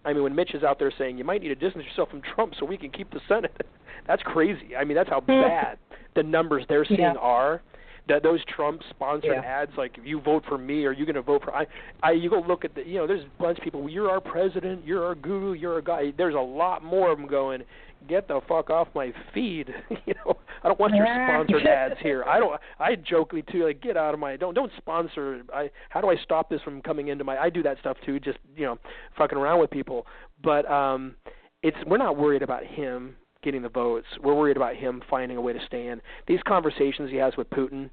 I 0.05 0.13
mean, 0.13 0.23
when 0.23 0.35
Mitch 0.35 0.53
is 0.53 0.63
out 0.63 0.79
there 0.79 0.91
saying 0.97 1.17
you 1.17 1.23
might 1.23 1.41
need 1.41 1.49
to 1.49 1.55
distance 1.55 1.85
yourself 1.85 2.09
from 2.09 2.21
Trump 2.35 2.53
so 2.59 2.65
we 2.65 2.77
can 2.77 2.91
keep 2.91 3.11
the 3.11 3.19
Senate, 3.27 3.65
that's 4.07 4.23
crazy. 4.23 4.75
I 4.75 4.83
mean, 4.83 4.95
that's 4.95 5.09
how 5.09 5.19
bad 5.19 5.77
the 6.15 6.23
numbers 6.23 6.65
they're 6.69 6.85
seeing 6.85 6.99
yeah. 6.99 7.13
are. 7.13 7.61
That 8.09 8.21
those 8.21 8.41
Trump-sponsored 8.53 9.31
yeah. 9.31 9.61
ads, 9.61 9.71
like 9.77 9.97
if 9.97 10.05
you 10.05 10.19
vote 10.19 10.43
for 10.49 10.57
me, 10.57 10.83
are 10.85 10.91
you 10.91 11.05
going 11.05 11.15
to 11.15 11.21
vote 11.21 11.41
for 11.43 11.55
I? 11.55 11.65
I 12.01 12.11
you 12.11 12.29
go 12.29 12.43
look 12.45 12.65
at 12.65 12.75
the, 12.75 12.85
you 12.85 12.95
know, 12.97 13.07
there's 13.07 13.23
a 13.23 13.41
bunch 13.41 13.57
of 13.57 13.63
people. 13.63 13.89
You're 13.89 14.09
our 14.09 14.19
president. 14.19 14.85
You're 14.85 15.05
our 15.05 15.15
guru. 15.15 15.53
You're 15.53 15.75
our 15.75 15.81
guy. 15.81 16.11
There's 16.17 16.35
a 16.35 16.39
lot 16.39 16.83
more 16.83 17.11
of 17.11 17.17
them 17.17 17.27
going 17.27 17.63
get 18.07 18.27
the 18.27 18.41
fuck 18.47 18.69
off 18.69 18.87
my 18.93 19.13
feed. 19.33 19.73
you 20.05 20.13
know, 20.25 20.37
I 20.63 20.67
don't 20.67 20.79
want 20.79 20.95
your 20.95 21.05
sponsored 21.05 21.67
ads 21.67 21.95
here. 22.01 22.23
I 22.25 22.39
don't. 22.39 22.59
I 22.79 22.95
jokingly 22.95 23.43
too 23.51 23.65
like 23.65 23.81
get 23.81 23.97
out 23.97 24.13
of 24.13 24.19
my 24.19 24.35
don't 24.35 24.53
don't 24.53 24.71
sponsor. 24.77 25.41
I 25.53 25.69
how 25.89 26.01
do 26.01 26.09
I 26.09 26.15
stop 26.23 26.49
this 26.49 26.61
from 26.61 26.81
coming 26.81 27.07
into 27.07 27.23
my? 27.23 27.37
I 27.37 27.49
do 27.49 27.63
that 27.63 27.79
stuff 27.79 27.97
too. 28.05 28.19
Just 28.19 28.39
you 28.55 28.65
know, 28.65 28.77
fucking 29.17 29.37
around 29.37 29.59
with 29.59 29.71
people. 29.71 30.05
But 30.43 30.69
um, 30.69 31.15
it's 31.61 31.77
we're 31.87 31.97
not 31.97 32.17
worried 32.17 32.41
about 32.41 32.65
him 32.65 33.15
getting 33.43 33.61
the 33.61 33.69
votes. 33.69 34.07
We're 34.21 34.33
worried 34.33 34.57
about 34.57 34.75
him 34.75 35.01
finding 35.09 35.37
a 35.37 35.41
way 35.41 35.53
to 35.53 35.59
stay 35.67 35.87
in. 35.87 36.01
These 36.27 36.41
conversations 36.47 37.11
he 37.11 37.17
has 37.17 37.35
with 37.37 37.49
Putin 37.51 37.89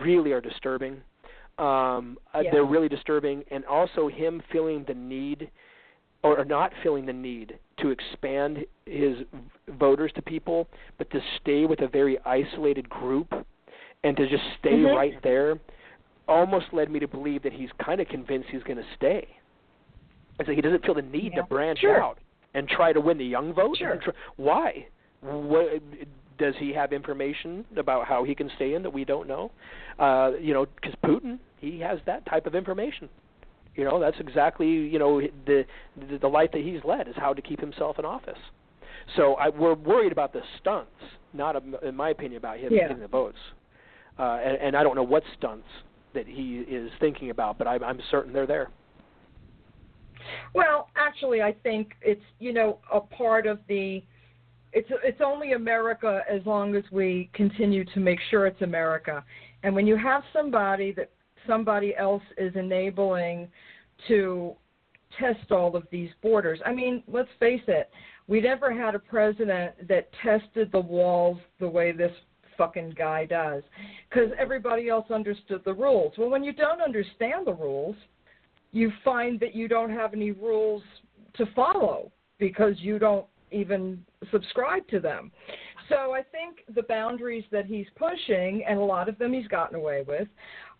really 0.00 0.32
are 0.32 0.40
disturbing. 0.40 1.02
Um, 1.58 2.18
uh, 2.34 2.40
Yeah. 2.40 2.50
They're 2.50 2.64
really 2.64 2.88
disturbing, 2.88 3.44
and 3.50 3.64
also 3.66 4.08
him 4.08 4.42
feeling 4.50 4.84
the 4.84 4.94
need 4.94 5.50
or 6.24 6.44
not 6.44 6.72
feeling 6.82 7.04
the 7.04 7.12
need 7.12 7.58
to 7.76 7.90
expand 7.90 8.64
his 8.86 9.18
voters 9.68 10.10
to 10.14 10.22
people, 10.22 10.66
but 10.96 11.10
to 11.10 11.20
stay 11.40 11.66
with 11.66 11.82
a 11.82 11.86
very 11.86 12.18
isolated 12.24 12.88
group 12.88 13.32
and 14.04 14.16
to 14.16 14.26
just 14.26 14.42
stay 14.58 14.72
Mhm. 14.78 14.96
right 14.96 15.20
there, 15.22 15.58
almost 16.26 16.72
led 16.72 16.90
me 16.90 16.98
to 16.98 17.06
believe 17.06 17.42
that 17.42 17.52
he's 17.52 17.70
kind 17.72 18.00
of 18.00 18.08
convinced 18.08 18.48
he's 18.48 18.62
going 18.62 18.78
to 18.78 18.86
stay. 18.94 19.26
And 20.38 20.46
so 20.46 20.52
he 20.54 20.62
doesn't 20.62 20.84
feel 20.84 20.94
the 20.94 21.02
need 21.02 21.34
Yeah. 21.34 21.42
to 21.42 21.46
branch 21.46 21.80
Sure. 21.80 22.02
out 22.02 22.18
and 22.54 22.66
try 22.68 22.92
to 22.94 23.00
win 23.00 23.18
the 23.18 23.24
young 23.26 23.52
vote. 23.52 23.76
Sure. 23.76 23.90
And 23.92 24.00
tr- 24.00 24.10
Why? 24.36 24.86
What 25.24 25.82
does 26.38 26.54
he 26.58 26.72
have 26.72 26.92
information 26.92 27.64
about 27.76 28.06
how 28.06 28.24
he 28.24 28.34
can 28.34 28.50
stay 28.56 28.74
in 28.74 28.82
that 28.82 28.90
we 28.90 29.04
don't 29.04 29.26
know? 29.26 29.50
Uh, 29.98 30.32
you 30.40 30.52
know, 30.52 30.66
because 30.76 30.94
Putin, 31.04 31.38
he 31.58 31.80
has 31.80 31.98
that 32.06 32.26
type 32.26 32.46
of 32.46 32.54
information. 32.54 33.08
You 33.76 33.84
know, 33.84 33.98
that's 33.98 34.18
exactly 34.20 34.68
you 34.68 34.98
know 34.98 35.20
the 35.46 35.64
the, 36.10 36.18
the 36.18 36.28
life 36.28 36.50
that 36.52 36.62
he's 36.62 36.80
led 36.84 37.08
is 37.08 37.14
how 37.16 37.32
to 37.32 37.42
keep 37.42 37.60
himself 37.60 37.98
in 37.98 38.04
office. 38.04 38.38
So 39.16 39.34
I, 39.34 39.48
we're 39.48 39.74
worried 39.74 40.12
about 40.12 40.32
the 40.32 40.40
stunts, 40.60 40.90
not 41.32 41.56
in 41.82 41.94
my 41.94 42.10
opinion 42.10 42.38
about 42.38 42.58
him 42.58 42.72
Yeah. 42.72 42.88
getting 42.88 43.00
the 43.00 43.08
votes. 43.08 43.38
Uh, 44.18 44.38
and, 44.44 44.56
and 44.58 44.76
I 44.76 44.82
don't 44.82 44.94
know 44.94 45.02
what 45.02 45.22
stunts 45.36 45.66
that 46.14 46.26
he 46.26 46.58
is 46.68 46.90
thinking 47.00 47.30
about, 47.30 47.58
but 47.58 47.66
I'm, 47.66 47.82
I'm 47.82 48.00
certain 48.10 48.32
they're 48.32 48.46
there. 48.46 48.70
Well, 50.54 50.88
actually, 50.96 51.42
I 51.42 51.52
think 51.52 51.92
it's 52.00 52.22
you 52.38 52.52
know 52.52 52.78
a 52.92 53.00
part 53.00 53.46
of 53.46 53.58
the 53.68 54.02
it's 54.74 54.90
it's 55.02 55.20
only 55.24 55.52
America 55.52 56.22
as 56.28 56.44
long 56.44 56.74
as 56.74 56.84
we 56.90 57.30
continue 57.32 57.84
to 57.86 58.00
make 58.00 58.18
sure 58.30 58.46
it's 58.46 58.60
America. 58.62 59.24
And 59.62 59.74
when 59.74 59.86
you 59.86 59.96
have 59.96 60.22
somebody 60.32 60.92
that 60.92 61.10
somebody 61.46 61.94
else 61.96 62.22
is 62.36 62.54
enabling 62.56 63.48
to 64.08 64.54
test 65.18 65.52
all 65.52 65.76
of 65.76 65.84
these 65.90 66.10
borders. 66.22 66.58
I 66.66 66.72
mean, 66.72 67.02
let's 67.06 67.28
face 67.38 67.62
it, 67.68 67.90
we 68.26 68.40
never 68.40 68.72
had 68.72 68.94
a 68.94 68.98
president 68.98 69.86
that 69.88 70.08
tested 70.22 70.70
the 70.72 70.80
walls 70.80 71.38
the 71.60 71.68
way 71.68 71.92
this 71.92 72.12
fucking 72.56 72.94
guy 72.96 73.26
does 73.26 73.62
because 74.08 74.30
everybody 74.38 74.88
else 74.88 75.10
understood 75.10 75.62
the 75.64 75.74
rules. 75.74 76.12
Well, 76.16 76.30
when 76.30 76.44
you 76.44 76.52
don't 76.52 76.80
understand 76.80 77.46
the 77.46 77.54
rules, 77.54 77.96
you 78.72 78.92
find 79.04 79.38
that 79.40 79.54
you 79.54 79.68
don't 79.68 79.90
have 79.90 80.14
any 80.14 80.32
rules 80.32 80.82
to 81.34 81.46
follow 81.54 82.10
because 82.38 82.74
you 82.78 82.98
don't 82.98 83.26
even 83.54 84.04
subscribe 84.30 84.86
to 84.88 85.00
them. 85.00 85.30
So 85.88 86.12
I 86.14 86.22
think 86.22 86.64
the 86.74 86.82
boundaries 86.82 87.44
that 87.52 87.66
he's 87.66 87.86
pushing, 87.96 88.64
and 88.66 88.78
a 88.78 88.84
lot 88.84 89.08
of 89.08 89.18
them 89.18 89.32
he's 89.32 89.46
gotten 89.48 89.76
away 89.76 90.02
with, 90.06 90.28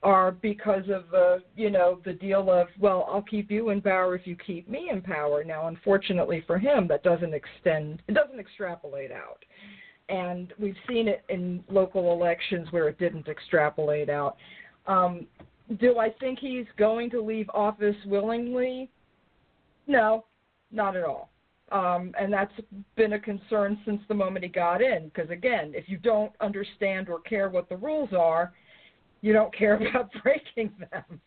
are 0.03 0.33
because 0.33 0.85
of 0.89 1.05
uh, 1.15 1.39
you 1.57 1.71
know 1.71 2.01
the 2.05 2.13
deal 2.13 2.51
of 2.51 2.69
well 2.79 3.09
I'll 3.11 3.23
keep 3.23 3.51
you 3.51 3.71
in 3.71 3.81
power 3.81 4.15
if 4.15 4.27
you 4.27 4.37
keep 4.37 4.69
me 4.69 4.91
in 4.91 5.03
power. 5.03 5.45
Now, 5.45 5.69
unfortunately 5.69 6.43
for 6.47 6.59
him, 6.59 6.89
that 6.89 7.03
doesn't 7.03 7.35
extend 7.35 8.03
it 8.09 8.13
doesn't 8.15 8.39
extrapolate 8.41 9.13
out, 9.13 9.45
and 10.09 10.53
we've 10.59 10.77
seen 10.89 11.09
it 11.09 11.25
in 11.29 11.63
local 11.69 12.13
elections 12.13 12.69
where 12.71 12.89
it 12.89 12.99
didn't 12.99 13.29
extrapolate 13.29 14.11
out. 14.11 14.37
Um, 14.87 15.27
do 15.81 15.99
I 15.99 16.11
think 16.21 16.39
he's 16.39 16.67
going 16.77 17.09
to 17.11 17.23
leave 17.23 17.49
office 17.55 17.97
willingly? 18.07 18.91
No, 19.87 20.27
not 20.71 20.97
at 20.97 21.05
all. 21.05 21.31
Um, 21.73 22.13
and 22.21 22.33
that's 22.33 22.53
been 22.95 23.15
a 23.15 23.19
concern 23.19 23.79
since 23.85 24.01
the 24.09 24.15
moment 24.15 24.45
he 24.45 24.51
got 24.51 24.83
in. 24.83 25.07
Because 25.13 25.31
again, 25.31 25.73
if 25.75 25.89
you 25.89 25.97
don't 25.97 26.33
understand 26.41 27.09
or 27.09 27.21
care 27.21 27.49
what 27.49 27.69
the 27.69 27.77
rules 27.77 28.11
are, 28.13 28.53
you 29.23 29.33
don't 29.33 29.55
care 29.57 29.77
about 29.77 30.11
breaking 30.23 30.73
them. 30.91 31.21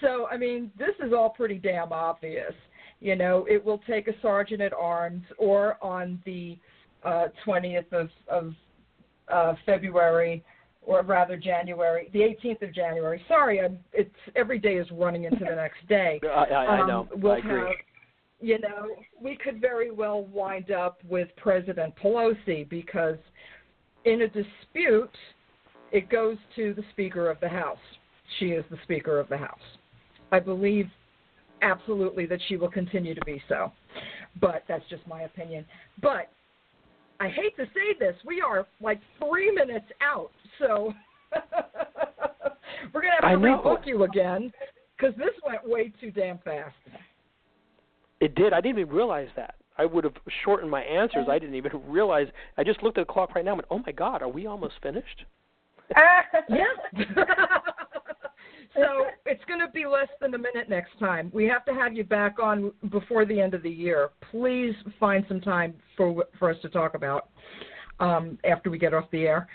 So, 0.00 0.26
I 0.28 0.36
mean, 0.36 0.70
this 0.78 0.94
is 1.06 1.12
all 1.12 1.30
pretty 1.30 1.58
damn 1.58 1.92
obvious. 1.92 2.52
You 3.00 3.16
know, 3.16 3.46
it 3.48 3.62
will 3.62 3.80
take 3.86 4.08
a 4.08 4.12
sergeant 4.22 4.62
at 4.62 4.72
arms 4.72 5.24
or 5.36 5.76
on 5.82 6.22
the 6.24 6.56
uh, 7.04 7.26
20th 7.46 7.92
of, 7.92 8.08
of 8.28 8.54
uh, 9.30 9.54
February, 9.66 10.42
or 10.86 11.02
rather 11.02 11.36
January, 11.36 12.10
the 12.12 12.20
18th 12.20 12.62
of 12.62 12.74
January. 12.74 13.22
Sorry, 13.28 13.60
I'm, 13.60 13.78
it's 13.92 14.14
every 14.36 14.58
day 14.58 14.74
is 14.76 14.86
running 14.90 15.24
into 15.24 15.44
the 15.44 15.54
next 15.56 15.86
day. 15.88 16.20
I, 16.24 16.26
I, 16.44 16.64
I 16.64 16.80
Um, 16.80 16.86
know. 16.86 17.08
We'll 17.14 17.32
I 17.32 17.38
agree. 17.38 17.60
have, 17.60 17.68
you 18.40 18.58
know, 18.58 18.88
we 19.20 19.36
could 19.36 19.60
very 19.60 19.90
well 19.90 20.24
wind 20.24 20.70
up 20.70 20.98
with 21.08 21.28
President 21.36 21.94
Pelosi 22.02 22.68
because 22.68 23.16
in 24.04 24.22
a 24.22 24.28
dispute, 24.28 25.10
it 25.92 26.08
goes 26.10 26.36
to 26.56 26.74
the 26.74 26.82
Speaker 26.90 27.30
of 27.30 27.38
the 27.40 27.48
House. 27.48 27.78
She 28.38 28.46
is 28.46 28.64
the 28.70 28.78
Speaker 28.82 29.18
of 29.18 29.28
the 29.28 29.36
House. 29.36 29.58
I 30.32 30.40
believe 30.40 30.88
absolutely 31.62 32.26
that 32.26 32.40
she 32.48 32.56
will 32.56 32.70
continue 32.70 33.14
to 33.14 33.24
be 33.24 33.42
so, 33.48 33.72
but 34.40 34.64
that's 34.68 34.84
just 34.90 35.06
my 35.06 35.22
opinion. 35.22 35.64
But 36.02 36.30
I 37.20 37.28
hate 37.28 37.56
to 37.56 37.64
say 37.66 37.96
this, 37.98 38.16
we 38.26 38.40
are 38.40 38.66
like 38.80 39.00
three 39.18 39.52
minutes 39.52 39.86
out, 40.02 40.32
so 40.58 40.92
we're 42.92 43.02
gonna 43.02 43.14
have 43.22 43.40
to 43.40 43.46
rebook 43.46 43.86
you 43.86 44.02
again 44.04 44.52
because 44.96 45.16
this 45.16 45.30
went 45.46 45.66
way 45.66 45.92
too 46.00 46.10
damn 46.10 46.38
fast. 46.38 46.74
It 48.24 48.34
did. 48.36 48.54
I 48.54 48.62
didn't 48.62 48.78
even 48.78 48.94
realize 48.94 49.28
that. 49.36 49.56
I 49.76 49.84
would 49.84 50.02
have 50.04 50.14
shortened 50.44 50.70
my 50.70 50.80
answers. 50.80 51.26
I 51.28 51.38
didn't 51.38 51.56
even 51.56 51.72
realize. 51.86 52.26
I 52.56 52.64
just 52.64 52.82
looked 52.82 52.96
at 52.96 53.06
the 53.06 53.12
clock 53.12 53.34
right 53.34 53.44
now 53.44 53.50
and 53.50 53.58
went, 53.58 53.66
"Oh 53.70 53.82
my 53.84 53.92
God, 53.92 54.22
are 54.22 54.28
we 54.28 54.46
almost 54.46 54.74
finished?" 54.82 55.26
Yeah. 56.48 56.64
so 58.74 59.06
it's 59.26 59.44
going 59.44 59.60
to 59.60 59.68
be 59.74 59.84
less 59.84 60.08
than 60.22 60.32
a 60.34 60.38
minute 60.38 60.70
next 60.70 60.98
time. 60.98 61.30
We 61.34 61.44
have 61.48 61.66
to 61.66 61.74
have 61.74 61.92
you 61.92 62.02
back 62.02 62.38
on 62.42 62.72
before 62.90 63.26
the 63.26 63.38
end 63.38 63.52
of 63.52 63.62
the 63.62 63.70
year. 63.70 64.08
Please 64.30 64.74
find 64.98 65.26
some 65.28 65.42
time 65.42 65.74
for 65.94 66.24
for 66.38 66.50
us 66.50 66.56
to 66.62 66.70
talk 66.70 66.94
about 66.94 67.28
um, 68.00 68.38
after 68.44 68.70
we 68.70 68.78
get 68.78 68.94
off 68.94 69.04
the 69.10 69.26
air. 69.26 69.46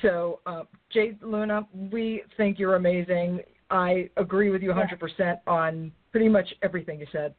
So, 0.00 0.38
uh, 0.46 0.62
Jade 0.90 1.20
Luna, 1.22 1.66
we 1.90 2.22
think 2.36 2.60
you're 2.60 2.76
amazing. 2.76 3.40
I 3.68 4.10
agree 4.16 4.50
with 4.50 4.62
you 4.62 4.70
100% 4.70 5.38
on 5.48 5.90
pretty 6.12 6.28
much 6.28 6.54
everything 6.62 7.00
you 7.00 7.06
said, 7.10 7.34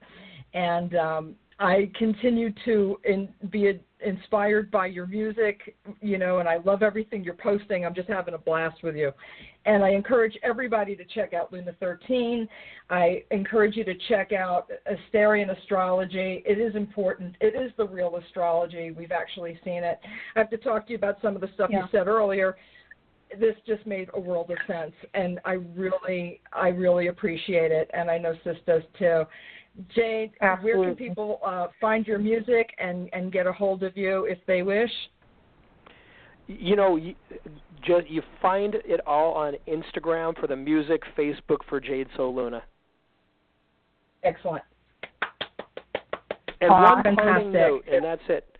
and 0.54 0.96
um, 0.96 1.36
I 1.60 1.90
continue 1.98 2.52
to 2.66 3.00
in, 3.06 3.30
be 3.52 3.80
inspired 4.06 4.70
by 4.70 4.88
your 4.88 5.06
music, 5.06 5.76
you 6.02 6.18
know, 6.18 6.40
and 6.40 6.50
I 6.50 6.58
love 6.58 6.84
everything 6.84 7.24
you're 7.24 7.36
posting. 7.36 7.86
I'm 7.86 7.94
just 7.94 8.10
having 8.10 8.34
a 8.34 8.38
blast 8.38 8.84
with 8.84 8.96
you. 8.96 9.12
And 9.66 9.84
I 9.84 9.92
encourage 9.92 10.38
everybody 10.44 10.96
to 10.96 11.06
check 11.06 11.34
out 11.34 11.54
Luna 11.54 11.74
13. 11.80 12.48
I 12.90 13.24
encourage 13.32 13.78
you 13.78 13.86
to 13.86 13.94
check 14.10 14.34
out 14.34 14.70
Asterian 14.92 15.58
Astrology. 15.58 16.44
It 16.46 16.60
is 16.60 16.76
important. 16.76 17.36
It 17.40 17.56
is 17.56 17.72
the 17.78 17.88
real 17.88 18.18
astrology. 18.18 18.92
We've 18.92 19.14
actually 19.14 19.58
seen 19.64 19.84
it. 19.84 20.00
I 20.36 20.40
have 20.40 20.50
to 20.50 20.58
talk 20.58 20.86
to 20.88 20.92
you 20.92 20.98
about 20.98 21.18
some 21.22 21.36
of 21.36 21.42
the 21.42 21.50
stuff 21.54 21.70
Yeah. 21.72 21.84
you 21.84 21.88
said 21.92 22.08
earlier. 22.08 22.58
This 23.40 23.56
just 23.66 23.86
made 23.88 24.10
a 24.14 24.20
world 24.20 24.52
of 24.52 24.58
sense, 24.68 24.94
and 25.16 25.40
I 25.44 25.54
really, 25.54 26.40
I 26.52 26.68
really 26.68 27.08
appreciate 27.08 27.72
it, 27.72 27.90
and 27.92 28.12
I 28.12 28.20
know 28.20 28.36
Sis 28.44 28.58
does 28.68 28.84
too. 29.00 29.24
Jade, 29.96 30.32
where 30.62 30.84
can 30.84 30.96
people 30.96 31.40
uh, 31.44 31.68
find 31.82 32.06
your 32.06 32.20
music 32.20 32.70
and, 32.78 33.10
and 33.12 33.32
get 33.32 33.48
a 33.48 33.52
hold 33.52 33.84
of 33.84 33.98
you 33.98 34.26
if 34.26 34.38
they 34.46 34.62
wish? 34.62 34.92
You 36.48 36.76
know, 36.76 36.98
you, 36.98 37.16
just 37.82 38.08
you 38.10 38.22
find 38.42 38.76
it 38.76 39.00
all 39.08 39.34
on 39.34 39.56
Instagram 39.68 40.38
for 40.40 40.48
the 40.48 40.56
music, 40.56 41.02
Facebook 41.18 41.60
for 41.70 41.80
Jade 41.80 42.08
Sol 42.16 42.36
Luna. 42.36 42.62
Excellent. 44.24 44.64
And 46.62 46.72
Aw, 46.72 46.94
one 46.94 47.04
parting 47.16 47.16
fantastic. 47.18 47.54
note, 47.54 47.86
and 47.92 48.06
that's 48.06 48.22
it. 48.30 48.58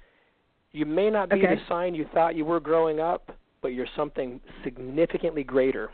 You 0.72 0.86
may 0.86 1.10
not 1.10 1.30
be 1.30 1.38
Okay. 1.38 1.56
the 1.56 1.62
sign 1.70 1.94
you 1.94 2.06
thought 2.14 2.36
you 2.36 2.44
were 2.44 2.60
growing 2.60 3.00
up, 3.00 3.32
but 3.62 3.70
you're 3.70 3.88
something 3.96 4.42
significantly 4.64 5.44
greater 5.44 5.92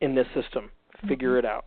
in 0.00 0.14
this 0.14 0.26
system. 0.34 0.70
Figure 1.06 1.38
it 1.38 1.44
out. 1.44 1.66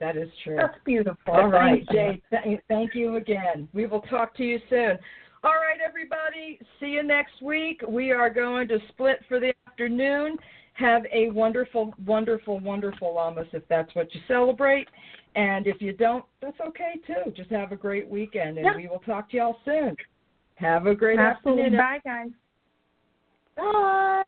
That 0.00 0.16
is 0.16 0.28
true. 0.42 0.56
That's 0.56 0.76
beautiful. 0.84 1.34
All 1.34 1.48
right, 1.48 1.84
Thank 1.90 2.20
you. 2.32 2.38
Th- 2.44 2.60
thank 2.68 2.94
you 2.94 3.16
again. 3.16 3.68
We 3.72 3.86
will 3.86 4.02
talk 4.02 4.36
to 4.36 4.44
you 4.44 4.58
soon. 4.68 4.98
All 5.44 5.52
right, 5.52 5.78
everybody. 5.86 6.58
See 6.80 6.86
you 6.86 7.02
next 7.02 7.42
week. 7.42 7.80
We 7.86 8.10
are 8.10 8.30
going 8.30 8.66
to 8.68 8.78
split 8.88 9.20
for 9.28 9.38
the 9.38 9.52
afternoon. 9.68 10.36
Have 10.74 11.02
a 11.12 11.30
wonderful, 11.30 11.94
wonderful, 12.04 12.58
wonderful 12.60 13.14
Lammas 13.14 13.46
if 13.52 13.62
that's 13.68 13.94
what 13.94 14.12
you 14.14 14.20
celebrate. 14.26 14.88
And 15.36 15.66
if 15.66 15.80
you 15.80 15.92
don't, 15.92 16.24
that's 16.40 16.58
okay 16.60 16.94
too. 17.06 17.30
Just 17.32 17.50
have 17.50 17.72
a 17.72 17.76
great 17.76 18.08
weekend, 18.08 18.58
and 18.58 18.66
Yeah. 18.66 18.76
we 18.76 18.88
will 18.88 19.00
talk 19.00 19.30
to 19.30 19.36
y'all 19.36 19.58
soon. 19.64 19.96
Have 20.56 20.86
a 20.86 20.94
great 20.94 21.18
Absolutely. 21.18 21.64
afternoon. 21.64 21.78
Bye, 21.78 22.00
guys. 22.04 22.30
Bye. 23.56 24.22